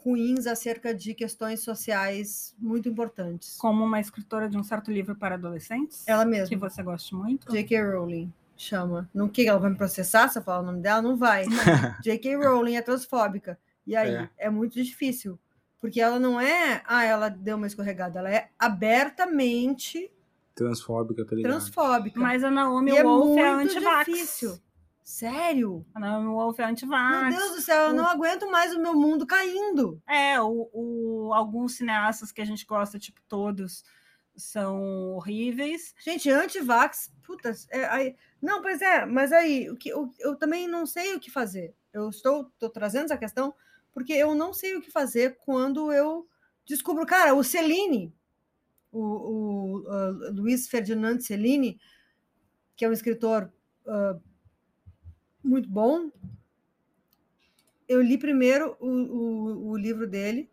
ruins 0.08 0.48
acerca 0.48 0.94
de 0.94 1.14
questões 1.14 1.60
sociais 1.60 2.56
muito 2.58 2.88
importantes. 2.88 3.58
Como 3.58 3.84
uma 3.84 4.00
escritora 4.00 4.48
de 4.48 4.58
um 4.58 4.64
certo 4.64 4.90
livro 4.90 5.16
para 5.16 5.36
adolescentes? 5.36 6.08
Ela 6.08 6.24
mesma. 6.24 6.48
Que 6.48 6.56
você 6.56 6.82
gosta 6.82 7.14
muito? 7.14 7.52
J.K. 7.52 7.82
Rowling 7.82 8.32
chama. 8.56 9.10
Não 9.14 9.28
que 9.28 9.46
ela 9.48 9.60
vai 9.60 9.70
me 9.70 9.76
processar 9.76 10.30
se 10.30 10.40
eu 10.40 10.44
falar 10.44 10.62
o 10.62 10.66
nome 10.66 10.80
dela? 10.80 11.02
Não 11.02 11.18
vai. 11.18 11.44
J.K. 12.02 12.38
Rowling 12.38 12.76
é 12.76 12.82
transfóbica. 12.82 13.60
E 13.86 13.96
aí 13.98 14.16
é. 14.16 14.30
é. 14.38 14.50
muito 14.50 14.82
difícil. 14.82 15.38
Porque 15.80 16.00
ela 16.00 16.18
não 16.18 16.40
é, 16.40 16.82
ah, 16.86 17.04
ela 17.04 17.30
deu 17.30 17.58
uma 17.58 17.68
escorregada, 17.68 18.18
ela 18.18 18.34
é 18.34 18.50
abertamente 18.58 20.12
transfóbica, 20.56 21.24
tá 21.24 21.36
ligado? 21.36 21.52
Transfóbica. 21.52 22.20
Mas 22.20 22.44
a 22.44 22.50
Naomi 22.50 22.92
e 22.92 23.04
Wolf 23.04 23.38
é, 23.38 23.42
é 23.42 23.50
anti-vax. 23.50 24.06
difícil. 24.06 24.60
Sério? 25.08 25.86
A 25.96 26.02
Naomi 26.02 26.28
Wolf 26.28 26.60
é 26.60 26.66
anti-vax. 26.66 27.30
Meu 27.30 27.40
Deus 27.40 27.56
do 27.56 27.62
céu, 27.62 27.84
eu 27.84 27.94
não 27.94 28.06
aguento 28.06 28.46
mais 28.52 28.76
o 28.76 28.82
meu 28.82 28.94
mundo 28.94 29.26
caindo. 29.26 30.02
É, 30.06 30.40
o, 30.42 30.70
o, 30.74 31.34
alguns 31.34 31.78
cineastas 31.78 32.30
que 32.30 32.42
a 32.42 32.46
gente 32.46 32.66
gosta, 32.66 33.00
tipo 33.00 33.22
todos, 33.26 33.86
são 34.36 35.14
horríveis. 35.14 35.96
Gente, 36.04 36.30
anti-vax, 36.30 37.10
puta, 37.24 37.54
é, 37.70 37.86
aí, 37.86 38.18
não, 38.42 38.62
pois 38.62 38.82
é, 38.82 39.06
mas 39.06 39.32
aí, 39.32 39.70
o 39.70 39.78
que, 39.78 39.88
eu, 39.88 40.14
eu 40.20 40.36
também 40.36 40.68
não 40.68 40.86
sei 40.86 41.16
o 41.16 41.22
que 41.22 41.32
fazer. 41.32 41.74
Eu 41.94 42.10
estou, 42.10 42.42
estou 42.42 42.70
trazendo 42.70 43.06
essa 43.06 43.18
questão 43.18 43.56
porque 43.94 44.12
eu 44.12 44.36
não 44.36 44.52
sei 44.52 44.76
o 44.76 44.82
que 44.82 44.92
fazer 44.92 45.38
quando 45.46 45.90
eu 45.90 46.28
descubro, 46.66 47.06
cara, 47.06 47.34
o 47.34 47.46
Celine, 47.46 48.14
o, 48.92 49.00
o 49.00 49.78
uh, 49.84 50.34
Luiz 50.34 50.68
Ferdinand 50.68 51.22
Celine, 51.22 51.80
que 52.76 52.84
é 52.84 52.90
um 52.90 52.94
escritor 52.94 53.50
uh, 53.86 54.22
muito 55.48 55.70
bom. 55.70 56.12
Eu 57.88 58.02
li 58.02 58.18
primeiro 58.18 58.76
o, 58.80 58.88
o, 58.88 59.70
o, 59.70 59.78
livro 59.78 60.08
dele. 60.08 60.50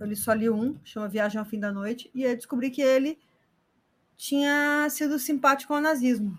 Eu 0.00 0.06
li, 0.06 0.16
só 0.16 0.32
li 0.32 0.48
um, 0.50 0.78
chama 0.84 1.08
Viagem 1.08 1.38
ao 1.38 1.46
Fim 1.46 1.60
da 1.60 1.72
Noite, 1.72 2.10
e 2.14 2.22
eu 2.22 2.34
descobri 2.36 2.70
que 2.70 2.82
ele 2.82 3.18
tinha 4.16 4.88
sido 4.90 5.18
simpático 5.18 5.74
ao 5.74 5.80
nazismo. 5.80 6.36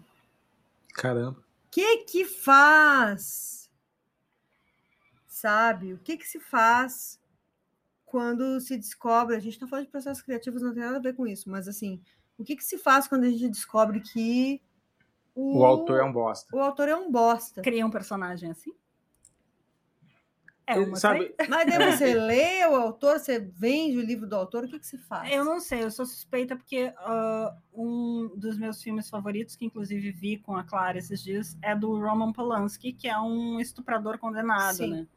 Caramba. 0.94 1.40
O 1.40 1.70
que 1.72 1.98
que 1.98 2.26
faz 2.26 3.60
sabe? 5.40 5.94
O 5.94 5.98
que, 5.98 6.18
que 6.18 6.28
se 6.28 6.40
faz 6.40 7.20
quando 8.06 8.60
se 8.60 8.78
descobre? 8.78 9.36
A 9.36 9.40
gente 9.40 9.54
está 9.54 9.68
falando 9.68 9.86
de 9.86 9.92
processos 9.92 10.24
criativos, 10.24 10.62
não 10.62 10.74
tem 10.74 10.84
nada 10.84 10.98
a 10.98 11.02
ver 11.02 11.16
com 11.16 11.26
isso, 11.26 11.50
mas 11.50 11.68
assim, 11.68 12.02
o 12.38 12.44
que, 12.44 12.56
que 12.56 12.64
se 12.64 12.78
faz 12.78 13.08
quando 13.08 13.24
a 13.24 13.30
gente 13.30 13.50
descobre 13.50 14.02
que 14.02 14.62
o, 15.36 15.60
o 15.60 15.66
autor 15.66 16.00
é 16.00 16.04
um 16.04 16.12
bosta? 16.12 16.56
O 16.56 16.60
autor 16.60 16.90
é 16.90 16.96
um 16.96 17.12
bosta. 17.12 17.62
Cria 17.62 17.86
um 17.86 17.92
personagem 17.92 18.52
assim? 18.52 18.74
É 20.70 20.78
uma 20.78 20.98
sabe... 20.98 21.34
Mas 21.50 21.66
daí 21.66 21.92
você 21.92 22.14
lê 22.14 22.64
o 22.68 22.76
autor, 22.76 23.18
você 23.18 23.40
vende 23.40 23.98
o 23.98 24.02
livro 24.02 24.28
do 24.28 24.36
autor, 24.36 24.66
o 24.66 24.68
que, 24.68 24.78
que 24.78 24.86
você 24.86 25.00
faz? 25.00 25.34
Eu 25.34 25.44
não 25.44 25.60
sei, 25.60 25.84
eu 25.84 25.90
sou 25.90 26.06
suspeita 26.06 26.56
porque 26.56 26.86
uh, 26.86 27.52
um 27.74 28.32
dos 28.36 28.56
meus 28.56 28.82
filmes 28.82 29.10
favoritos, 29.10 29.56
que 29.56 29.66
inclusive 29.66 30.12
vi 30.12 30.38
com 30.38 30.56
a 30.56 30.64
Clara 30.64 31.00
esses 31.00 31.24
dias, 31.24 31.58
é 31.64 31.76
do 31.76 32.00
Roman 32.00 32.32
Polanski, 32.32 32.94
que 32.94 33.08
é 33.08 33.20
um 33.20 33.60
estuprador 33.60 34.20
condenado, 34.20 34.76
Sim. 34.76 34.92
né? 34.92 35.08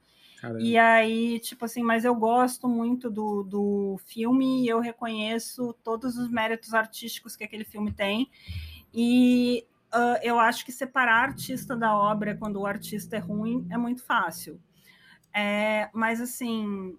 Caramba. 0.41 0.61
E 0.61 0.77
aí, 0.79 1.39
tipo 1.39 1.67
assim, 1.67 1.83
mas 1.83 2.05
eu 2.05 2.15
gosto 2.15 2.67
muito 2.67 3.11
do, 3.11 3.45
do 3.45 4.01
filme 4.07 4.65
e 4.65 4.69
eu 4.69 4.81
reconheço 4.81 5.73
todos 5.85 6.17
os 6.17 6.29
méritos 6.31 6.75
artísticos 6.75 7.37
que 7.37 7.45
aquele 7.45 7.63
filme 7.63 7.93
tem. 7.93 8.29
E 8.93 9.65
uh, 9.95 10.18
eu 10.22 10.38
acho 10.38 10.64
que 10.64 10.72
separar 10.72 11.22
artista 11.22 11.76
da 11.76 11.97
obra 11.97 12.36
quando 12.36 12.61
o 12.61 12.66
artista 12.66 13.16
é 13.16 13.18
ruim 13.18 13.66
é 13.70 13.76
muito 13.76 14.05
fácil. 14.05 14.61
É, 15.34 15.88
mas 15.93 16.20
assim. 16.20 16.99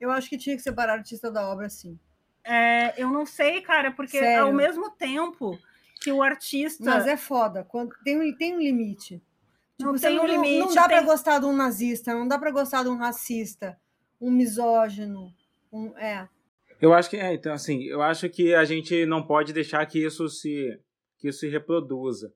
Eu 0.00 0.10
acho 0.10 0.30
que 0.30 0.38
tinha 0.38 0.56
que 0.56 0.62
separar 0.62 0.94
artista 0.94 1.30
da 1.30 1.46
obra, 1.46 1.68
sim. 1.68 1.98
É, 2.42 3.00
eu 3.00 3.10
não 3.10 3.26
sei, 3.26 3.60
cara, 3.60 3.92
porque 3.92 4.18
Sério? 4.18 4.44
ao 4.44 4.52
mesmo 4.52 4.90
tempo 4.90 5.58
que 6.00 6.10
o 6.10 6.22
artista. 6.22 6.84
Mas 6.84 7.06
é 7.06 7.16
foda, 7.16 7.64
quando 7.64 7.94
tem, 8.02 8.34
tem 8.36 8.56
um 8.56 8.60
limite. 8.60 9.22
Tipo, 9.76 9.92
não 9.92 9.98
tem 9.98 10.18
um 10.18 10.26
limite. 10.26 10.58
Não, 10.58 10.74
dá 10.74 10.88
tem... 10.88 10.96
para 10.96 11.06
gostar 11.06 11.38
de 11.38 11.44
um 11.46 11.54
nazista, 11.54 12.14
não 12.14 12.26
dá 12.26 12.38
para 12.38 12.50
gostar 12.50 12.82
de 12.82 12.88
um 12.88 12.96
racista, 12.96 13.78
um 14.20 14.30
misógino, 14.30 15.32
um 15.70 15.96
é. 15.98 16.26
Eu 16.80 16.94
acho 16.94 17.10
que 17.10 17.16
é, 17.16 17.34
então 17.34 17.52
assim, 17.52 17.82
eu 17.84 18.00
acho 18.00 18.28
que 18.30 18.54
a 18.54 18.64
gente 18.64 19.04
não 19.04 19.22
pode 19.22 19.52
deixar 19.52 19.84
que 19.84 20.02
isso 20.02 20.28
se 20.28 20.78
que 21.20 21.28
isso 21.28 21.40
se 21.40 21.48
reproduza. 21.48 22.32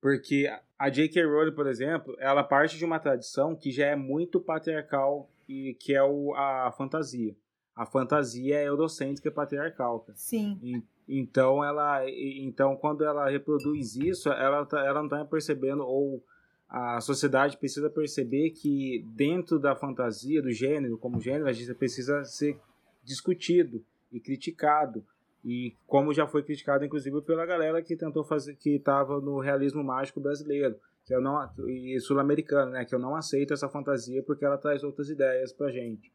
Porque 0.00 0.50
a 0.78 0.88
J.K. 0.88 1.24
Rowling, 1.24 1.52
por 1.52 1.66
exemplo, 1.66 2.16
ela 2.18 2.42
parte 2.42 2.76
de 2.76 2.84
uma 2.84 2.98
tradição 2.98 3.54
que 3.54 3.70
já 3.70 3.86
é 3.86 3.96
muito 3.96 4.40
patriarcal 4.40 5.30
e 5.48 5.74
que 5.74 5.94
é 5.94 6.02
o, 6.02 6.34
a 6.34 6.72
fantasia. 6.72 7.36
A 7.76 7.86
fantasia 7.86 8.56
é 8.56 8.68
eurocêntrica 8.68 9.30
patriarcal. 9.30 10.00
Cara. 10.00 10.16
Sim. 10.16 10.58
E, 10.62 10.82
então 11.08 11.64
ela 11.64 12.08
então 12.08 12.76
quando 12.76 13.04
ela 13.04 13.28
reproduz 13.28 13.96
isso, 13.96 14.28
ela 14.30 14.64
tá, 14.64 14.84
ela 14.84 15.00
não 15.00 15.06
está 15.06 15.24
percebendo 15.24 15.84
ou 15.84 16.22
a 16.68 17.00
sociedade 17.00 17.56
precisa 17.56 17.90
perceber 17.90 18.50
que 18.50 19.04
dentro 19.08 19.58
da 19.58 19.74
fantasia, 19.74 20.40
do 20.40 20.52
gênero, 20.52 20.96
como 20.96 21.20
gênero, 21.20 21.48
a 21.48 21.52
gente 21.52 21.74
precisa 21.74 22.24
ser 22.24 22.56
discutido 23.02 23.84
e 24.12 24.20
criticado. 24.20 25.04
E 25.44 25.74
como 25.86 26.12
já 26.12 26.26
foi 26.26 26.42
criticado, 26.42 26.84
inclusive, 26.84 27.20
pela 27.22 27.46
galera 27.46 27.82
que 27.82 27.96
tentou 27.96 28.22
fazer, 28.22 28.54
que 28.56 28.76
estava 28.76 29.20
no 29.20 29.38
realismo 29.38 29.82
mágico 29.82 30.20
brasileiro, 30.20 30.76
que 31.04 31.14
eu 31.14 31.20
não 31.20 31.48
e 31.66 31.98
sul-americano, 32.00 32.72
né, 32.72 32.84
que 32.84 32.94
eu 32.94 32.98
não 32.98 33.16
aceito 33.16 33.54
essa 33.54 33.68
fantasia 33.68 34.22
porque 34.22 34.44
ela 34.44 34.58
traz 34.58 34.84
outras 34.84 35.08
ideias 35.08 35.52
para 35.52 35.70
gente. 35.70 36.12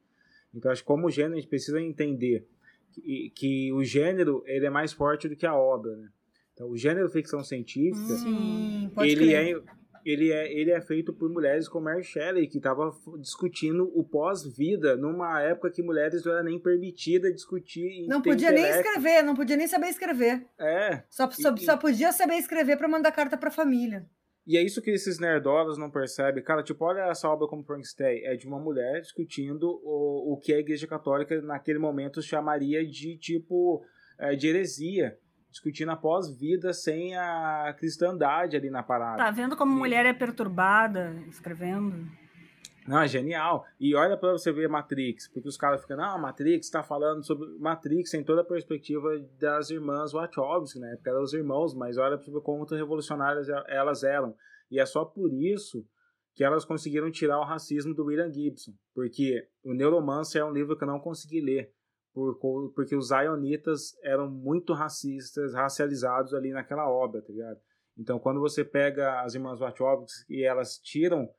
Então, 0.54 0.72
acho 0.72 0.82
que 0.82 0.88
como 0.88 1.10
gênero 1.10 1.34
a 1.34 1.38
gente 1.38 1.50
precisa 1.50 1.82
entender 1.82 2.48
que, 2.92 3.32
que 3.36 3.74
o 3.74 3.84
gênero 3.84 4.44
ele 4.46 4.66
é 4.66 4.70
mais 4.70 4.94
forte 4.94 5.28
do 5.28 5.36
que 5.36 5.46
a 5.46 5.56
obra, 5.56 5.96
né? 5.96 6.10
Então, 6.54 6.70
o 6.70 6.78
gênero 6.78 7.10
ficção 7.10 7.44
científica, 7.44 8.14
Sim, 8.16 8.90
ele 9.00 9.26
crer. 9.28 9.58
é 9.58 9.62
ele 10.06 10.32
é, 10.32 10.54
ele 10.54 10.72
é 10.72 10.80
feito 10.80 11.12
por 11.12 11.30
mulheres 11.30 11.68
como 11.68 11.86
Mary 11.86 12.04
Shelley, 12.04 12.48
que 12.48 12.58
estava 12.58 12.96
discutindo 13.20 13.92
o 13.96 14.04
pós-vida 14.04 14.96
numa 14.96 15.42
época 15.42 15.72
que 15.72 15.82
mulheres 15.82 16.24
não 16.24 16.34
era 16.34 16.44
nem 16.44 16.60
permitida 16.60 17.34
discutir. 17.34 18.06
Não 18.08 18.22
podia 18.22 18.52
nem 18.52 18.66
escrever, 18.66 19.24
não 19.24 19.34
podia 19.34 19.58
nem 19.58 19.68
saber 19.68 19.88
escrever. 19.88 20.46
É. 20.60 21.04
Só, 21.10 21.30
só, 21.32 21.58
só 21.58 21.76
podia 21.76 22.12
saber 22.12 22.36
escrever 22.36 22.78
para 22.78 22.88
mandar 22.88 23.12
carta 23.12 23.36
para 23.36 23.50
a 23.50 23.52
família. 23.52 24.06
E 24.46 24.58
é 24.58 24.62
isso 24.62 24.80
que 24.80 24.92
esses 24.92 25.20
nerdolas 25.20 25.76
não 25.76 25.90
percebem. 25.90 26.44
Cara, 26.44 26.62
tipo, 26.62 26.86
olha 26.86 27.10
essa 27.10 27.28
obra 27.28 27.48
como 27.48 27.64
Frankenstein. 27.64 28.24
É 28.26 28.36
de 28.36 28.46
uma 28.46 28.60
mulher 28.60 29.02
discutindo 29.02 29.82
o, 29.84 30.34
o 30.34 30.38
que 30.40 30.54
a 30.54 30.60
Igreja 30.60 30.86
Católica 30.86 31.42
naquele 31.42 31.80
momento 31.80 32.22
chamaria 32.22 32.86
de, 32.86 33.18
tipo, 33.18 33.84
é, 34.20 34.36
de 34.36 34.48
heresia 34.48 35.18
discutindo 35.56 35.90
a 35.90 35.96
pós-vida 35.96 36.74
sem 36.74 37.16
a 37.16 37.74
cristandade 37.80 38.58
ali 38.58 38.70
na 38.70 38.84
parada. 38.84 39.24
Tá 39.24 39.32
vendo 39.32 39.56
como 39.56 39.72
e... 39.72 39.76
mulher 39.78 40.06
é 40.06 40.12
perturbada 40.12 41.16
escrevendo? 41.30 42.06
Não, 42.86 43.02
é 43.02 43.08
genial. 43.08 43.66
E 43.80 43.96
olha 43.96 44.18
para 44.18 44.34
você 44.34 44.52
ver 44.52 44.68
Matrix, 44.68 45.30
porque 45.30 45.48
os 45.48 45.56
caras 45.56 45.82
ficam, 45.82 45.96
não, 45.96 46.20
Matrix 46.20 46.68
está 46.68 46.84
falando 46.84 47.26
sobre 47.26 47.48
Matrix 47.58 48.14
em 48.14 48.24
toda 48.24 48.42
a 48.42 48.46
perspectiva 48.46 49.18
das 49.40 49.70
irmãs 49.70 50.12
Wachowski, 50.12 50.78
né? 50.78 50.94
Porque 50.98 51.10
eram 51.10 51.24
os 51.24 51.34
irmãos, 51.34 51.74
mas 51.74 51.98
olha 51.98 52.18
para 52.18 52.42
como 52.42 52.66
revolucionárias 52.66 53.48
elas 53.70 54.04
eram. 54.04 54.36
E 54.70 54.78
é 54.78 54.86
só 54.86 55.06
por 55.06 55.34
isso 55.34 55.88
que 56.36 56.44
elas 56.44 56.66
conseguiram 56.66 57.10
tirar 57.10 57.40
o 57.40 57.46
racismo 57.46 57.96
do 57.96 58.06
William 58.06 58.32
Gibson, 58.32 58.74
porque 58.94 59.48
o 59.64 59.74
Neuromancer 59.74 60.42
é 60.42 60.46
um 60.46 60.52
livro 60.52 60.78
que 60.78 60.84
eu 60.84 60.88
não 60.88 61.00
consegui 61.00 61.40
ler 61.40 61.72
por, 62.16 62.72
porque 62.74 62.96
os 62.96 63.10
zionitas 63.10 63.94
eram 64.02 64.30
muito 64.32 64.74
racistas, 64.74 65.54
racializados 65.54 66.34
ali 66.34 66.52
naquela 66.52 66.90
obra, 66.90 67.22
tá 67.22 67.32
ligado? 67.32 67.60
Então, 67.98 68.18
quando 68.18 68.40
você 68.40 68.64
pega 68.64 69.22
as 69.22 69.36
irmãs 69.36 69.60
Wachowski 69.60 70.34
e 70.34 70.44
elas 70.44 70.78
tiram, 70.78 71.30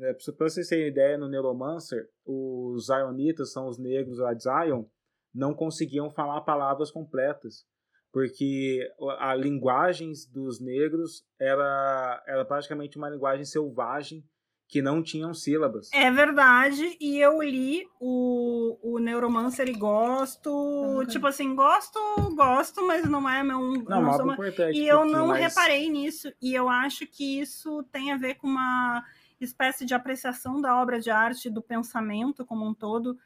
é, 0.00 0.12
para 0.12 0.48
vocês 0.48 0.68
terem 0.68 0.88
ideia, 0.88 1.16
no 1.16 1.28
Neuromancer, 1.28 2.08
os 2.24 2.86
zionitas 2.86 3.52
são 3.52 3.68
os 3.68 3.78
negros 3.78 4.18
lá 4.18 4.34
de 4.34 4.42
Zion, 4.42 4.84
não 5.32 5.54
conseguiam 5.54 6.10
falar 6.10 6.40
palavras 6.40 6.90
completas, 6.90 7.64
porque 8.12 8.88
a 9.18 9.34
linguagem 9.34 10.12
dos 10.32 10.60
negros 10.60 11.24
era, 11.40 12.22
era 12.26 12.44
praticamente 12.44 12.96
uma 12.96 13.08
linguagem 13.08 13.44
selvagem 13.44 14.24
que 14.66 14.82
não 14.82 15.02
tinham 15.02 15.32
sílabas. 15.34 15.90
É 15.92 16.10
verdade, 16.10 16.96
e 17.00 17.18
eu 17.18 17.42
li 17.42 17.86
o, 18.00 18.78
o 18.82 18.98
Neuromancer 18.98 19.68
e 19.68 19.72
gosto, 19.72 21.04
tipo 21.08 21.26
assim, 21.26 21.54
gosto, 21.54 21.98
gosto, 22.34 22.86
mas 22.86 23.08
não 23.08 23.28
é 23.28 23.42
meu... 23.42 23.60
Não, 23.60 24.02
não 24.02 24.12
sou 24.14 24.24
uma... 24.24 24.36
E 24.72 24.86
eu 24.86 25.04
não 25.04 25.28
mais... 25.28 25.44
reparei 25.44 25.88
nisso, 25.88 26.32
e 26.40 26.54
eu 26.54 26.68
acho 26.68 27.06
que 27.06 27.40
isso 27.40 27.82
tem 27.92 28.12
a 28.12 28.16
ver 28.16 28.34
com 28.34 28.46
uma 28.46 29.04
espécie 29.40 29.84
de 29.84 29.94
apreciação 29.94 30.60
da 30.60 30.80
obra 30.80 30.98
de 30.98 31.10
arte, 31.10 31.50
do 31.50 31.62
pensamento 31.62 32.44
como 32.44 32.66
um 32.66 32.74
todo, 32.74 33.16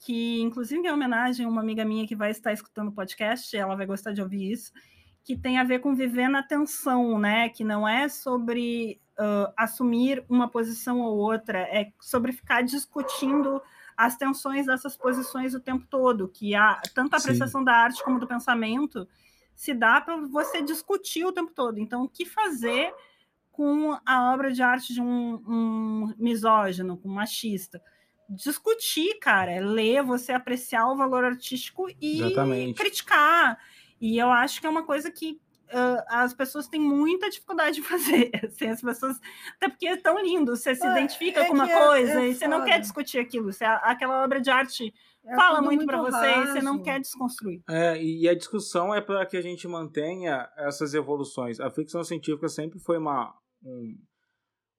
que 0.00 0.40
inclusive 0.40 0.86
em 0.86 0.90
homenagem 0.90 1.46
a 1.46 1.48
uma 1.48 1.60
amiga 1.60 1.84
minha 1.84 2.06
que 2.06 2.16
vai 2.16 2.30
estar 2.30 2.52
escutando 2.52 2.88
o 2.88 2.94
podcast, 2.94 3.56
ela 3.56 3.76
vai 3.76 3.86
gostar 3.86 4.12
de 4.12 4.22
ouvir 4.22 4.50
isso, 4.50 4.72
que 5.22 5.36
tem 5.36 5.58
a 5.58 5.64
ver 5.64 5.80
com 5.80 5.94
viver 5.94 6.28
na 6.28 6.42
tensão, 6.42 7.18
né? 7.18 7.50
Que 7.50 7.62
não 7.62 7.86
é 7.86 8.08
sobre 8.08 8.98
uh, 9.20 9.52
assumir 9.56 10.24
uma 10.28 10.48
posição 10.48 11.00
ou 11.00 11.18
outra, 11.18 11.58
é 11.58 11.92
sobre 12.00 12.32
ficar 12.32 12.62
discutindo 12.62 13.62
as 13.96 14.16
tensões 14.16 14.66
dessas 14.66 14.96
posições 14.96 15.54
o 15.54 15.60
tempo 15.60 15.86
todo, 15.88 16.26
que 16.26 16.54
a, 16.54 16.80
tanto 16.94 17.14
a 17.14 17.18
apreciação 17.18 17.60
Sim. 17.60 17.64
da 17.66 17.74
arte 17.74 18.02
como 18.02 18.18
do 18.18 18.26
pensamento 18.26 19.06
se 19.54 19.74
dá 19.74 20.00
para 20.00 20.16
você 20.16 20.62
discutir 20.62 21.24
o 21.26 21.32
tempo 21.32 21.52
todo. 21.54 21.78
Então, 21.78 22.04
o 22.04 22.08
que 22.08 22.24
fazer 22.24 22.94
com 23.52 23.94
a 24.06 24.32
obra 24.32 24.50
de 24.50 24.62
arte 24.62 24.94
de 24.94 25.02
um, 25.02 25.34
um 25.46 26.14
misógino, 26.16 26.96
com 26.96 27.10
um 27.10 27.14
machista? 27.14 27.82
Discutir, 28.26 29.18
cara, 29.18 29.50
é 29.50 29.60
ler, 29.60 30.02
você 30.02 30.32
apreciar 30.32 30.86
o 30.86 30.96
valor 30.96 31.24
artístico 31.24 31.86
e 32.00 32.22
Exatamente. 32.22 32.78
criticar. 32.78 33.58
E 34.00 34.16
eu 34.16 34.30
acho 34.30 34.62
que 34.62 34.66
é 34.66 34.70
uma 34.70 34.84
coisa 34.84 35.10
que 35.10 35.38
uh, 35.72 36.04
as 36.08 36.34
pessoas 36.34 36.68
têm 36.68 36.80
muita 36.80 37.28
dificuldade 37.28 37.76
de 37.76 37.82
fazer. 37.86 38.30
Assim, 38.44 38.66
as 38.68 38.80
pessoas, 38.80 39.20
até 39.56 39.68
porque 39.68 39.86
é 39.86 39.96
tão 39.96 40.18
lindo, 40.22 40.56
você 40.56 40.74
se 40.74 40.86
é, 40.86 40.90
identifica 40.90 41.40
é 41.40 41.46
com 41.46 41.54
uma 41.54 41.68
coisa 41.68 42.20
é, 42.20 42.26
é 42.26 42.28
e 42.28 42.34
você 42.34 42.46
não 42.46 42.64
quer 42.64 42.80
discutir 42.80 43.18
aquilo. 43.18 43.52
Você, 43.52 43.64
aquela 43.64 44.22
obra 44.24 44.40
de 44.40 44.50
arte 44.50 44.92
é 45.24 45.34
fala 45.34 45.60
muito, 45.60 45.84
muito 45.84 45.86
para 45.86 46.00
você 46.00 46.26
e 46.26 46.46
você 46.46 46.62
não 46.62 46.82
quer 46.82 47.00
desconstruir. 47.00 47.62
É, 47.68 48.02
e 48.02 48.28
a 48.28 48.34
discussão 48.34 48.94
é 48.94 49.00
para 49.00 49.24
que 49.26 49.36
a 49.36 49.42
gente 49.42 49.66
mantenha 49.68 50.48
essas 50.56 50.94
evoluções. 50.94 51.60
A 51.60 51.70
ficção 51.70 52.02
científica 52.02 52.48
sempre 52.48 52.78
foi 52.78 52.98
uma, 52.98 53.34
um, 53.62 53.98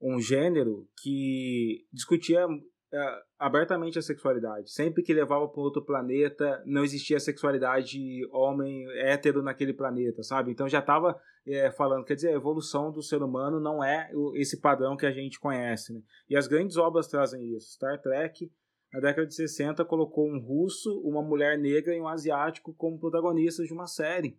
um 0.01 0.19
gênero 0.19 0.87
que 1.01 1.85
discutia 1.93 2.47
é, 2.93 3.21
abertamente 3.39 3.97
a 3.97 4.01
sexualidade. 4.01 4.69
Sempre 4.71 5.01
que 5.01 5.13
levava 5.13 5.47
para 5.47 5.61
outro 5.61 5.81
planeta, 5.81 6.61
não 6.65 6.83
existia 6.83 7.19
sexualidade 7.19 7.99
homem 8.31 8.85
hétero 8.99 9.41
naquele 9.41 9.73
planeta, 9.73 10.21
sabe? 10.23 10.51
Então 10.51 10.67
já 10.67 10.79
estava 10.79 11.17
é, 11.47 11.71
falando, 11.71 12.03
quer 12.03 12.15
dizer, 12.15 12.29
a 12.29 12.35
evolução 12.35 12.91
do 12.91 13.01
ser 13.01 13.23
humano 13.23 13.59
não 13.59 13.81
é 13.81 14.11
esse 14.35 14.59
padrão 14.59 14.97
que 14.97 15.05
a 15.05 15.11
gente 15.11 15.39
conhece. 15.39 15.93
Né? 15.93 16.01
E 16.29 16.35
as 16.35 16.47
grandes 16.47 16.75
obras 16.75 17.07
trazem 17.07 17.55
isso. 17.55 17.71
Star 17.71 18.01
Trek, 18.01 18.51
na 18.93 18.99
década 18.99 19.25
de 19.25 19.35
60, 19.35 19.85
colocou 19.85 20.27
um 20.27 20.39
russo, 20.39 20.99
uma 20.99 21.21
mulher 21.21 21.57
negra 21.57 21.95
e 21.95 22.01
um 22.01 22.07
asiático 22.07 22.73
como 22.73 22.99
protagonistas 22.99 23.67
de 23.67 23.73
uma 23.73 23.87
série. 23.87 24.37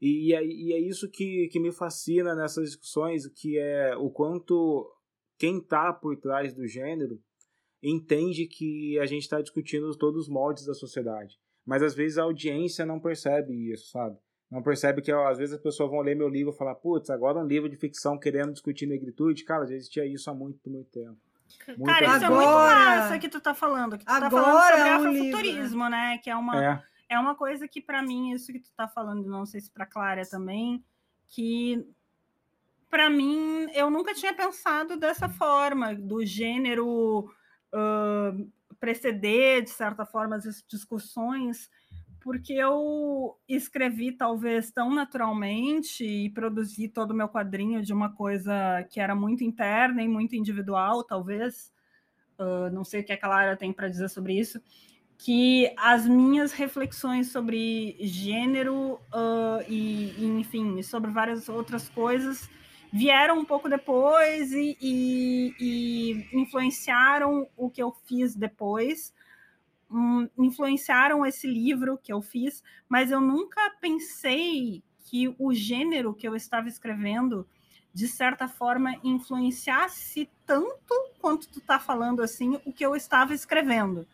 E 0.00 0.34
é, 0.34 0.44
e 0.44 0.72
é 0.72 0.78
isso 0.78 1.08
que, 1.10 1.48
que 1.50 1.60
me 1.60 1.72
fascina 1.72 2.34
nessas 2.34 2.66
discussões, 2.66 3.26
que 3.26 3.58
é 3.58 3.96
o 3.96 4.08
quanto 4.10 4.88
quem 5.36 5.58
está 5.58 5.92
por 5.92 6.16
trás 6.16 6.54
do 6.54 6.66
gênero 6.66 7.20
entende 7.82 8.46
que 8.46 8.98
a 8.98 9.06
gente 9.06 9.22
está 9.22 9.40
discutindo 9.40 9.96
todos 9.96 10.22
os 10.22 10.28
moldes 10.28 10.64
da 10.64 10.74
sociedade. 10.74 11.38
Mas 11.66 11.82
às 11.82 11.94
vezes 11.94 12.18
a 12.18 12.22
audiência 12.22 12.86
não 12.86 13.00
percebe 13.00 13.52
isso, 13.72 13.90
sabe? 13.90 14.16
Não 14.50 14.62
percebe 14.62 15.00
que 15.00 15.12
ó, 15.12 15.28
às 15.28 15.38
vezes 15.38 15.54
as 15.54 15.62
pessoas 15.62 15.90
vão 15.90 16.00
ler 16.00 16.14
meu 16.14 16.28
livro 16.28 16.52
e 16.52 16.56
falar, 16.56 16.74
putz, 16.74 17.08
agora 17.08 17.38
um 17.38 17.46
livro 17.46 17.68
de 17.68 17.76
ficção 17.76 18.18
querendo 18.18 18.52
discutir 18.52 18.86
negritude. 18.86 19.44
Cara, 19.44 19.66
já 19.66 19.74
existia 19.74 20.06
isso 20.06 20.30
há 20.30 20.34
muito, 20.34 20.68
muito 20.68 20.90
tempo. 20.90 21.16
Muito 21.68 21.84
Cara, 21.84 22.00
tempo. 22.00 22.16
isso 22.16 22.24
agora, 22.26 22.42
é 22.42 22.46
muito 22.46 23.00
massa 23.00 23.18
que 23.18 23.28
tu 23.28 23.40
tá 23.40 23.54
falando. 23.54 23.98
Que 23.98 24.04
tu 24.04 24.10
agora 24.10 24.30
tá 24.30 24.30
falando 24.30 24.62
sobre 24.62 24.80
é 24.80 24.84
um 24.84 24.96
afrofuturismo, 24.96 25.88
né? 25.88 26.18
Que 26.18 26.30
é 26.30 26.36
uma, 26.36 26.64
é. 26.64 26.82
é 27.08 27.18
uma 27.18 27.34
coisa 27.34 27.66
que, 27.66 27.80
para 27.80 28.02
mim, 28.02 28.32
isso 28.32 28.52
que 28.52 28.60
tu 28.60 28.70
tá 28.76 28.86
falando, 28.86 29.26
não 29.26 29.46
sei 29.46 29.60
se 29.60 29.70
pra 29.70 29.86
Clara 29.86 30.22
também, 30.26 30.84
que 31.28 31.86
para 32.90 33.08
mim 33.08 33.68
eu 33.74 33.90
nunca 33.90 34.12
tinha 34.12 34.34
pensado 34.34 34.98
dessa 34.98 35.26
forma, 35.26 35.94
do 35.94 36.24
gênero 36.26 37.26
uh, 37.72 38.50
preceder, 38.78 39.62
de 39.62 39.70
certa 39.70 40.04
forma, 40.04 40.36
as 40.36 40.64
discussões, 40.68 41.70
porque 42.20 42.52
eu 42.52 43.36
escrevi 43.48 44.12
talvez 44.12 44.70
tão 44.70 44.94
naturalmente 44.94 46.04
e 46.04 46.30
produzi 46.30 46.88
todo 46.88 47.10
o 47.10 47.14
meu 47.14 47.28
quadrinho 47.28 47.82
de 47.82 47.92
uma 47.92 48.12
coisa 48.12 48.52
que 48.90 49.00
era 49.00 49.14
muito 49.14 49.42
interna 49.42 50.02
e 50.02 50.08
muito 50.08 50.36
individual, 50.36 51.02
talvez. 51.02 51.72
Uh, 52.38 52.70
não 52.72 52.84
sei 52.84 53.00
o 53.00 53.04
que 53.04 53.12
aquela 53.12 53.36
área 53.36 53.56
tem 53.56 53.72
para 53.72 53.88
dizer 53.88 54.08
sobre 54.08 54.38
isso. 54.38 54.60
Que 55.18 55.72
as 55.76 56.06
minhas 56.06 56.52
reflexões 56.52 57.30
sobre 57.30 57.96
gênero 58.00 58.94
uh, 59.14 59.62
e, 59.68 60.14
e, 60.18 60.24
enfim, 60.24 60.82
sobre 60.82 61.10
várias 61.10 61.48
outras 61.48 61.88
coisas 61.88 62.48
vieram 62.92 63.38
um 63.38 63.44
pouco 63.44 63.68
depois 63.68 64.52
e, 64.52 64.76
e, 64.80 65.54
e 65.58 66.28
influenciaram 66.38 67.48
o 67.56 67.70
que 67.70 67.82
eu 67.82 67.90
fiz 68.04 68.34
depois, 68.34 69.14
um, 69.90 70.28
influenciaram 70.38 71.24
esse 71.24 71.46
livro 71.46 71.98
que 71.98 72.12
eu 72.12 72.20
fiz, 72.20 72.62
mas 72.88 73.10
eu 73.10 73.20
nunca 73.20 73.60
pensei 73.80 74.82
que 75.04 75.34
o 75.38 75.54
gênero 75.54 76.14
que 76.14 76.28
eu 76.28 76.36
estava 76.36 76.68
escrevendo, 76.68 77.46
de 77.94 78.06
certa 78.06 78.46
forma, 78.46 78.94
influenciasse 79.02 80.28
tanto 80.46 80.94
quanto 81.18 81.48
tu 81.48 81.60
está 81.60 81.78
falando 81.78 82.22
assim 82.22 82.60
o 82.64 82.72
que 82.72 82.84
eu 82.84 82.94
estava 82.94 83.34
escrevendo. 83.34 84.06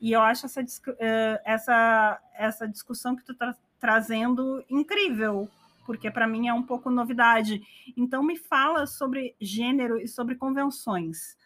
E 0.00 0.12
eu 0.12 0.20
acho 0.20 0.46
essa, 0.46 0.60
eh, 0.98 1.40
essa, 1.44 2.20
essa 2.34 2.68
discussão 2.68 3.16
que 3.16 3.24
tu 3.24 3.32
está 3.32 3.56
trazendo 3.80 4.64
incrível, 4.68 5.48
porque 5.84 6.10
para 6.10 6.26
mim 6.26 6.48
é 6.48 6.54
um 6.54 6.62
pouco 6.62 6.90
novidade. 6.90 7.62
Então, 7.96 8.22
me 8.22 8.36
fala 8.36 8.86
sobre 8.86 9.36
gênero 9.40 9.98
e 10.00 10.08
sobre 10.08 10.34
convenções, 10.34 11.36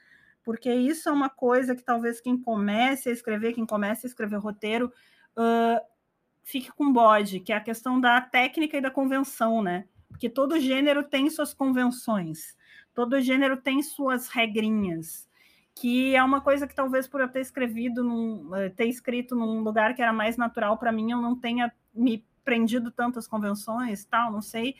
porque 0.42 0.72
isso 0.72 1.08
é 1.08 1.12
uma 1.12 1.28
coisa 1.28 1.74
que 1.74 1.82
talvez 1.82 2.20
quem 2.20 2.36
comece 2.40 3.08
a 3.08 3.12
escrever, 3.12 3.52
quem 3.52 3.66
comece 3.66 4.06
a 4.06 4.08
escrever 4.08 4.38
roteiro, 4.38 4.92
uh, 5.36 5.80
fique 6.42 6.70
com 6.72 6.92
bode, 6.92 7.40
que 7.40 7.52
é 7.52 7.56
a 7.56 7.60
questão 7.60 8.00
da 8.00 8.20
técnica 8.20 8.76
e 8.76 8.80
da 8.80 8.90
convenção, 8.90 9.62
né? 9.62 9.86
Porque 10.08 10.28
todo 10.28 10.58
gênero 10.58 11.02
tem 11.02 11.28
suas 11.28 11.52
convenções, 11.52 12.56
todo 12.94 13.20
gênero 13.20 13.56
tem 13.58 13.82
suas 13.82 14.28
regrinhas 14.28 15.28
que 15.80 16.14
é 16.16 16.22
uma 16.22 16.40
coisa 16.40 16.66
que 16.66 16.74
talvez 16.74 17.06
por 17.06 17.20
eu 17.20 17.28
ter 17.28 17.40
escrevido 17.40 18.02
num, 18.02 18.54
eh, 18.56 18.68
ter 18.70 18.86
escrito 18.86 19.36
num 19.36 19.60
lugar 19.60 19.94
que 19.94 20.02
era 20.02 20.12
mais 20.12 20.36
natural 20.36 20.76
para 20.76 20.90
mim, 20.90 21.12
eu 21.12 21.20
não 21.20 21.38
tenha 21.38 21.72
me 21.94 22.24
prendido 22.48 22.90
tantas 22.90 23.28
convenções, 23.28 24.06
tal, 24.06 24.32
não 24.32 24.40
sei. 24.40 24.74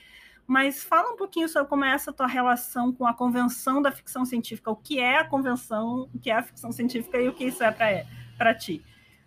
Mas 0.47 0.83
fala 0.83 1.13
um 1.13 1.17
pouquinho 1.17 1.47
sobre 1.51 1.69
como 1.69 1.85
é 1.85 1.93
essa 1.93 2.11
tua 2.11 2.27
relação 2.27 2.91
com 2.91 3.07
a 3.07 3.13
convenção 3.13 3.83
da 3.83 3.93
ficção 3.93 4.25
científica. 4.25 4.71
O 4.71 4.77
que 4.77 4.99
é 4.99 5.19
a 5.19 5.29
convenção, 5.29 6.09
o 6.15 6.19
que 6.19 6.31
é 6.31 6.39
a 6.39 6.43
ficção 6.43 6.73
científica 6.73 7.21
e 7.21 7.29
o 7.29 7.35
que 7.35 7.45
isso 7.45 7.63
é 7.63 7.71
para 8.39 8.55
ti? 8.55 8.83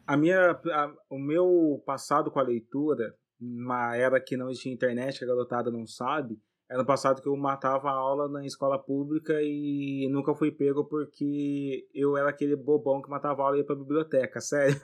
A 0.07 0.17
minha, 0.17 0.53
a, 0.53 0.91
o 1.07 1.19
meu 1.19 1.83
passado 1.85 2.31
com 2.31 2.39
a 2.39 2.43
leitura, 2.43 3.13
uma 3.39 3.95
era 3.95 4.19
que 4.19 4.35
não 4.35 4.49
existia 4.49 4.73
internet, 4.73 5.19
que 5.19 5.23
a 5.23 5.27
garotada 5.27 5.69
não 5.69 5.85
sabe, 5.85 6.41
era 6.67 6.79
no 6.79 6.85
passado 6.87 7.21
que 7.21 7.29
eu 7.29 7.37
matava 7.37 7.89
a 7.89 7.93
aula 7.93 8.27
na 8.27 8.43
escola 8.43 8.79
pública 8.79 9.33
e 9.43 10.09
nunca 10.11 10.33
fui 10.33 10.51
pego 10.51 10.85
porque 10.85 11.87
eu 11.93 12.17
era 12.17 12.31
aquele 12.31 12.55
bobão 12.55 13.03
que 13.03 13.09
matava 13.11 13.43
a 13.43 13.45
aula 13.45 13.57
e 13.57 13.59
ia 13.59 13.65
pra 13.65 13.75
biblioteca, 13.75 14.41
sério. 14.41 14.79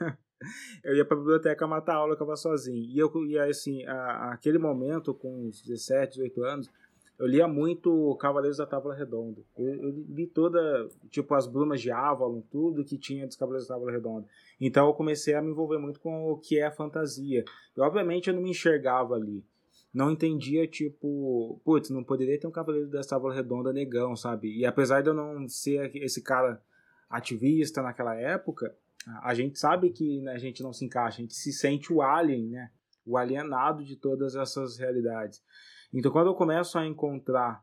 Eu 0.84 0.96
ia 0.96 1.04
para 1.04 1.16
a 1.16 1.20
biblioteca 1.20 1.66
matar 1.66 1.94
aula, 1.94 2.12
eu 2.12 2.16
ficava 2.16 2.36
sozinho. 2.36 2.84
E 2.84 2.98
eu 2.98 3.10
ia 3.26 3.44
assim, 3.44 3.84
a, 3.86 4.32
aquele 4.32 4.58
momento, 4.58 5.14
com 5.14 5.46
uns 5.46 5.62
17, 5.62 6.14
18 6.14 6.44
anos, 6.44 6.70
eu 7.18 7.26
lia 7.26 7.48
muito 7.48 8.16
Cavaleiros 8.20 8.58
da 8.58 8.66
Tábua 8.66 8.94
Redonda. 8.94 9.42
Eu, 9.56 9.74
eu, 9.74 9.90
li 10.08 10.26
toda, 10.26 10.88
tipo, 11.10 11.34
as 11.34 11.48
Brumas 11.48 11.80
de 11.80 11.90
Avalon, 11.90 12.40
tudo 12.42 12.84
que 12.84 12.96
tinha 12.96 13.26
dos 13.26 13.36
Cavaleiros 13.36 13.66
da 13.66 13.74
Tábua 13.74 13.90
Redonda. 13.90 14.26
Então 14.60 14.86
eu 14.86 14.94
comecei 14.94 15.34
a 15.34 15.42
me 15.42 15.50
envolver 15.50 15.78
muito 15.78 15.98
com 15.98 16.30
o 16.30 16.38
que 16.38 16.60
é 16.60 16.70
fantasia. 16.70 17.44
E 17.76 17.80
obviamente 17.80 18.28
eu 18.28 18.34
não 18.34 18.42
me 18.42 18.50
enxergava 18.50 19.16
ali. 19.16 19.44
Não 19.92 20.12
entendia, 20.12 20.66
tipo, 20.68 21.60
putz, 21.64 21.90
não 21.90 22.04
poderia 22.04 22.38
ter 22.38 22.46
um 22.46 22.52
Cavaleiro 22.52 22.88
da 22.88 23.00
Tábua 23.00 23.34
Redonda 23.34 23.72
negão, 23.72 24.14
sabe? 24.14 24.56
E 24.56 24.64
apesar 24.64 25.00
de 25.00 25.08
eu 25.08 25.14
não 25.14 25.48
ser 25.48 25.90
esse 25.96 26.22
cara 26.22 26.62
ativista 27.10 27.82
naquela 27.82 28.14
época, 28.14 28.76
a 29.22 29.34
gente 29.34 29.58
sabe 29.58 29.90
que 29.90 30.20
né, 30.20 30.32
a 30.32 30.38
gente 30.38 30.62
não 30.62 30.72
se 30.72 30.84
encaixa, 30.84 31.18
a 31.18 31.20
gente 31.22 31.34
se 31.34 31.52
sente 31.52 31.92
o 31.92 32.02
alien, 32.02 32.48
né? 32.48 32.70
O 33.04 33.16
alienado 33.16 33.84
de 33.84 33.96
todas 33.96 34.34
essas 34.34 34.78
realidades. 34.78 35.40
Então, 35.92 36.12
quando 36.12 36.26
eu 36.26 36.34
começo 36.34 36.78
a 36.78 36.86
encontrar 36.86 37.62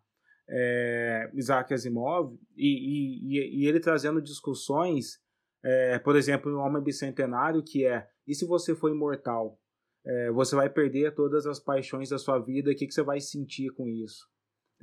é, 0.50 1.30
Isaac 1.34 1.74
Asimov 1.74 2.36
e, 2.56 3.28
e, 3.38 3.62
e, 3.64 3.68
ele 3.68 3.80
trazendo 3.80 4.22
discussões, 4.22 5.20
é, 5.64 6.00
por 6.00 6.16
exemplo, 6.16 6.52
no 6.52 6.60
Homem 6.60 6.82
Bicentenário, 6.82 7.64
que 7.64 7.86
é: 7.86 8.08
e 8.28 8.34
se 8.34 8.46
você 8.46 8.76
for 8.76 8.90
imortal? 8.90 9.60
É, 10.08 10.32
você 10.32 10.56
vai 10.56 10.70
perder 10.70 11.16
todas 11.16 11.48
as 11.48 11.60
paixões 11.60 12.10
da 12.10 12.20
sua 12.20 12.38
vida, 12.38 12.70
o 12.70 12.76
que, 12.76 12.86
que 12.86 12.94
você 12.94 13.02
vai 13.02 13.20
sentir 13.20 13.72
com 13.72 13.88
isso? 13.88 14.28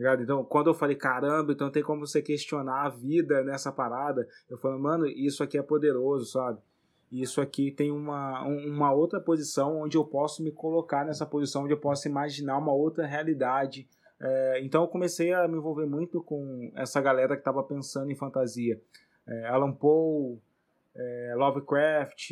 Ligado? 0.03 0.23
Então, 0.25 0.45
quando 0.45 0.67
eu 0.67 0.75
falei, 0.75 0.97
caramba, 0.97 1.53
então 1.53 1.71
tem 1.71 1.81
como 1.81 2.05
você 2.05 2.21
questionar 2.21 2.87
a 2.87 2.89
vida 2.89 3.45
nessa 3.45 3.71
parada, 3.71 4.27
eu 4.51 4.59
falei, 4.59 4.77
mano, 4.77 5.07
isso 5.07 5.45
aqui 5.45 5.57
é 5.57 5.63
poderoso, 5.63 6.27
sabe? 6.27 6.59
Isso 7.09 7.41
aqui 7.41 7.71
tem 7.71 7.93
uma, 7.93 8.43
uma 8.43 8.93
outra 8.93 9.21
posição 9.21 9.81
onde 9.81 9.97
eu 9.97 10.05
posso 10.05 10.43
me 10.43 10.51
colocar 10.51 11.05
nessa 11.05 11.25
posição, 11.25 11.63
onde 11.63 11.73
eu 11.73 11.79
posso 11.79 12.09
imaginar 12.09 12.59
uma 12.59 12.73
outra 12.73 13.07
realidade. 13.07 13.89
É, 14.21 14.61
então 14.65 14.83
eu 14.83 14.89
comecei 14.89 15.33
a 15.33 15.47
me 15.47 15.57
envolver 15.57 15.87
muito 15.87 16.21
com 16.21 16.73
essa 16.75 17.01
galera 17.01 17.37
que 17.37 17.43
estava 17.43 17.63
pensando 17.63 18.11
em 18.11 18.17
fantasia. 18.17 18.81
É, 19.25 19.47
Alan 19.47 19.71
Poe, 19.71 20.37
é, 20.97 21.35
Lovecraft, 21.37 22.31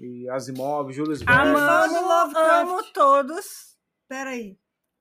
e 0.00 0.28
Asimov, 0.30 0.90
Julius 0.92 1.20
Verne. 1.20 1.50
Amo, 1.50 2.38
amo 2.38 2.82
todos. 2.94 3.76
Peraí. 4.08 4.56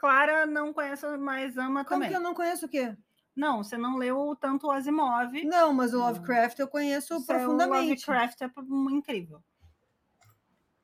Clara 0.05 0.45
não 0.45 0.71
conhece, 0.71 1.03
mas 1.17 1.57
ama 1.57 1.83
Como 1.83 2.01
também. 2.01 2.09
que 2.09 2.15
eu 2.15 2.21
não 2.21 2.35
conheço 2.35 2.67
o 2.67 2.69
quê? 2.69 2.95
Não, 3.35 3.63
você 3.63 3.75
não 3.75 3.97
leu 3.97 4.37
tanto 4.39 4.67
o 4.67 4.71
Asimov. 4.71 5.33
Não, 5.43 5.73
mas 5.73 5.95
o 5.95 5.97
Lovecraft 5.97 6.59
eu 6.59 6.67
conheço 6.67 7.07
Seu 7.07 7.25
profundamente. 7.25 8.07
Lovecraft 8.07 8.41
é 8.43 8.49
incrível. 8.91 9.39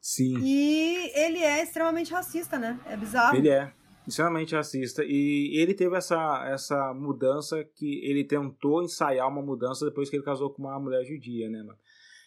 Sim. 0.02 0.40
E 0.40 1.12
ele 1.14 1.38
é 1.38 1.62
extremamente 1.62 2.12
racista, 2.12 2.58
né? 2.58 2.80
É 2.88 2.98
bizarro. 2.98 3.38
Ele 3.38 3.50
é 3.50 3.72
extremamente 4.08 4.56
racista. 4.56 5.04
E 5.06 5.56
ele 5.56 5.76
teve 5.76 5.96
essa, 5.96 6.44
essa 6.48 6.92
mudança 6.96 7.64
que 7.64 8.04
ele 8.04 8.24
tentou 8.24 8.82
ensaiar 8.82 9.30
uma 9.30 9.44
mudança 9.44 9.86
depois 9.86 10.10
que 10.10 10.16
ele 10.16 10.26
casou 10.26 10.50
com 10.50 10.64
uma 10.64 10.80
mulher 10.80 11.06
judia, 11.06 11.48
né, 11.48 11.60
mano? 11.62 11.78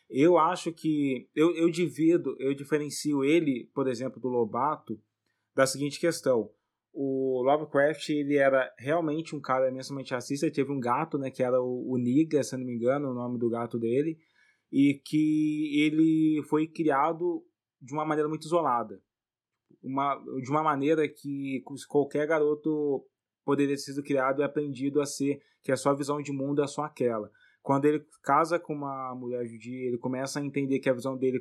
Eu 0.09 0.39
acho 0.39 0.71
que 0.71 1.29
eu, 1.35 1.53
eu 1.57 1.69
divido, 1.69 2.37
eu 2.39 2.55
diferencio 2.55 3.25
ele, 3.25 3.69
por 3.75 3.89
exemplo, 3.89 4.21
do 4.21 4.29
Lobato, 4.29 4.97
da 5.57 5.67
seguinte 5.67 5.99
questão. 5.99 6.51
O 6.97 7.43
Lovecraft, 7.43 8.09
ele 8.11 8.37
era 8.37 8.73
realmente 8.79 9.35
um 9.35 9.41
cara 9.41 9.69
imensamente 9.69 10.15
racista, 10.15 10.47
ele 10.47 10.55
teve 10.55 10.71
um 10.71 10.79
gato, 10.79 11.19
né, 11.19 11.29
que 11.29 11.43
era 11.43 11.61
o, 11.61 11.91
o 11.93 11.99
Niga, 11.99 12.41
se 12.45 12.57
não 12.57 12.65
me 12.65 12.73
engano, 12.73 13.11
o 13.11 13.15
nome 13.15 13.37
do 13.37 13.51
gato 13.51 13.81
dele, 13.81 14.17
e 14.71 14.95
que 15.05 15.83
ele 15.83 16.41
foi 16.45 16.69
criado 16.69 17.45
de 17.83 17.93
uma 17.93 18.05
maneira 18.05 18.29
muito 18.29 18.45
isolada. 18.45 19.03
Uma, 19.83 20.15
de 20.41 20.49
uma 20.49 20.63
maneira 20.63 21.07
que 21.09 21.63
qualquer 21.89 22.29
garoto 22.29 23.05
poderia 23.45 23.75
ter 23.75 23.83
sido 23.83 24.03
criado 24.03 24.41
e 24.41 24.45
aprendido 24.45 25.01
a 25.01 25.07
ser, 25.07 25.43
que 25.63 25.73
a 25.73 25.77
sua 25.77 25.95
visão 25.95 26.23
de 26.23 26.33
mundo 26.33 26.63
é 26.63 26.67
só 26.67 26.83
aquela. 26.83 27.31
Quando 27.61 27.87
ele 27.87 28.07
casa 28.23 28.59
com 28.59 28.73
uma 28.73 29.15
mulher 29.15 29.45
judia, 29.47 29.89
ele 29.89 29.99
começa 29.99 30.39
a 30.39 30.45
entender 30.45 30.79
que 30.79 30.89
a 30.89 30.95
visão 30.95 31.17
dele 31.17 31.41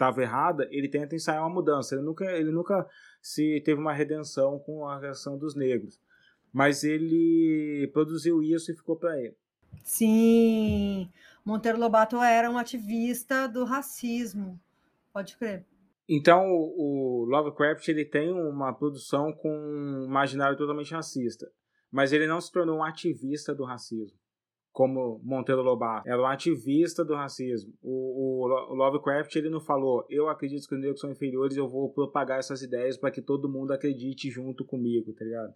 estava 0.00 0.22
errada, 0.22 0.66
ele 0.70 0.88
tenta 0.88 1.14
ensaiar 1.14 1.42
uma 1.42 1.54
mudança. 1.54 1.94
Ele 1.94 2.02
nunca, 2.02 2.24
ele 2.32 2.50
nunca 2.50 2.88
se 3.20 3.60
teve 3.60 3.78
uma 3.78 3.92
redenção 3.92 4.58
com 4.58 4.88
a 4.88 4.98
reação 4.98 5.36
dos 5.36 5.54
negros. 5.54 6.00
Mas 6.50 6.82
ele 6.82 7.88
produziu 7.92 8.42
isso 8.42 8.72
e 8.72 8.76
ficou 8.76 8.96
para 8.96 9.18
ele. 9.20 9.36
Sim, 9.84 11.08
Monteiro 11.44 11.78
Lobato 11.78 12.16
era 12.16 12.50
um 12.50 12.58
ativista 12.58 13.46
do 13.46 13.64
racismo. 13.64 14.58
Pode 15.12 15.36
crer. 15.36 15.64
Então, 16.08 16.44
o 16.50 17.24
Lovecraft 17.28 17.86
ele 17.86 18.04
tem 18.04 18.32
uma 18.32 18.72
produção 18.72 19.32
com 19.32 19.48
um 19.48 20.04
imaginário 20.06 20.56
totalmente 20.56 20.92
racista, 20.92 21.48
mas 21.90 22.12
ele 22.12 22.26
não 22.26 22.40
se 22.40 22.50
tornou 22.50 22.78
um 22.78 22.82
ativista 22.82 23.54
do 23.54 23.64
racismo 23.64 24.19
como 24.72 25.20
Monteiro 25.22 25.62
Lobato. 25.62 26.08
Era 26.08 26.20
um 26.20 26.26
ativista 26.26 27.04
do 27.04 27.14
racismo. 27.14 27.72
O, 27.82 27.90
o, 27.90 28.72
o, 28.72 28.74
Lovecraft 28.74 29.34
ele 29.36 29.50
não 29.50 29.60
falou, 29.60 30.06
eu 30.08 30.28
acredito 30.28 30.66
que 30.68 30.74
os 30.74 30.80
negros 30.80 31.00
são 31.00 31.10
inferiores, 31.10 31.56
eu 31.56 31.68
vou 31.68 31.92
propagar 31.92 32.38
essas 32.38 32.62
ideias 32.62 32.96
para 32.96 33.10
que 33.10 33.20
todo 33.20 33.48
mundo 33.48 33.72
acredite 33.72 34.30
junto 34.30 34.64
comigo, 34.64 35.12
tá 35.12 35.24
ligado? 35.24 35.52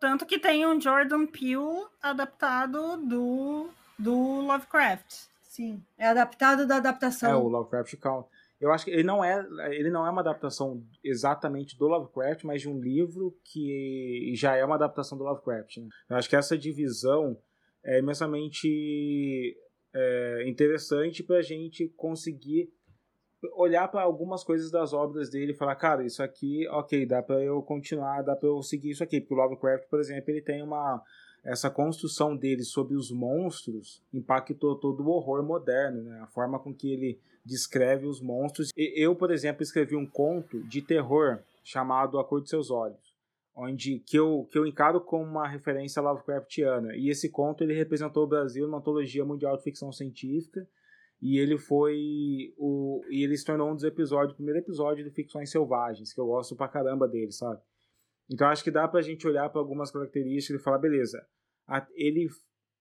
Tanto 0.00 0.24
que 0.24 0.38
tem 0.38 0.66
um 0.66 0.80
Jordan 0.80 1.26
Peele 1.26 1.86
adaptado 2.02 2.96
do, 2.98 3.68
do 3.98 4.40
Lovecraft. 4.40 5.28
Sim, 5.42 5.82
é 5.98 6.08
adaptado 6.08 6.66
da 6.66 6.76
adaptação. 6.76 7.30
É, 7.30 7.36
o 7.36 7.48
Lovecraft 7.48 7.96
Count. 7.96 8.28
Eu 8.60 8.70
acho 8.72 8.84
que 8.84 8.90
ele 8.90 9.02
não 9.02 9.24
é, 9.24 9.42
ele 9.70 9.90
não 9.90 10.06
é 10.06 10.10
uma 10.10 10.20
adaptação 10.20 10.82
exatamente 11.02 11.78
do 11.78 11.86
Lovecraft, 11.86 12.44
mas 12.44 12.60
de 12.60 12.68
um 12.68 12.78
livro 12.78 13.34
que 13.42 14.32
já 14.36 14.54
é 14.54 14.64
uma 14.64 14.74
adaptação 14.74 15.16
do 15.16 15.24
Lovecraft. 15.24 15.78
Né? 15.78 15.88
Eu 16.10 16.16
acho 16.16 16.28
que 16.28 16.36
essa 16.36 16.58
divisão 16.58 17.38
é 17.84 17.98
imensamente 17.98 19.56
é, 19.94 20.44
interessante 20.48 21.22
para 21.22 21.38
a 21.38 21.42
gente 21.42 21.88
conseguir 21.96 22.68
olhar 23.54 23.88
para 23.88 24.02
algumas 24.02 24.44
coisas 24.44 24.70
das 24.70 24.92
obras 24.92 25.30
dele 25.30 25.52
e 25.52 25.56
falar, 25.56 25.74
cara, 25.76 26.04
isso 26.04 26.22
aqui, 26.22 26.68
ok, 26.68 27.06
dá 27.06 27.22
para 27.22 27.42
eu 27.42 27.62
continuar, 27.62 28.22
dá 28.22 28.36
para 28.36 28.48
eu 28.48 28.62
seguir 28.62 28.90
isso 28.90 29.02
aqui, 29.02 29.20
porque 29.20 29.32
o 29.32 29.36
Lovecraft, 29.36 29.88
por 29.88 29.98
exemplo, 29.98 30.30
ele 30.30 30.42
tem 30.42 30.62
uma 30.62 31.02
essa 31.42 31.70
construção 31.70 32.36
dele 32.36 32.62
sobre 32.62 32.94
os 32.94 33.10
monstros 33.10 34.02
impactou 34.12 34.76
todo 34.76 35.02
o 35.02 35.08
horror 35.08 35.42
moderno, 35.42 36.02
né? 36.02 36.20
A 36.20 36.26
forma 36.26 36.58
com 36.58 36.74
que 36.74 36.92
ele 36.92 37.18
descreve 37.42 38.06
os 38.06 38.20
monstros. 38.20 38.70
Eu, 38.76 39.16
por 39.16 39.30
exemplo, 39.30 39.62
escrevi 39.62 39.96
um 39.96 40.04
conto 40.04 40.62
de 40.64 40.82
terror 40.82 41.38
chamado 41.64 42.18
A 42.18 42.24
Cor 42.24 42.42
de 42.42 42.50
Seus 42.50 42.70
Olhos 42.70 43.09
onde 43.60 44.00
que 44.00 44.18
eu, 44.18 44.48
que 44.50 44.58
eu 44.58 44.66
encaro 44.66 45.00
como 45.00 45.24
uma 45.24 45.46
referência 45.46 46.00
Lovecraftiana. 46.00 46.96
E 46.96 47.10
esse 47.10 47.28
conto 47.28 47.62
ele 47.62 47.74
representou 47.74 48.24
o 48.24 48.26
Brasil 48.26 48.66
numa 48.66 48.78
antologia 48.78 49.24
mundial 49.24 49.56
de 49.56 49.62
ficção 49.62 49.92
científica 49.92 50.66
e 51.20 51.38
ele 51.38 51.58
foi 51.58 52.54
o 52.56 53.02
e 53.10 53.22
ele 53.22 53.36
se 53.36 53.44
tornou 53.44 53.70
um 53.70 53.74
dos 53.74 53.84
episódios, 53.84 54.32
o 54.32 54.36
primeiro 54.36 54.60
episódio 54.60 55.04
de 55.04 55.10
Ficções 55.10 55.50
Selvagens, 55.50 56.12
que 56.12 56.20
eu 56.20 56.26
gosto 56.26 56.56
pra 56.56 56.68
caramba 56.68 57.06
dele, 57.06 57.32
sabe? 57.32 57.60
Então 58.30 58.48
acho 58.48 58.64
que 58.64 58.70
dá 58.70 58.88
pra 58.88 59.02
gente 59.02 59.26
olhar 59.26 59.50
para 59.50 59.60
algumas 59.60 59.90
características 59.90 60.60
e 60.60 60.64
falar, 60.64 60.78
beleza, 60.78 61.22
ele 61.94 62.28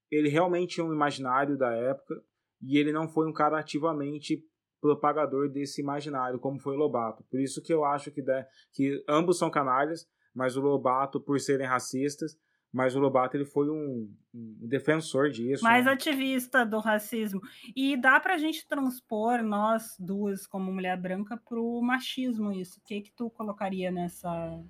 ele 0.10 0.30
realmente 0.30 0.76
tinha 0.76 0.86
um 0.86 0.94
imaginário 0.94 1.58
da 1.58 1.72
época 1.74 2.16
e 2.62 2.78
ele 2.78 2.92
não 2.92 3.08
foi 3.08 3.28
um 3.28 3.34
cara 3.34 3.60
ativamente 3.60 4.42
propagador 4.82 5.50
desse 5.50 5.82
imaginário 5.82 6.40
como 6.40 6.60
foi 6.60 6.78
Lobato. 6.78 7.24
Por 7.30 7.40
isso 7.40 7.62
que 7.62 7.74
eu 7.74 7.84
acho 7.84 8.12
que, 8.12 8.22
dá, 8.22 8.48
que 8.72 9.04
ambos 9.08 9.38
são 9.38 9.52
canalhas, 9.52 10.08
mas 10.40 10.56
o 10.56 10.62
Lobato, 10.62 11.20
por 11.20 11.38
serem 11.38 11.68
racistas, 11.68 12.40
mas 12.72 12.96
o 12.96 13.00
Lobato 13.00 13.36
ele 13.36 13.44
foi 13.44 13.70
um, 13.70 14.10
um 14.34 14.56
defensor 14.62 15.30
disso. 15.30 15.62
Mais 15.62 15.84
né? 15.84 15.92
ativista 15.92 16.66
do 16.66 16.80
racismo. 16.80 17.42
E 17.76 17.98
dá 17.98 18.22
pra 18.22 18.38
gente 18.38 18.66
transpor, 18.66 19.44
nós 19.44 19.98
duas, 20.00 20.48
como 20.48 20.72
mulher 20.72 20.96
branca, 20.96 21.36
pro 21.36 21.82
machismo 21.82 22.54
isso. 22.54 22.80
O 22.80 22.84
que 22.86 23.02
que 23.02 23.12
tu 23.12 23.30
colocaria 23.30 23.92
nessa... 23.92 24.64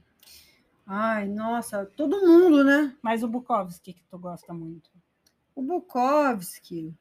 Ai, 0.88 1.28
nossa, 1.28 1.86
todo 1.86 2.20
mundo, 2.20 2.63
né? 2.63 2.97
Mas 2.99 3.22
o 3.22 3.28
Bukowski, 3.28 3.93
que 3.93 4.03
tu 4.09 4.17
gosta 4.17 4.51
muito. 4.51 4.89
O 5.55 5.61
Bukowski, 5.61 6.95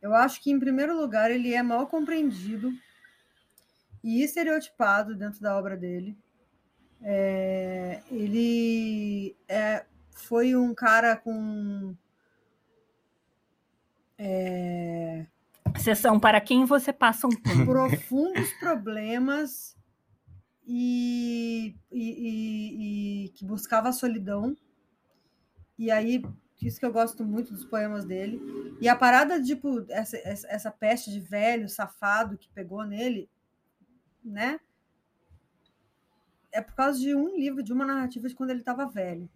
eu 0.00 0.14
acho 0.14 0.42
que, 0.42 0.50
em 0.50 0.58
primeiro 0.58 0.98
lugar, 0.98 1.30
ele 1.30 1.52
é 1.52 1.62
mal 1.62 1.86
compreendido 1.86 2.72
e 4.02 4.22
estereotipado 4.22 5.14
dentro 5.14 5.38
da 5.42 5.58
obra 5.58 5.76
dele. 5.76 6.16
É, 7.04 8.00
ele 8.10 9.36
é, 9.48 9.84
foi 10.12 10.54
um 10.54 10.74
cara 10.74 11.16
com. 11.16 11.96
É, 14.16 15.26
Sessão 15.78 16.20
para 16.20 16.40
quem 16.40 16.64
você 16.64 16.92
passa 16.92 17.26
um 17.26 17.30
tempo. 17.30 17.66
Profundos 17.66 18.52
problemas 18.54 19.76
e, 20.66 21.74
e, 21.90 22.10
e, 22.10 23.24
e, 23.24 23.28
que 23.30 23.44
buscava 23.44 23.88
a 23.88 23.92
solidão. 23.92 24.56
E 25.78 25.90
aí, 25.90 26.22
isso 26.60 26.78
que 26.78 26.86
eu 26.86 26.92
gosto 26.92 27.24
muito 27.24 27.52
dos 27.52 27.64
poemas 27.64 28.04
dele. 28.04 28.40
E 28.80 28.88
a 28.88 28.94
parada, 28.94 29.42
tipo, 29.42 29.84
essa, 29.88 30.16
essa, 30.18 30.48
essa 30.48 30.70
peste 30.70 31.10
de 31.10 31.18
velho, 31.18 31.68
safado 31.68 32.38
que 32.38 32.48
pegou 32.50 32.84
nele, 32.84 33.28
né? 34.24 34.60
É 36.52 36.60
por 36.60 36.74
causa 36.74 36.98
de 36.98 37.14
um 37.14 37.36
livro, 37.36 37.62
de 37.62 37.72
uma 37.72 37.86
narrativa 37.86 38.28
de 38.28 38.34
quando 38.34 38.50
ele 38.50 38.60
estava 38.60 38.86
velho. 38.86 39.28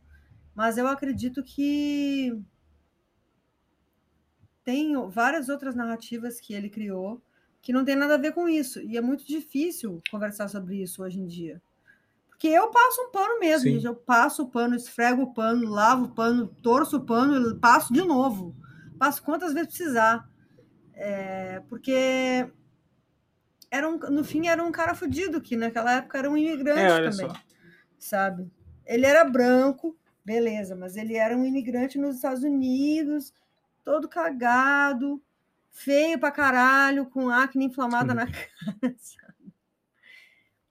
Mas 0.55 0.79
eu 0.79 0.87
acredito 0.87 1.43
que 1.43 2.39
tem 4.63 4.95
várias 5.09 5.49
outras 5.49 5.75
narrativas 5.75 6.41
que 6.41 6.53
ele 6.53 6.69
criou 6.69 7.23
que 7.63 7.73
não 7.73 7.85
tem 7.85 7.97
nada 7.97 8.15
a 8.15 8.19
ver 8.19 8.33
com 8.33 8.49
isso. 8.49 8.81
E 8.81 8.97
é 8.97 9.01
muito 9.01 9.27
difícil 9.27 10.01
conversar 10.09 10.47
sobre 10.47 10.81
isso 10.81 11.03
hoje 11.03 11.19
em 11.19 11.27
dia. 11.27 11.61
Porque 12.29 12.47
eu 12.47 12.71
passo 12.71 13.03
um 13.03 13.11
pano 13.11 13.41
mesmo, 13.41 13.69
gente. 13.69 13.87
Eu 13.87 13.97
passo 13.97 14.45
o 14.45 14.49
pano, 14.49 14.77
esfrego 14.77 15.23
o 15.23 15.35
pano, 15.35 15.69
lavo 15.69 16.05
o 16.05 16.15
pano, 16.15 16.47
torço 16.63 16.99
o 16.99 17.05
pano, 17.05 17.59
passo 17.59 17.93
de 17.93 18.03
novo. 18.03 18.55
Passo 18.99 19.23
quantas 19.23 19.53
vezes 19.53 19.69
precisar. 19.69 20.29
É, 20.95 21.61
porque 21.69 22.49
era 23.77 23.89
um, 23.89 23.99
no 23.99 24.25
fim 24.25 24.49
era 24.49 24.63
um 24.63 24.73
cara 24.73 24.95
fudido, 24.95 25.41
que 25.41 25.57
naquela 25.57 25.93
época 25.93 26.19
era 26.19 26.31
um 26.31 26.37
imigrante 26.37 26.81
é, 26.81 27.11
também. 27.11 27.29
Só. 27.29 27.35
Sabe? 27.99 28.51
Ele 28.85 29.07
era 29.07 29.25
branco, 29.25 29.97
beleza, 30.25 30.75
mas 30.75 30.97
ele 30.97 31.17
era 31.17 31.37
um 31.37 31.45
imigrante 31.45 31.99
nos 31.99 32.17
Estados 32.17 32.43
Unidos, 32.43 33.33
todo 33.85 34.09
cagado, 34.09 35.23
feio 35.71 36.19
pra 36.19 36.31
caralho, 36.31 37.07
com 37.07 37.29
acne 37.29 37.67
inflamada 37.67 38.15
na 38.15 38.27
cara. 38.27 38.95
Sabe? 38.99 39.53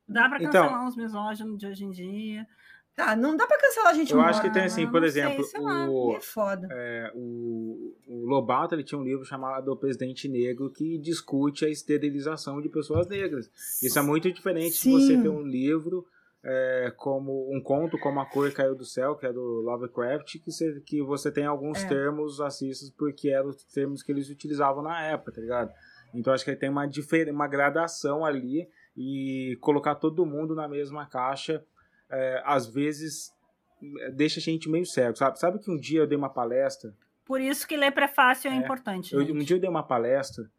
Dá 0.07 0.29
pra 0.29 0.37
então 0.37 0.51
cancelar 0.51 0.69
então, 0.69 0.87
uns 0.87 0.95
misóginos 0.95 1.57
de 1.57 1.67
hoje 1.67 1.85
em 1.85 1.91
dia. 1.91 2.47
Tá, 2.95 3.13
não 3.13 3.35
dá 3.35 3.45
para 3.45 3.59
cancelar 3.59 3.91
a 3.91 3.93
gente 3.93 4.13
Eu 4.13 4.21
acho 4.21 4.41
que 4.41 4.49
tem 4.49 4.63
assim, 4.63 4.89
por 4.89 5.03
exemplo, 5.03 5.43
sei, 5.43 5.59
o, 5.59 6.15
é 6.15 6.21
foda. 6.21 6.65
É, 6.71 7.11
o, 7.13 7.93
o, 8.07 8.25
Lobato 8.25 8.73
ele 8.73 8.85
tinha 8.85 8.97
um 8.97 9.03
livro 9.03 9.25
chamado 9.25 9.69
O 9.73 9.75
Presidente 9.75 10.29
Negro 10.29 10.71
que 10.71 10.97
discute 10.97 11.65
a 11.65 11.69
esterilização 11.69 12.61
de 12.61 12.69
pessoas 12.69 13.05
negras. 13.07 13.51
Isso 13.83 13.99
é 13.99 14.01
muito 14.01 14.31
diferente 14.31 14.77
Sim. 14.77 14.97
de 14.97 15.05
você 15.05 15.21
ter 15.21 15.27
um 15.27 15.41
livro 15.41 16.05
é, 16.41 16.93
como 16.95 17.53
um 17.53 17.59
conto 17.59 17.97
como 17.97 18.19
A 18.21 18.25
Cor 18.25 18.49
Caiu 18.53 18.75
do 18.75 18.85
Céu, 18.85 19.15
que 19.15 19.25
é 19.25 19.33
do 19.33 19.61
Lovecraft, 19.61 20.39
que 20.39 20.51
você, 20.51 20.79
que 20.85 21.01
você 21.01 21.29
tem 21.29 21.45
alguns 21.45 21.83
é. 21.83 21.87
termos 21.89 22.39
racistas 22.39 22.89
porque 22.91 23.29
eram 23.29 23.49
os 23.49 23.61
termos 23.65 24.03
que 24.03 24.11
eles 24.11 24.29
utilizavam 24.29 24.81
na 24.81 25.01
época, 25.03 25.33
tá 25.33 25.41
ligado? 25.41 25.71
Então 26.13 26.31
acho 26.31 26.45
que 26.45 26.55
tem 26.55 26.69
uma, 26.69 26.87
uma 27.29 27.47
gradação 27.47 28.23
ali 28.23 28.69
e 28.95 29.57
colocar 29.59 29.95
todo 29.95 30.25
mundo 30.25 30.55
na 30.55 30.67
mesma 30.67 31.05
caixa, 31.05 31.65
é, 32.09 32.41
às 32.45 32.67
vezes 32.67 33.33
deixa 34.13 34.39
a 34.39 34.43
gente 34.43 34.69
meio 34.69 34.85
cego, 34.85 35.15
sabe? 35.17 35.39
Sabe 35.39 35.59
que 35.59 35.69
um 35.69 35.77
dia 35.77 36.01
eu 36.01 36.07
dei 36.07 36.17
uma 36.17 36.29
palestra. 36.29 36.93
Por 37.25 37.41
isso 37.41 37.67
que 37.67 37.75
ler 37.75 37.91
prefácio 37.91 38.49
é, 38.49 38.53
é 38.53 38.57
importante. 38.57 39.13
Eu, 39.13 39.21
um 39.21 39.39
dia 39.39 39.55
eu 39.55 39.59
dei 39.59 39.69
uma 39.69 39.83
palestra 39.83 40.49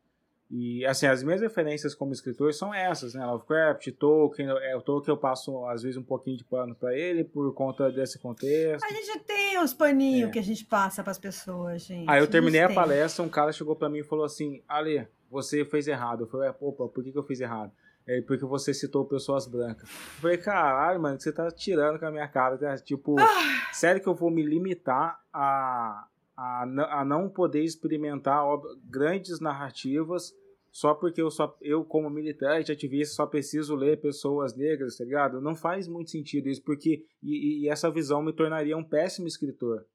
e, 0.48 0.86
assim, 0.86 1.06
as 1.06 1.22
minhas 1.24 1.40
referências 1.40 1.94
como 1.94 2.12
escritor 2.12 2.54
são 2.54 2.72
essas, 2.72 3.14
né? 3.14 3.26
Lovecraft, 3.26 3.90
Tolkien. 3.92 4.48
É, 4.48 4.76
o 4.76 4.80
Tolkien 4.80 5.12
eu 5.12 5.18
passo, 5.18 5.66
às 5.66 5.82
vezes, 5.82 5.96
um 5.96 6.04
pouquinho 6.04 6.36
de 6.36 6.44
pano 6.44 6.74
para 6.74 6.96
ele 6.96 7.24
por 7.24 7.52
conta 7.52 7.90
desse 7.90 8.18
contexto. 8.18 8.84
A 8.84 8.92
gente 8.92 9.18
tem 9.20 9.58
os 9.58 9.74
paninhos 9.74 10.28
é. 10.28 10.32
que 10.32 10.38
a 10.38 10.42
gente 10.42 10.64
passa 10.64 11.02
para 11.02 11.10
as 11.10 11.18
pessoas, 11.18 11.82
gente. 11.82 12.08
Aí 12.08 12.20
eu 12.20 12.28
terminei 12.28 12.60
a, 12.60 12.66
a 12.66 12.72
palestra, 12.72 13.24
um 13.24 13.28
cara 13.28 13.50
chegou 13.52 13.74
para 13.74 13.88
mim 13.88 13.98
e 13.98 14.04
falou 14.04 14.24
assim: 14.24 14.62
Ale, 14.68 15.08
você 15.28 15.64
fez 15.64 15.88
errado. 15.88 16.22
Eu 16.22 16.26
falei: 16.28 16.48
opa, 16.60 16.86
por 16.86 17.02
que, 17.02 17.10
que 17.10 17.18
eu 17.18 17.24
fiz 17.24 17.40
errado? 17.40 17.72
É 18.06 18.20
porque 18.20 18.44
você 18.44 18.72
citou 18.72 19.04
pessoas 19.04 19.46
brancas. 19.48 19.88
Eu 19.88 20.20
falei, 20.20 20.38
caralho, 20.38 21.00
mano, 21.00 21.18
você 21.18 21.32
tá 21.32 21.50
tirando 21.50 21.98
com 21.98 22.06
a 22.06 22.10
minha 22.10 22.28
cara. 22.28 22.56
Tipo, 22.78 23.18
ah. 23.18 23.72
sério 23.72 24.00
que 24.00 24.08
eu 24.08 24.14
vou 24.14 24.30
me 24.30 24.42
limitar 24.42 25.20
a, 25.32 26.06
a, 26.36 27.00
a 27.00 27.04
não 27.04 27.28
poder 27.28 27.64
experimentar 27.64 28.44
grandes 28.84 29.40
narrativas 29.40 30.32
só 30.76 30.92
porque 30.92 31.22
eu, 31.22 31.30
só, 31.30 31.56
eu 31.62 31.82
como 31.86 32.10
militante, 32.10 32.70
ativista, 32.70 33.14
só 33.14 33.26
preciso 33.26 33.74
ler 33.74 33.98
pessoas 33.98 34.54
negras, 34.54 34.98
tá 34.98 35.04
ligado? 35.04 35.40
Não 35.40 35.54
faz 35.56 35.88
muito 35.88 36.10
sentido 36.10 36.50
isso, 36.50 36.62
porque 36.62 37.02
e, 37.22 37.62
e 37.62 37.68
essa 37.70 37.90
visão 37.90 38.20
me 38.20 38.30
tornaria 38.30 38.76
um 38.76 38.84
péssimo 38.84 39.26
escritor. 39.26 39.86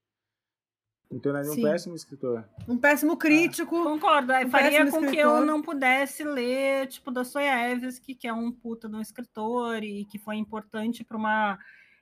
Me 1.11 1.19
tornaria 1.19 1.51
Sim. 1.51 1.59
um 1.59 1.69
péssimo 1.69 1.95
escritor. 1.95 2.45
Um 2.67 2.77
péssimo 2.77 3.17
crítico. 3.17 3.75
Ah. 3.75 3.83
Concordo. 3.83 4.33
Um 4.33 4.49
faria 4.49 4.79
com 4.79 4.85
escritor. 4.85 5.11
que 5.11 5.17
eu 5.17 5.45
não 5.45 5.61
pudesse 5.61 6.23
ler, 6.23 6.87
tipo, 6.87 7.11
Dostoiévski, 7.11 8.15
que 8.15 8.27
é 8.27 8.33
um 8.33 8.51
puta 8.51 8.87
de 8.87 8.95
um 8.95 9.01
escritor 9.01 9.83
e 9.83 10.05
que 10.05 10.17
foi 10.17 10.37
importante 10.37 11.03
para 11.03 11.17
uma... 11.17 11.59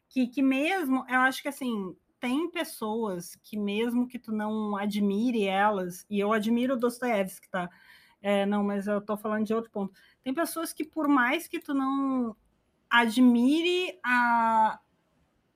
Que, 0.08 0.28
que 0.28 0.42
mesmo, 0.42 1.06
eu 1.08 1.20
acho 1.20 1.42
que, 1.42 1.48
assim, 1.48 1.96
tem 2.20 2.50
pessoas 2.52 3.36
que 3.44 3.58
mesmo 3.58 4.08
que 4.08 4.20
tu 4.20 4.32
não 4.32 4.76
admire 4.76 5.46
elas, 5.46 6.06
e 6.10 6.20
eu 6.20 6.34
admiro 6.34 6.74
o 6.74 6.78
Dostoiévski, 6.78 7.50
tá? 7.50 7.70
É, 8.22 8.46
não, 8.46 8.64
mas 8.64 8.88
eu 8.88 9.00
tô 9.02 9.16
falando 9.16 9.46
de 9.46 9.54
outro 9.54 9.72
ponto. 9.72 9.94
Tem 10.24 10.34
pessoas 10.34 10.74
que, 10.74 10.84
por 10.84 11.08
mais 11.08 11.48
que 11.48 11.60
tu 11.60 11.74
não 11.74 12.36
admire 12.90 13.98
a 14.04 14.80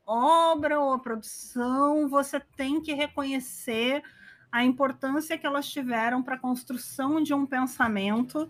obra 0.05 0.79
ou 0.79 0.93
a 0.93 0.99
produção, 0.99 2.09
você 2.09 2.39
tem 2.39 2.81
que 2.81 2.93
reconhecer 2.93 4.03
a 4.51 4.63
importância 4.63 5.37
que 5.37 5.45
elas 5.45 5.67
tiveram 5.67 6.21
para 6.21 6.35
a 6.35 6.39
construção 6.39 7.21
de 7.21 7.33
um 7.33 7.45
pensamento 7.45 8.49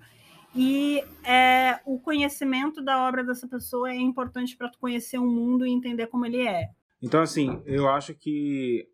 e 0.56 1.04
é, 1.24 1.80
o 1.86 1.99
conhecimento 1.99 2.84
da 2.84 3.08
obra 3.08 3.24
dessa 3.24 3.47
pessoa 3.47 3.89
é 3.89 3.95
importante 3.95 4.56
para 4.56 4.70
tu 4.70 4.78
conhecer 4.80 5.18
o 5.18 5.26
mundo 5.26 5.66
e 5.66 5.72
entender 5.72 6.08
como 6.08 6.26
ele 6.26 6.45
é. 6.47 6.70
Então, 7.01 7.22
assim, 7.22 7.62
eu 7.66 7.89
acho 7.89 8.14
que 8.14 8.88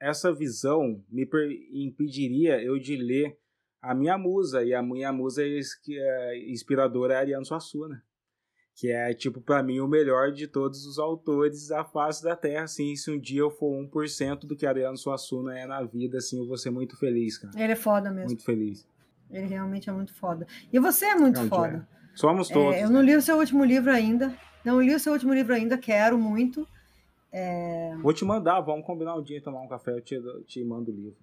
essa 0.00 0.32
visão 0.32 1.02
me 1.10 1.28
impediria 1.72 2.62
eu 2.62 2.78
de 2.78 2.96
ler 2.96 3.36
a 3.82 3.94
minha 3.94 4.16
musa, 4.16 4.64
e 4.64 4.72
a 4.72 4.82
minha 4.82 5.12
musa 5.12 5.42
é 5.42 5.60
inspiradora 6.50 7.14
é 7.14 7.16
a 7.16 7.20
Ariano 7.20 7.44
Suassuna. 7.44 8.02
Que 8.74 8.90
é, 8.90 9.14
tipo, 9.14 9.40
para 9.40 9.62
mim, 9.62 9.78
o 9.78 9.86
melhor 9.86 10.32
de 10.32 10.48
todos 10.48 10.84
os 10.84 10.98
autores 10.98 11.68
da 11.68 11.84
face 11.84 12.24
da 12.24 12.34
Terra, 12.34 12.64
assim, 12.64 12.96
se 12.96 13.10
um 13.10 13.18
dia 13.18 13.40
eu 13.40 13.50
for 13.50 13.70
1% 13.70 14.40
do 14.40 14.56
que 14.56 14.66
Ariano 14.66 14.96
Suassuna 14.96 15.56
é 15.56 15.64
na 15.64 15.82
vida, 15.82 16.18
assim, 16.18 16.38
eu 16.38 16.46
vou 16.46 16.56
ser 16.56 16.70
muito 16.70 16.98
feliz, 16.98 17.38
cara. 17.38 17.54
Ele 17.56 17.72
é 17.72 17.76
foda 17.76 18.10
mesmo. 18.10 18.30
Muito 18.30 18.44
feliz. 18.44 18.86
Ele 19.30 19.46
realmente 19.46 19.88
é 19.88 19.92
muito 19.92 20.12
foda. 20.12 20.46
E 20.72 20.78
você 20.80 21.06
é 21.06 21.14
muito 21.14 21.40
foda. 21.48 21.88
É. 21.90 22.16
Somos 22.16 22.48
todos. 22.48 22.74
É, 22.74 22.84
eu 22.84 22.90
não 22.90 23.00
li 23.00 23.14
o 23.14 23.22
seu 23.22 23.36
último 23.36 23.64
livro 23.64 23.92
ainda. 23.92 24.36
Não 24.64 24.80
li 24.80 24.94
o 24.94 24.98
seu 24.98 25.12
último 25.12 25.34
livro 25.34 25.54
ainda, 25.54 25.76
quero 25.76 26.18
muito. 26.18 26.66
É... 27.30 27.94
Vou 28.00 28.12
te 28.12 28.24
mandar, 28.24 28.60
vamos 28.60 28.86
combinar 28.86 29.16
um 29.16 29.22
dia 29.22 29.42
tomar 29.42 29.60
um 29.60 29.68
café, 29.68 29.92
eu 29.92 30.00
te, 30.00 30.20
te 30.46 30.64
mando 30.64 30.90
o 30.90 30.94
livro. 30.94 31.18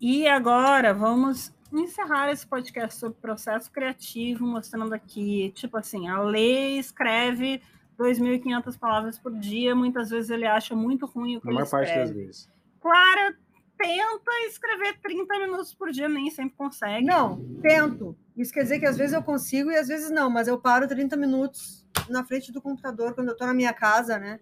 E 0.00 0.26
agora 0.26 0.94
vamos 0.94 1.54
encerrar 1.72 2.30
esse 2.30 2.46
podcast 2.46 2.98
sobre 2.98 3.18
processo 3.20 3.70
criativo, 3.70 4.46
mostrando 4.46 4.92
aqui, 4.92 5.52
tipo 5.54 5.76
assim, 5.76 6.08
a 6.08 6.20
lei 6.22 6.78
escreve 6.78 7.62
2.500 7.98 8.78
palavras 8.78 9.18
por 9.18 9.32
dia, 9.38 9.74
muitas 9.74 10.10
vezes 10.10 10.30
ele 10.30 10.46
acha 10.46 10.74
muito 10.74 11.06
ruim 11.06 11.36
o 11.36 11.40
que 11.40 11.46
Na 11.46 11.52
ele 11.52 11.62
escreve. 11.62 11.86
parte 11.86 11.98
das 11.98 12.10
vezes. 12.10 12.48
Clara 12.80 13.36
tenta 13.76 14.30
escrever 14.48 14.98
30 15.00 15.38
minutos 15.38 15.74
por 15.74 15.90
dia, 15.90 16.08
nem 16.08 16.30
sempre 16.30 16.56
consegue. 16.56 17.06
Não, 17.06 17.38
tento. 17.62 18.16
Isso 18.36 18.52
quer 18.52 18.62
dizer 18.62 18.78
que 18.78 18.86
às 18.86 18.96
vezes 18.96 19.14
eu 19.14 19.22
consigo 19.22 19.70
e 19.70 19.76
às 19.76 19.88
vezes 19.88 20.10
não, 20.10 20.28
mas 20.30 20.48
eu 20.48 20.58
paro 20.58 20.88
30 20.88 21.16
minutos 21.16 21.86
na 22.08 22.24
frente 22.24 22.52
do 22.52 22.60
computador 22.60 23.14
quando 23.14 23.28
eu 23.28 23.36
tô 23.36 23.46
na 23.46 23.54
minha 23.54 23.72
casa, 23.72 24.18
né? 24.18 24.40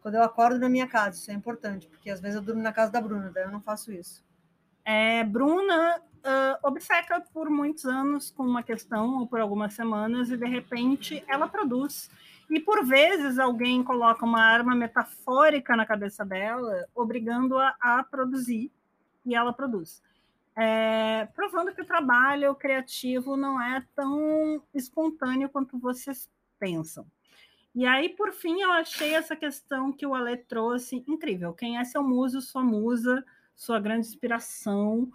Quando 0.00 0.14
eu 0.14 0.22
acordo 0.22 0.58
na 0.58 0.68
minha 0.68 0.86
casa, 0.86 1.18
isso 1.18 1.30
é 1.30 1.34
importante, 1.34 1.86
porque 1.88 2.08
às 2.10 2.20
vezes 2.20 2.36
eu 2.36 2.42
durmo 2.42 2.62
na 2.62 2.72
casa 2.72 2.90
da 2.92 3.00
Bruna, 3.00 3.30
daí 3.32 3.44
eu 3.44 3.50
não 3.50 3.60
faço 3.60 3.92
isso. 3.92 4.24
É, 4.84 5.22
Bruna 5.24 6.00
uh, 6.18 6.58
obceca 6.66 7.20
por 7.32 7.48
muitos 7.50 7.84
anos 7.84 8.30
com 8.30 8.44
uma 8.44 8.62
questão, 8.62 9.20
ou 9.20 9.26
por 9.26 9.40
algumas 9.40 9.74
semanas, 9.74 10.30
e 10.30 10.36
de 10.36 10.46
repente 10.46 11.22
ela 11.26 11.48
produz. 11.48 12.10
E 12.50 12.58
por 12.58 12.84
vezes 12.84 13.38
alguém 13.38 13.82
coloca 13.82 14.24
uma 14.24 14.40
arma 14.40 14.74
metafórica 14.74 15.76
na 15.76 15.84
cabeça 15.84 16.24
dela, 16.24 16.86
obrigando-a 16.94 17.76
a 17.80 18.02
produzir, 18.02 18.72
e 19.24 19.34
ela 19.34 19.52
produz. 19.52 20.02
É, 20.56 21.26
provando 21.36 21.72
que 21.72 21.82
o 21.82 21.86
trabalho 21.86 22.54
criativo 22.54 23.36
não 23.36 23.62
é 23.62 23.84
tão 23.94 24.62
espontâneo 24.74 25.48
quanto 25.48 25.78
vocês 25.78 26.28
pensam. 26.58 27.06
E 27.74 27.86
aí, 27.86 28.08
por 28.08 28.32
fim, 28.32 28.60
eu 28.60 28.72
achei 28.72 29.14
essa 29.14 29.36
questão 29.36 29.92
que 29.92 30.04
o 30.04 30.14
Ale 30.14 30.36
trouxe 30.36 31.04
incrível. 31.06 31.52
Quem 31.52 31.78
é 31.78 31.84
seu 31.84 32.02
muso, 32.02 32.40
sua 32.40 32.64
musa, 32.64 33.24
sua 33.54 33.78
grande 33.78 34.08
inspiração? 34.08 35.12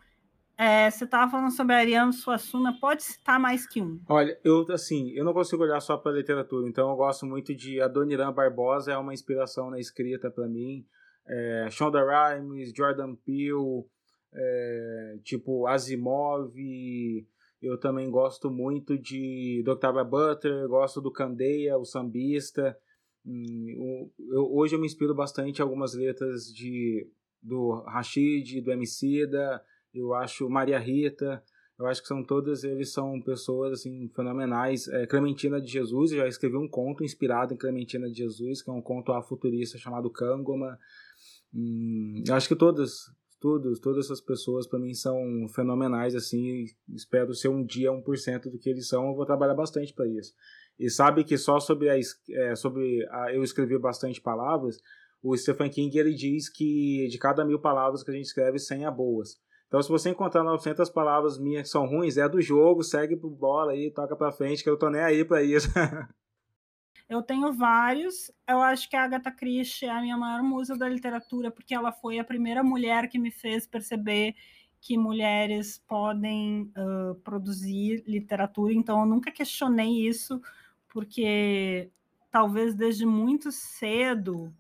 É, 0.58 0.90
você 0.90 1.06
estava 1.06 1.32
falando 1.32 1.52
sobre 1.52 1.76
Ariano 1.76 2.14
Suassuna, 2.14 2.78
pode 2.80 3.04
citar 3.04 3.40
mais 3.40 3.66
que 3.68 3.82
um? 3.82 4.00
Olha, 4.08 4.38
eu 4.44 4.66
assim, 4.72 5.10
eu 5.12 5.26
não 5.26 5.34
consigo 5.34 5.64
olhar 5.64 5.80
só 5.82 5.98
para 5.98 6.12
literatura, 6.12 6.68
então 6.68 6.90
eu 6.90 6.96
gosto 6.96 7.26
muito 7.26 7.56
de 7.56 7.82
Adoniran 7.82 8.32
Barbosa, 8.32 8.92
é 8.92 8.98
uma 8.98 9.14
inspiração 9.14 9.72
na 9.72 9.80
escrita 9.80 10.30
para 10.30 10.48
mim. 10.48 10.86
É, 11.26 11.68
Shonda 11.72 12.00
Rhimes, 12.04 12.72
Jordan 12.76 13.16
Peele, 13.16 13.84
é, 14.32 15.18
tipo 15.24 15.66
Asimov, 15.66 16.54
eu 17.62 17.78
também 17.80 18.12
gosto 18.12 18.52
muito 18.52 18.98
de 18.98 19.64
Octavia 19.66 20.04
Butler, 20.04 20.68
gosto 20.68 21.02
do 21.02 21.12
Candeia, 21.12 21.78
o 21.78 21.86
sambista. 21.86 22.78
Hum, 23.26 24.12
eu, 24.20 24.54
hoje 24.54 24.76
eu 24.76 24.80
me 24.80 24.86
inspiro 24.86 25.16
bastante 25.16 25.60
em 25.60 25.62
algumas 25.62 25.94
letras 25.94 26.44
de, 26.54 27.10
do 27.42 27.82
Rashid, 27.88 28.62
do 28.62 28.72
Emicida, 28.72 29.64
eu 29.94 30.14
acho 30.14 30.50
Maria 30.50 30.80
Rita, 30.80 31.44
eu 31.78 31.88
acho 31.88 32.02
que 32.02 32.08
são 32.08 32.24
todas, 32.24 32.64
eles 32.64 32.92
são 32.92 33.20
pessoas 33.22 33.74
assim 33.74 34.10
fenomenais. 34.16 34.88
É, 34.88 35.06
Clementina 35.06 35.60
de 35.60 35.72
Jesus, 35.72 36.12
eu 36.12 36.20
já 36.20 36.28
escrevi 36.28 36.56
um 36.56 36.68
conto 36.68 37.04
inspirado 37.04 37.54
em 37.54 37.58
Clementina 37.58 38.10
de 38.10 38.18
Jesus, 38.18 38.62
que 38.62 38.70
é 38.70 38.74
um 38.74 38.82
conto 38.82 39.12
afuturista 39.12 39.78
chamado 39.78 40.10
Kangoma. 40.10 40.80
Hum, 41.54 42.24
eu 42.28 42.36
acho 42.36 42.48
que 42.48 42.56
todas 42.56 43.12
todos, 43.44 43.78
todas 43.80 44.06
essas 44.06 44.22
pessoas 44.22 44.66
para 44.66 44.80
mim 44.80 44.94
são 44.94 45.20
fenomenais 45.54 46.16
assim, 46.16 46.64
espero 46.96 47.34
ser 47.34 47.50
um 47.50 47.62
dia 47.62 47.92
1% 47.92 48.50
do 48.50 48.58
que 48.58 48.70
eles 48.70 48.88
são, 48.88 49.10
eu 49.10 49.16
vou 49.16 49.26
trabalhar 49.26 49.54
bastante 49.54 49.94
para 49.94 50.08
isso. 50.08 50.34
E 50.80 50.90
sabe 50.90 51.26
que 51.26 51.38
só 51.38 51.60
sobre 51.60 51.90
a, 51.90 51.96
é, 51.98 52.56
sobre 52.56 53.06
a, 53.12 53.34
eu 53.34 53.44
escrever 53.44 53.80
bastante 53.80 54.22
palavras, 54.22 54.80
o 55.22 55.36
Stephen 55.36 55.70
King 55.70 55.98
ele 55.98 56.14
diz 56.14 56.48
que 56.48 57.06
de 57.10 57.18
cada 57.18 57.44
mil 57.44 57.60
palavras 57.60 58.02
que 58.02 58.12
a 58.12 58.14
gente 58.14 58.26
escreve, 58.26 58.58
100 58.58 58.86
é 58.86 58.92
boas. 58.92 59.38
Então, 59.74 59.82
se 59.82 59.90
você 59.90 60.12
encontrar 60.12 60.44
900 60.44 60.88
palavras 60.92 61.40
minhas 61.40 61.64
que 61.64 61.70
são 61.70 61.88
ruins, 61.88 62.16
é 62.16 62.30
do 62.30 62.40
jogo, 62.40 62.84
segue 62.84 63.18
pro 63.18 63.28
bola 63.28 63.72
aí, 63.72 63.90
toca 63.90 64.16
pra 64.16 64.32
frente, 64.32 64.64
que 64.64 64.70
eu 64.70 64.78
tô 64.78 64.88
nem 64.88 65.02
aí 65.02 65.26
pra 65.26 65.42
isso. 65.42 65.68
Eu 67.10 67.24
tenho 67.24 67.52
vários. 67.52 68.32
Eu 68.48 68.62
acho 68.62 68.88
que 68.88 68.96
a 68.96 69.04
Agatha 69.04 69.32
Christie 69.32 69.88
é 69.88 69.90
a 69.90 70.00
minha 70.00 70.16
maior 70.16 70.44
musa 70.44 70.78
da 70.78 70.88
literatura, 70.88 71.50
porque 71.50 71.74
ela 71.74 71.92
foi 71.92 72.20
a 72.20 72.24
primeira 72.24 72.64
mulher 72.64 73.10
que 73.10 73.18
me 73.18 73.32
fez 73.32 73.66
perceber 73.66 74.36
que 74.80 74.96
mulheres 74.96 75.84
podem 75.88 76.72
uh, 76.78 77.16
produzir 77.24 78.04
literatura. 78.06 78.74
Então, 78.74 79.00
eu 79.00 79.06
nunca 79.08 79.32
questionei 79.32 80.08
isso, 80.08 80.40
porque 80.88 81.90
talvez 82.30 82.76
desde 82.76 83.08
muito 83.08 83.52
cedo 83.52 84.54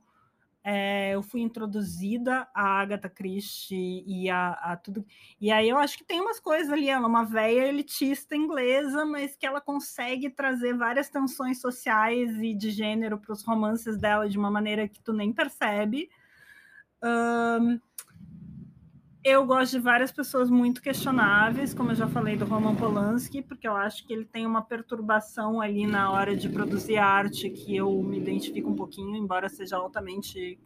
é, 0.63 1.11
eu 1.13 1.21
fui 1.21 1.41
introduzida 1.41 2.47
a 2.53 2.79
Agatha 2.79 3.09
Christie 3.09 4.03
e 4.07 4.29
a, 4.29 4.51
a, 4.51 4.77
tudo. 4.77 5.05
E 5.39 5.51
aí 5.51 5.67
eu 5.67 5.77
acho 5.77 5.97
que 5.97 6.05
tem 6.05 6.21
umas 6.21 6.39
coisas 6.39 6.71
ali, 6.71 6.89
ela 6.89 7.03
é 7.03 7.07
uma 7.07 7.25
velha 7.25 7.67
elitista 7.67 8.35
inglesa, 8.35 9.03
mas 9.05 9.35
que 9.35 9.45
ela 9.45 9.59
consegue 9.59 10.29
trazer 10.29 10.77
várias 10.77 11.09
tensões 11.09 11.59
sociais 11.59 12.37
e 12.41 12.53
de 12.53 12.71
gênero 12.71 13.17
para 13.17 13.33
os 13.33 13.43
romances 13.43 13.97
dela 13.97 14.29
de 14.29 14.37
uma 14.37 14.49
maneira 14.49 14.87
que 14.87 15.01
tu 15.01 15.11
nem 15.11 15.33
percebe. 15.33 16.09
Um, 17.03 17.79
eu 19.23 19.45
gosto 19.45 19.71
de 19.73 19.79
várias 19.79 20.11
pessoas 20.11 20.49
muito 20.49 20.81
questionáveis, 20.81 21.73
como 21.73 21.91
eu 21.91 21.95
já 21.95 22.07
falei 22.07 22.35
do 22.35 22.43
Roman 22.43 22.75
Polanski, 22.75 23.41
porque 23.41 23.65
eu 23.65 23.73
acho 23.73 24.05
que 24.05 24.11
ele 24.11 24.25
tem 24.25 24.45
uma 24.45 24.61
perturbação 24.61 25.61
ali 25.61 25.87
na 25.87 26.11
hora 26.11 26.35
de 26.35 26.49
produzir 26.49 26.97
arte 26.97 27.49
que 27.49 27.73
eu 27.73 28.03
me 28.03 28.17
identifico 28.17 28.69
um 28.69 28.75
pouquinho, 28.75 29.15
embora 29.15 29.47
seja 29.47 29.77
altamente 29.77 30.59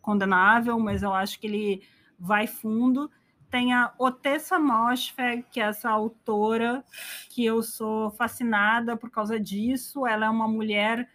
condenável, 0.00 0.78
mas 0.78 1.02
eu 1.02 1.12
acho 1.12 1.40
que 1.40 1.48
ele 1.48 1.82
vai 2.16 2.46
fundo. 2.46 3.10
Tem 3.50 3.72
a 3.72 3.92
Otessa 3.98 4.60
Moshfegh, 4.60 5.44
que 5.50 5.60
é 5.60 5.64
essa 5.64 5.90
autora 5.90 6.84
que 7.30 7.44
eu 7.44 7.64
sou 7.64 8.10
fascinada 8.12 8.96
por 8.96 9.10
causa 9.10 9.40
disso. 9.40 10.06
Ela 10.06 10.26
é 10.26 10.30
uma 10.30 10.46
mulher 10.46 11.08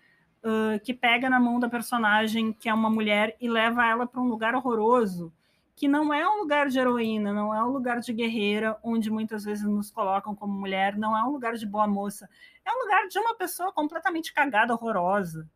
uh, 0.43 0.77
que 0.83 0.93
pega 0.93 1.29
na 1.29 1.39
mão 1.39 1.61
da 1.61 1.69
personagem, 1.69 2.51
que 2.51 2.67
é 2.67 2.73
uma 2.73 2.89
mulher, 2.89 3.37
e 3.39 3.47
leva 3.47 3.85
ela 3.85 4.05
para 4.05 4.19
um 4.19 4.27
lugar 4.27 4.53
horroroso 4.53 5.31
que 5.75 5.87
não 5.87 6.13
é 6.13 6.27
um 6.27 6.39
lugar 6.39 6.69
de 6.69 6.77
heroína, 6.77 7.33
não 7.33 7.53
é 7.53 7.63
um 7.63 7.69
lugar 7.69 7.99
de 7.99 8.13
guerreira, 8.13 8.77
onde 8.83 9.09
muitas 9.09 9.43
vezes 9.43 9.63
nos 9.63 9.89
colocam 9.89 10.35
como 10.35 10.53
mulher, 10.53 10.97
não 10.97 11.17
é 11.17 11.23
um 11.23 11.31
lugar 11.31 11.55
de 11.55 11.65
boa 11.65 11.87
moça, 11.87 12.29
é 12.63 12.71
um 12.71 12.83
lugar 12.83 13.07
de 13.07 13.17
uma 13.17 13.35
pessoa 13.35 13.71
completamente 13.71 14.33
cagada, 14.33 14.73
horrorosa, 14.73 15.49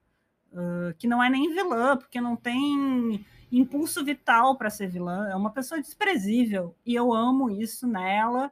uh, 0.51 0.93
que 0.97 1.07
não 1.07 1.23
é 1.23 1.29
nem 1.29 1.53
vilã, 1.53 1.95
porque 1.95 2.19
não 2.19 2.35
tem 2.35 3.25
impulso 3.51 4.03
vital 4.03 4.57
para 4.57 4.69
ser 4.69 4.87
vilã, 4.87 5.29
é 5.29 5.35
uma 5.35 5.51
pessoa 5.51 5.79
desprezível, 5.79 6.75
e 6.85 6.95
eu 6.95 7.13
amo 7.13 7.49
isso 7.49 7.87
nela. 7.87 8.51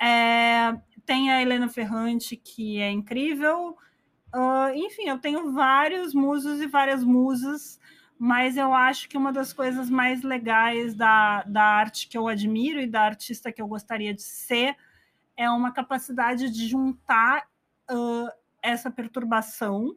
É, 0.00 0.76
tem 1.06 1.30
a 1.30 1.40
Helena 1.40 1.68
Ferrante, 1.68 2.36
que 2.36 2.80
é 2.80 2.90
incrível. 2.90 3.76
Uh, 4.34 4.74
enfim, 4.74 5.08
eu 5.08 5.18
tenho 5.18 5.52
vários 5.52 6.12
musos 6.12 6.60
e 6.60 6.66
várias 6.66 7.02
musas 7.02 7.80
mas 8.18 8.56
eu 8.56 8.74
acho 8.74 9.08
que 9.08 9.16
uma 9.16 9.32
das 9.32 9.52
coisas 9.52 9.88
mais 9.88 10.22
legais 10.22 10.94
da, 10.94 11.42
da 11.44 11.62
arte 11.62 12.08
que 12.08 12.18
eu 12.18 12.26
admiro 12.26 12.80
e 12.80 12.86
da 12.86 13.02
artista 13.02 13.52
que 13.52 13.62
eu 13.62 13.68
gostaria 13.68 14.12
de 14.12 14.22
ser 14.22 14.76
é 15.36 15.48
uma 15.48 15.72
capacidade 15.72 16.50
de 16.50 16.66
juntar 16.66 17.46
uh, 17.88 18.28
essa 18.60 18.90
perturbação, 18.90 19.96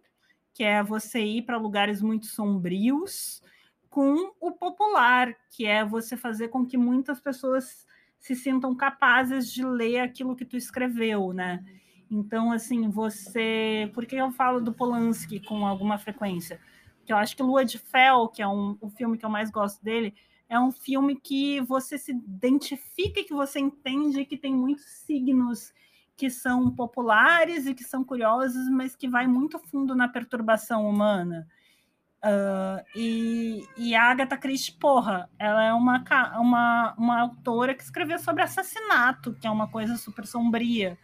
que 0.54 0.64
é 0.64 0.84
você 0.84 1.20
ir 1.20 1.42
para 1.42 1.58
lugares 1.58 2.00
muito 2.00 2.28
sombrios, 2.28 3.42
com 3.90 4.32
o 4.40 4.52
popular, 4.52 5.36
que 5.50 5.66
é 5.66 5.84
você 5.84 6.16
fazer 6.16 6.50
com 6.50 6.66
que 6.66 6.78
muitas 6.78 7.20
pessoas 7.20 7.86
se 8.20 8.36
sintam 8.36 8.76
capazes 8.76 9.52
de 9.52 9.66
ler 9.66 10.00
aquilo 10.00 10.36
que 10.36 10.46
tu 10.46 10.56
escreveu, 10.56 11.34
né? 11.34 11.64
Então, 12.10 12.52
assim, 12.52 12.90
você. 12.90 13.90
Por 13.94 14.06
que 14.06 14.16
eu 14.16 14.32
falo 14.32 14.62
do 14.62 14.74
Polanski 14.74 15.40
com 15.40 15.66
alguma 15.66 15.98
frequência? 15.98 16.60
Que 17.06 17.12
eu 17.12 17.18
acho 17.18 17.36
que 17.36 17.44
Lua 17.44 17.66
de 17.66 17.78
Fel, 17.78 18.28
que 18.28 18.42
é 18.42 18.48
um, 18.48 18.78
o 18.82 18.90
filme 18.90 19.18
que 19.18 19.26
eu 19.26 19.30
mais 19.30 19.50
gosto 19.50 19.84
dele, 19.84 20.14
é 20.50 20.60
um 20.60 20.72
filme 20.72 21.16
que 21.16 21.62
você 21.62 21.98
se 21.98 22.12
identifica, 22.12 23.24
que 23.24 23.34
você 23.34 23.60
entende 23.60 24.26
que 24.26 24.38
tem 24.38 24.54
muitos 24.54 24.86
signos 24.86 25.74
que 26.16 26.30
são 26.30 26.70
populares 26.70 27.66
e 27.66 27.74
que 27.74 27.84
são 27.84 28.04
curiosos, 28.04 28.70
mas 28.70 28.96
que 28.96 29.08
vai 29.08 29.28
muito 29.28 29.58
fundo 29.58 29.96
na 29.96 30.08
perturbação 30.08 30.88
humana. 30.88 31.48
Uh, 32.24 32.86
e, 32.96 33.66
e 33.76 33.96
a 33.96 34.04
Agatha 34.04 34.38
Christie, 34.38 34.74
porra, 34.74 35.28
ela 35.40 35.64
é 35.64 35.74
uma, 35.74 36.04
uma, 36.38 36.94
uma 36.96 37.20
autora 37.22 37.74
que 37.74 37.82
escreveu 37.82 38.20
sobre 38.20 38.44
assassinato, 38.44 39.34
que 39.34 39.48
é 39.48 39.50
uma 39.50 39.68
coisa 39.68 39.98
super 39.98 40.28
sombria. 40.28 41.00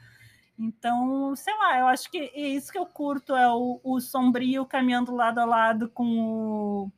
Então, 0.59 1.35
sei 1.35 1.55
lá, 1.55 1.79
eu 1.79 1.87
acho 1.87 2.09
que 2.09 2.17
é 2.17 2.47
isso 2.47 2.71
que 2.71 2.77
eu 2.77 2.85
curto 2.85 3.35
é 3.35 3.47
o, 3.53 3.79
o 3.83 3.99
sombrio 3.99 4.65
caminhando 4.65 5.13
lado 5.13 5.39
a 5.39 5.45
lado 5.45 5.89
com 5.89 6.05
o 6.07 6.91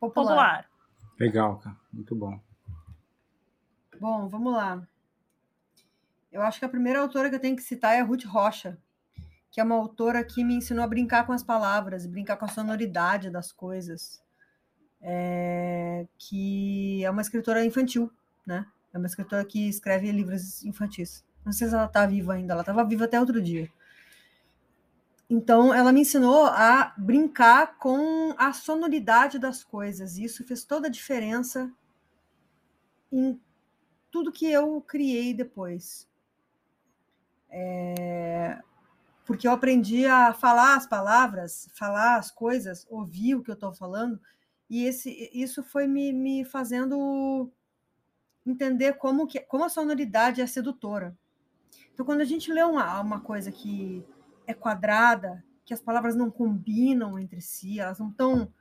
popular. 0.00 0.26
popular. 0.26 0.70
Legal, 1.18 1.58
cara. 1.58 1.76
Muito 1.92 2.14
bom. 2.16 2.40
Bom, 4.00 4.28
vamos 4.28 4.52
lá. 4.52 4.86
Eu 6.32 6.42
acho 6.42 6.58
que 6.58 6.64
a 6.64 6.68
primeira 6.68 7.00
autora 7.00 7.30
que 7.30 7.36
eu 7.36 7.40
tenho 7.40 7.56
que 7.56 7.62
citar 7.62 7.94
é 7.94 8.00
a 8.00 8.04
Ruth 8.04 8.24
Rocha, 8.24 8.76
que 9.50 9.60
é 9.60 9.64
uma 9.64 9.76
autora 9.76 10.22
que 10.24 10.44
me 10.44 10.54
ensinou 10.54 10.84
a 10.84 10.88
brincar 10.88 11.24
com 11.24 11.32
as 11.32 11.42
palavras, 11.42 12.04
brincar 12.04 12.36
com 12.36 12.44
a 12.44 12.48
sonoridade 12.48 13.30
das 13.30 13.52
coisas. 13.52 14.22
É... 15.00 16.06
que 16.18 17.04
é 17.04 17.10
uma 17.10 17.22
escritora 17.22 17.64
infantil, 17.64 18.10
né? 18.44 18.66
É 18.92 18.98
uma 18.98 19.06
escritora 19.06 19.44
que 19.44 19.68
escreve 19.68 20.10
livros 20.10 20.64
infantis. 20.64 21.24
Não 21.46 21.52
sei 21.52 21.68
se 21.68 21.74
ela 21.74 21.86
está 21.86 22.04
viva 22.04 22.34
ainda, 22.34 22.54
ela 22.54 22.62
estava 22.62 22.84
viva 22.84 23.04
até 23.04 23.20
outro 23.20 23.40
dia. 23.40 23.70
Então, 25.30 25.72
ela 25.72 25.92
me 25.92 26.00
ensinou 26.00 26.44
a 26.46 26.92
brincar 26.98 27.78
com 27.78 28.34
a 28.36 28.52
sonoridade 28.52 29.38
das 29.38 29.62
coisas. 29.62 30.18
E 30.18 30.24
isso 30.24 30.44
fez 30.44 30.64
toda 30.64 30.88
a 30.88 30.90
diferença 30.90 31.72
em 33.12 33.40
tudo 34.10 34.32
que 34.32 34.50
eu 34.50 34.80
criei 34.80 35.32
depois. 35.32 36.08
É... 37.48 38.60
Porque 39.24 39.46
eu 39.46 39.52
aprendi 39.52 40.04
a 40.04 40.32
falar 40.32 40.74
as 40.74 40.86
palavras, 40.86 41.68
falar 41.74 42.16
as 42.16 42.32
coisas, 42.32 42.84
ouvir 42.90 43.36
o 43.36 43.42
que 43.42 43.50
eu 43.50 43.54
estou 43.54 43.72
falando, 43.72 44.20
e 44.68 44.84
esse, 44.84 45.30
isso 45.32 45.62
foi 45.62 45.86
me, 45.86 46.12
me 46.12 46.44
fazendo 46.44 47.48
entender 48.44 48.94
como, 48.94 49.28
que, 49.28 49.40
como 49.40 49.64
a 49.64 49.68
sonoridade 49.68 50.40
é 50.40 50.46
sedutora. 50.46 51.16
Então, 51.96 52.04
quando 52.04 52.20
a 52.20 52.26
gente 52.26 52.52
lê 52.52 52.62
uma, 52.62 53.00
uma 53.00 53.20
coisa 53.22 53.50
que 53.50 54.04
é 54.46 54.52
quadrada, 54.52 55.42
que 55.64 55.72
as 55.72 55.80
palavras 55.80 56.14
não 56.14 56.30
combinam 56.30 57.18
entre 57.18 57.40
si, 57.40 57.80
elas 57.80 57.98
não 57.98 58.10
estão 58.10 58.52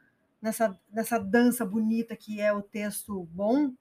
nessa, 0.42 0.80
nessa 0.90 1.20
dança 1.20 1.66
bonita 1.66 2.16
que 2.16 2.40
é 2.40 2.54
o 2.54 2.62
texto 2.62 3.26
bom, 3.34 3.74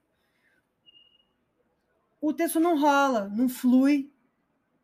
o 2.19 2.33
texto 2.33 2.59
não 2.59 2.77
rola, 2.77 3.29
não 3.29 3.47
flui. 3.47 4.11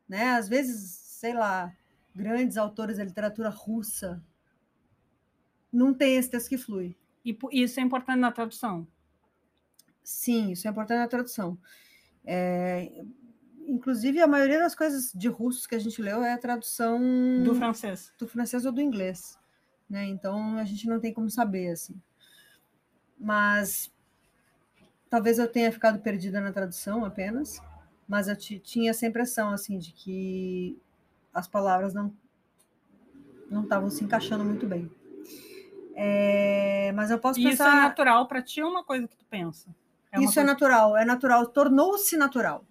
Né? 0.07 0.29
Às 0.35 0.47
vezes, 0.47 0.89
sei 1.19 1.33
lá, 1.33 1.75
grandes 2.15 2.55
autores 2.55 2.95
da 2.95 3.03
literatura 3.03 3.49
russa 3.49 4.23
não 5.69 5.93
tem 5.93 6.15
esse 6.15 6.31
texto 6.31 6.47
que 6.47 6.57
flui. 6.57 6.95
E 7.25 7.37
isso 7.51 7.77
é 7.77 7.83
importante 7.83 8.19
na 8.19 8.31
tradução? 8.31 8.87
Sim, 10.01 10.53
isso 10.53 10.65
é 10.65 10.71
importante 10.71 10.99
na 10.99 11.09
tradução. 11.09 11.59
É, 12.23 13.03
inclusive, 13.67 14.19
a 14.19 14.27
maioria 14.27 14.59
das 14.59 14.75
coisas 14.75 15.11
de 15.13 15.27
russos 15.27 15.65
que 15.65 15.75
a 15.75 15.79
gente 15.79 16.01
leu 16.01 16.23
é 16.23 16.33
a 16.33 16.37
tradução 16.37 16.99
do 17.43 17.55
francês, 17.55 18.13
do 18.17 18.27
francês 18.27 18.65
ou 18.65 18.71
do 18.71 18.81
inglês, 18.81 19.39
né? 19.89 20.05
Então 20.05 20.57
a 20.57 20.63
gente 20.63 20.87
não 20.87 20.99
tem 20.99 21.13
como 21.13 21.29
saber 21.29 21.69
assim. 21.71 21.99
Mas 23.19 23.91
talvez 25.09 25.39
eu 25.39 25.47
tenha 25.47 25.71
ficado 25.71 25.99
perdida 25.99 26.41
na 26.41 26.51
tradução 26.51 27.05
apenas, 27.05 27.61
mas 28.07 28.27
eu 28.27 28.35
tinha 28.35 28.91
essa 28.91 29.05
impressão 29.05 29.49
assim 29.51 29.77
de 29.77 29.91
que 29.91 30.79
as 31.33 31.47
palavras 31.47 31.93
não 31.93 32.13
não 33.49 33.63
estavam 33.63 33.89
se 33.89 34.03
encaixando 34.03 34.45
muito 34.45 34.65
bem. 34.65 34.89
É, 35.93 36.91
mas 36.93 37.11
eu 37.11 37.19
posso 37.19 37.39
e 37.39 37.43
pensar. 37.43 37.67
Isso 37.67 37.77
é 37.77 37.81
natural 37.81 38.27
para 38.27 38.41
ti 38.41 38.63
ou 38.63 38.71
uma 38.71 38.83
coisa 38.83 39.07
que 39.07 39.17
tu 39.17 39.25
pensa? 39.25 39.69
É 40.09 40.17
isso 40.19 40.23
é 40.23 40.25
coisa... 40.25 40.41
é 40.41 40.43
natural, 40.43 40.97
é 40.97 41.05
natural, 41.05 41.45
tornou-se 41.47 42.15
natural 42.15 42.65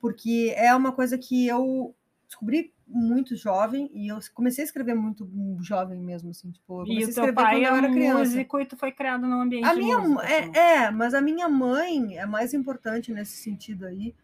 porque 0.00 0.52
é 0.56 0.74
uma 0.74 0.92
coisa 0.92 1.16
que 1.18 1.46
eu 1.46 1.94
descobri 2.26 2.72
muito 2.86 3.34
jovem 3.34 3.90
e 3.92 4.08
eu 4.08 4.18
comecei 4.32 4.62
a 4.62 4.66
escrever 4.66 4.94
muito 4.94 5.28
jovem 5.60 6.00
mesmo, 6.00 6.30
assim, 6.30 6.50
tipo, 6.50 6.82
eu 6.82 6.86
comecei 6.86 7.02
e 7.02 7.04
a 7.04 7.08
escrever 7.08 7.34
quando 7.34 7.64
é 7.64 7.68
eu 7.68 7.74
era 7.74 7.90
criança. 7.90 8.18
músico 8.18 8.60
e 8.60 8.66
tu 8.66 8.76
foi 8.76 8.92
criado 8.92 9.26
num 9.26 9.40
ambiente 9.40 9.66
a 9.66 9.74
minha 9.74 9.98
música, 9.98 10.28
é, 10.28 10.40
assim. 10.40 10.56
é, 10.56 10.90
mas 10.90 11.14
a 11.14 11.20
minha 11.20 11.48
mãe 11.48 12.16
é 12.16 12.26
mais 12.26 12.54
importante 12.54 13.12
nesse 13.12 13.38
sentido 13.38 13.86
aí, 13.86 14.14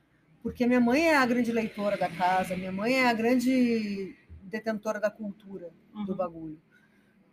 porque 0.43 0.67
minha 0.67 0.81
mãe 0.81 1.09
é 1.09 1.17
a 1.17 1.27
grande 1.27 1.51
leitora 1.51 1.97
da 1.97 2.09
casa, 2.09 2.57
minha 2.57 2.73
mãe 2.73 2.95
é 2.95 3.09
a 3.09 3.13
grande 3.13 4.17
detentora 4.43 5.01
da 5.01 5.11
cultura 5.11 5.71
uhum. 5.95 6.05
do 6.05 6.15
bagulho. 6.15 6.61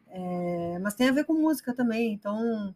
É, 0.07 0.79
mas 0.81 0.95
tem 0.95 1.09
a 1.09 1.11
ver 1.11 1.25
com 1.25 1.33
música 1.33 1.73
também, 1.73 2.13
então 2.13 2.75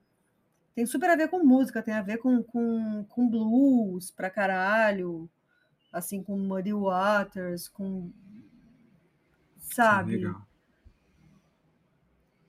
tem 0.75 0.85
super 0.85 1.09
a 1.09 1.15
ver 1.15 1.29
com 1.29 1.43
música, 1.43 1.81
tem 1.81 1.93
a 1.93 2.01
ver 2.01 2.17
com, 2.17 2.43
com, 2.43 3.03
com 3.09 3.29
blues 3.29 4.11
pra 4.11 4.29
caralho, 4.29 5.29
assim, 5.93 6.23
com 6.23 6.35
Muddy 6.37 6.73
Waters, 6.73 7.69
com. 7.69 8.11
Sabe? 9.59 10.17
Legal. 10.17 10.45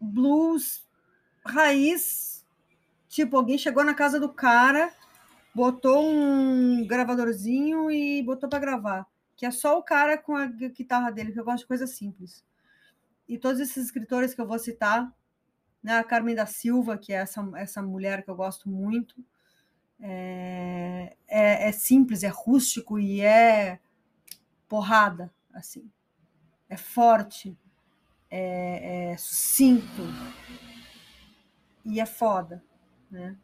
Blues 0.00 0.84
raiz. 1.44 2.44
Tipo, 3.08 3.36
alguém 3.36 3.58
chegou 3.58 3.84
na 3.84 3.94
casa 3.94 4.18
do 4.18 4.32
cara, 4.32 4.92
botou 5.54 6.02
um 6.04 6.84
gravadorzinho 6.86 7.90
e 7.90 8.22
botou 8.22 8.48
para 8.48 8.58
gravar. 8.58 9.06
Que 9.36 9.46
é 9.46 9.50
só 9.50 9.78
o 9.78 9.82
cara 9.82 10.16
com 10.16 10.34
a 10.34 10.46
guitarra 10.46 11.10
dele, 11.10 11.32
que 11.32 11.38
eu 11.38 11.44
gosto 11.44 11.60
de 11.60 11.68
coisa 11.68 11.86
simples. 11.86 12.44
E 13.28 13.38
todos 13.38 13.60
esses 13.60 13.84
escritores 13.84 14.34
que 14.34 14.40
eu 14.40 14.46
vou 14.46 14.58
citar, 14.58 15.12
né? 15.82 15.98
A 15.98 16.04
Carmen 16.04 16.34
da 16.34 16.46
Silva, 16.46 16.98
que 16.98 17.12
é 17.12 17.16
essa, 17.16 17.46
essa 17.56 17.82
mulher 17.82 18.24
que 18.24 18.30
eu 18.30 18.34
gosto 18.34 18.68
muito. 18.68 19.14
É, 20.00 21.16
é, 21.26 21.68
é 21.68 21.72
simples, 21.72 22.22
é 22.22 22.28
rústico 22.28 22.98
e 22.98 23.20
é 23.20 23.78
porrada, 24.68 25.32
assim. 25.52 25.90
É 26.68 26.76
forte, 26.76 27.56
é, 28.30 29.12
é 29.12 29.16
sucinto 29.16 30.02
e 31.84 32.00
é 32.00 32.06
foda, 32.06 32.64
né? 33.10 33.36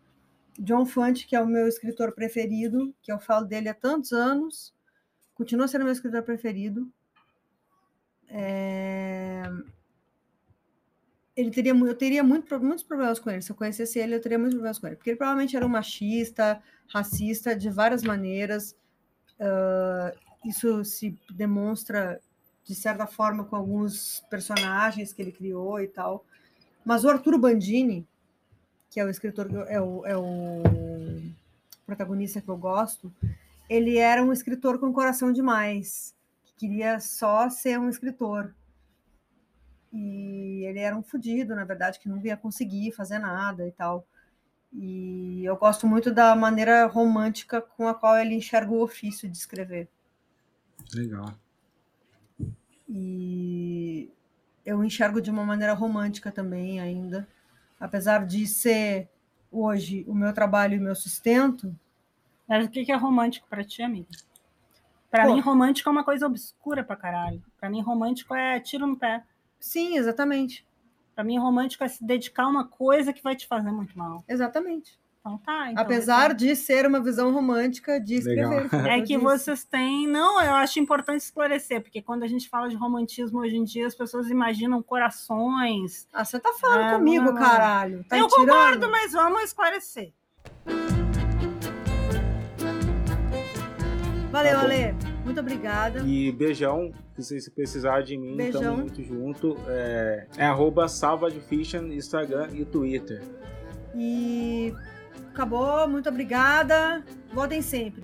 John 0.59 0.85
Fante, 0.85 1.27
que 1.27 1.37
é 1.37 1.41
o 1.41 1.47
meu 1.47 1.67
escritor 1.69 2.13
preferido, 2.13 2.95
que 3.01 3.11
eu 3.11 3.19
falo 3.19 3.47
dele 3.47 3.69
há 3.69 3.75
tantos 3.75 4.13
anos, 4.13 4.75
continua 5.35 5.69
sendo 5.69 5.85
meu 5.85 5.93
escritor 5.93 6.23
preferido. 6.23 6.93
É... 8.29 9.43
Ele 11.37 11.51
teria, 11.51 11.73
eu 11.73 11.95
teria 11.95 12.23
muito, 12.23 12.61
muitos 12.61 12.85
problemas 12.85 13.19
com 13.19 13.31
ele. 13.31 13.43
Se 13.43 13.51
eu 13.53 13.57
conhecesse 13.57 13.99
ele, 13.99 14.15
eu 14.15 14.21
teria 14.21 14.39
muitos 14.39 14.55
problemas 14.55 14.79
com 14.79 14.87
ele. 14.87 14.97
Porque 14.97 15.11
ele 15.11 15.17
provavelmente 15.17 15.57
era 15.57 15.65
um 15.65 15.69
machista, 15.69 16.63
racista, 16.89 17.55
de 17.55 17.71
várias 17.71 18.03
maneiras. 18.03 18.77
Uh, 19.39 20.19
isso 20.45 20.85
se 20.85 21.17
demonstra, 21.31 22.21
de 22.65 22.75
certa 22.75 23.07
forma, 23.07 23.45
com 23.45 23.57
alguns 23.57 24.25
personagens 24.29 25.13
que 25.13 25.23
ele 25.23 25.33
criou 25.33 25.81
e 25.81 25.87
tal. 25.87 26.25
Mas 26.85 27.05
o 27.05 27.09
Arturo 27.09 27.39
Bandini, 27.39 28.07
que 28.91 28.99
é 28.99 29.05
o 29.05 29.11
escritor, 29.11 29.49
é 29.69 29.81
o, 29.81 30.07
é 30.07 30.17
o 30.17 30.63
protagonista 31.87 32.41
que 32.41 32.49
eu 32.49 32.57
gosto, 32.57 33.13
ele 33.69 33.99
era 33.99 34.23
um 34.23 34.33
escritor 34.33 34.79
com 34.79 34.93
coração 34.93 35.33
demais, 35.33 36.15
que 36.45 36.67
queria 36.67 36.99
só 36.99 37.49
ser 37.49 37.79
um 37.79 37.89
escritor. 37.89 38.55
E 39.93 40.65
ele 40.65 40.79
era 40.79 40.97
um 40.97 41.03
fudido, 41.03 41.55
na 41.55 41.65
verdade, 41.65 41.99
que 41.99 42.09
não 42.09 42.19
ia 42.25 42.37
conseguir 42.37 42.93
fazer 42.93 43.19
nada 43.19 43.67
e 43.67 43.73
tal. 43.73 44.07
E 44.73 45.45
eu 45.45 45.57
gosto 45.57 45.87
muito 45.87 46.13
da 46.13 46.35
maneira 46.37 46.87
romântica 46.87 47.61
com 47.61 47.89
a 47.89 47.95
qual 47.95 48.17
ele 48.17 48.35
enxerga 48.35 48.71
o 48.71 48.83
ofício 48.83 49.29
de 49.29 49.37
escrever. 49.37 49.89
Legal. 50.95 51.35
E 52.89 54.11
eu 54.65 54.85
enxergo 54.85 55.21
de 55.21 55.31
uma 55.31 55.45
maneira 55.45 55.75
romântica 55.75 56.31
também 56.31 56.81
ainda 56.81 57.27
apesar 57.81 58.27
de 58.27 58.47
ser 58.47 59.09
hoje 59.51 60.05
o 60.07 60.15
meu 60.15 60.33
trabalho 60.35 60.75
e 60.75 60.79
o 60.79 60.83
meu 60.83 60.95
sustento. 60.95 61.75
Mas 62.47 62.67
o 62.67 62.71
que 62.71 62.93
é 62.93 62.97
romântico 62.97 63.49
para 63.49 63.65
ti, 63.65 63.83
amiga? 63.83 64.09
Para 65.11 65.27
mim, 65.27 65.41
romântico 65.41 65.89
é 65.89 65.93
uma 65.93 66.05
coisa 66.05 66.27
obscura 66.27 66.85
pra 66.85 66.95
caralho. 66.95 67.43
Para 67.59 67.71
mim, 67.71 67.81
romântico 67.81 68.35
é 68.35 68.61
tiro 68.61 68.87
no 68.87 68.97
pé. 68.97 69.25
Sim, 69.61 69.99
exatamente. 69.99 70.67
Para 71.15 71.23
mim, 71.23 71.39
romântico 71.39 71.85
é 71.85 71.89
se 71.89 72.03
dedicar 72.03 72.45
a 72.45 72.49
uma 72.49 72.67
coisa 72.67 73.13
que 73.13 73.23
vai 73.23 73.37
te 73.37 73.47
fazer 73.47 73.71
muito 73.71 73.97
mal. 73.97 74.25
Exatamente. 74.27 74.99
Então 75.21 75.37
tá. 75.37 75.71
Então 75.71 75.83
Apesar 75.83 76.33
de 76.33 76.57
ser 76.57 76.87
uma 76.87 76.99
visão 76.99 77.31
romântica 77.33 78.01
de 78.01 78.15
escrever. 78.15 78.71
É 78.89 79.03
que 79.03 79.19
vocês 79.19 79.65
têm. 79.65 80.07
Não, 80.07 80.43
eu 80.43 80.55
acho 80.55 80.81
importante 80.81 81.21
esclarecer, 81.21 81.83
porque 81.83 82.01
quando 82.01 82.23
a 82.23 82.27
gente 82.27 82.49
fala 82.49 82.69
de 82.69 82.77
romantismo 82.77 83.41
hoje 83.41 83.57
em 83.57 83.65
dia, 83.65 83.87
as 83.87 83.95
pessoas 83.95 84.31
imaginam 84.31 84.83
corações. 84.83 86.09
Ah, 86.13 86.25
você 86.25 86.41
tá 86.41 86.55
falando 86.59 86.95
ah, 86.95 86.99
comigo, 86.99 87.27
não, 87.27 87.35
não. 87.35 87.41
caralho. 87.41 88.05
Tá 88.09 88.19
eu 88.19 88.27
concordo, 88.29 88.91
mas 88.91 89.13
vamos 89.13 89.43
esclarecer. 89.43 90.13
Valeu, 94.31 94.55
tá 94.55 94.61
Ale. 94.63 95.10
Muito 95.25 95.41
obrigada. 95.41 96.01
E 96.01 96.33
beijão. 96.33 96.93
Se 97.19 97.51
precisar 97.51 98.03
de 98.03 98.17
mim, 98.17 98.37
beijão. 98.37 98.63
tamo 98.63 98.77
muito 98.79 99.03
junto. 99.03 99.57
É, 99.69 100.27
é 100.37 100.45
arroba 100.45 100.89
Salva 100.89 101.31
de 101.31 101.41
Fiction, 101.41 101.87
Instagram 101.87 102.49
e 102.53 102.65
Twitter. 102.65 103.23
E 103.95 104.73
acabou. 105.33 105.87
Muito 105.89 106.09
obrigada. 106.09 107.05
Votem 107.33 107.63
sempre. 107.63 108.03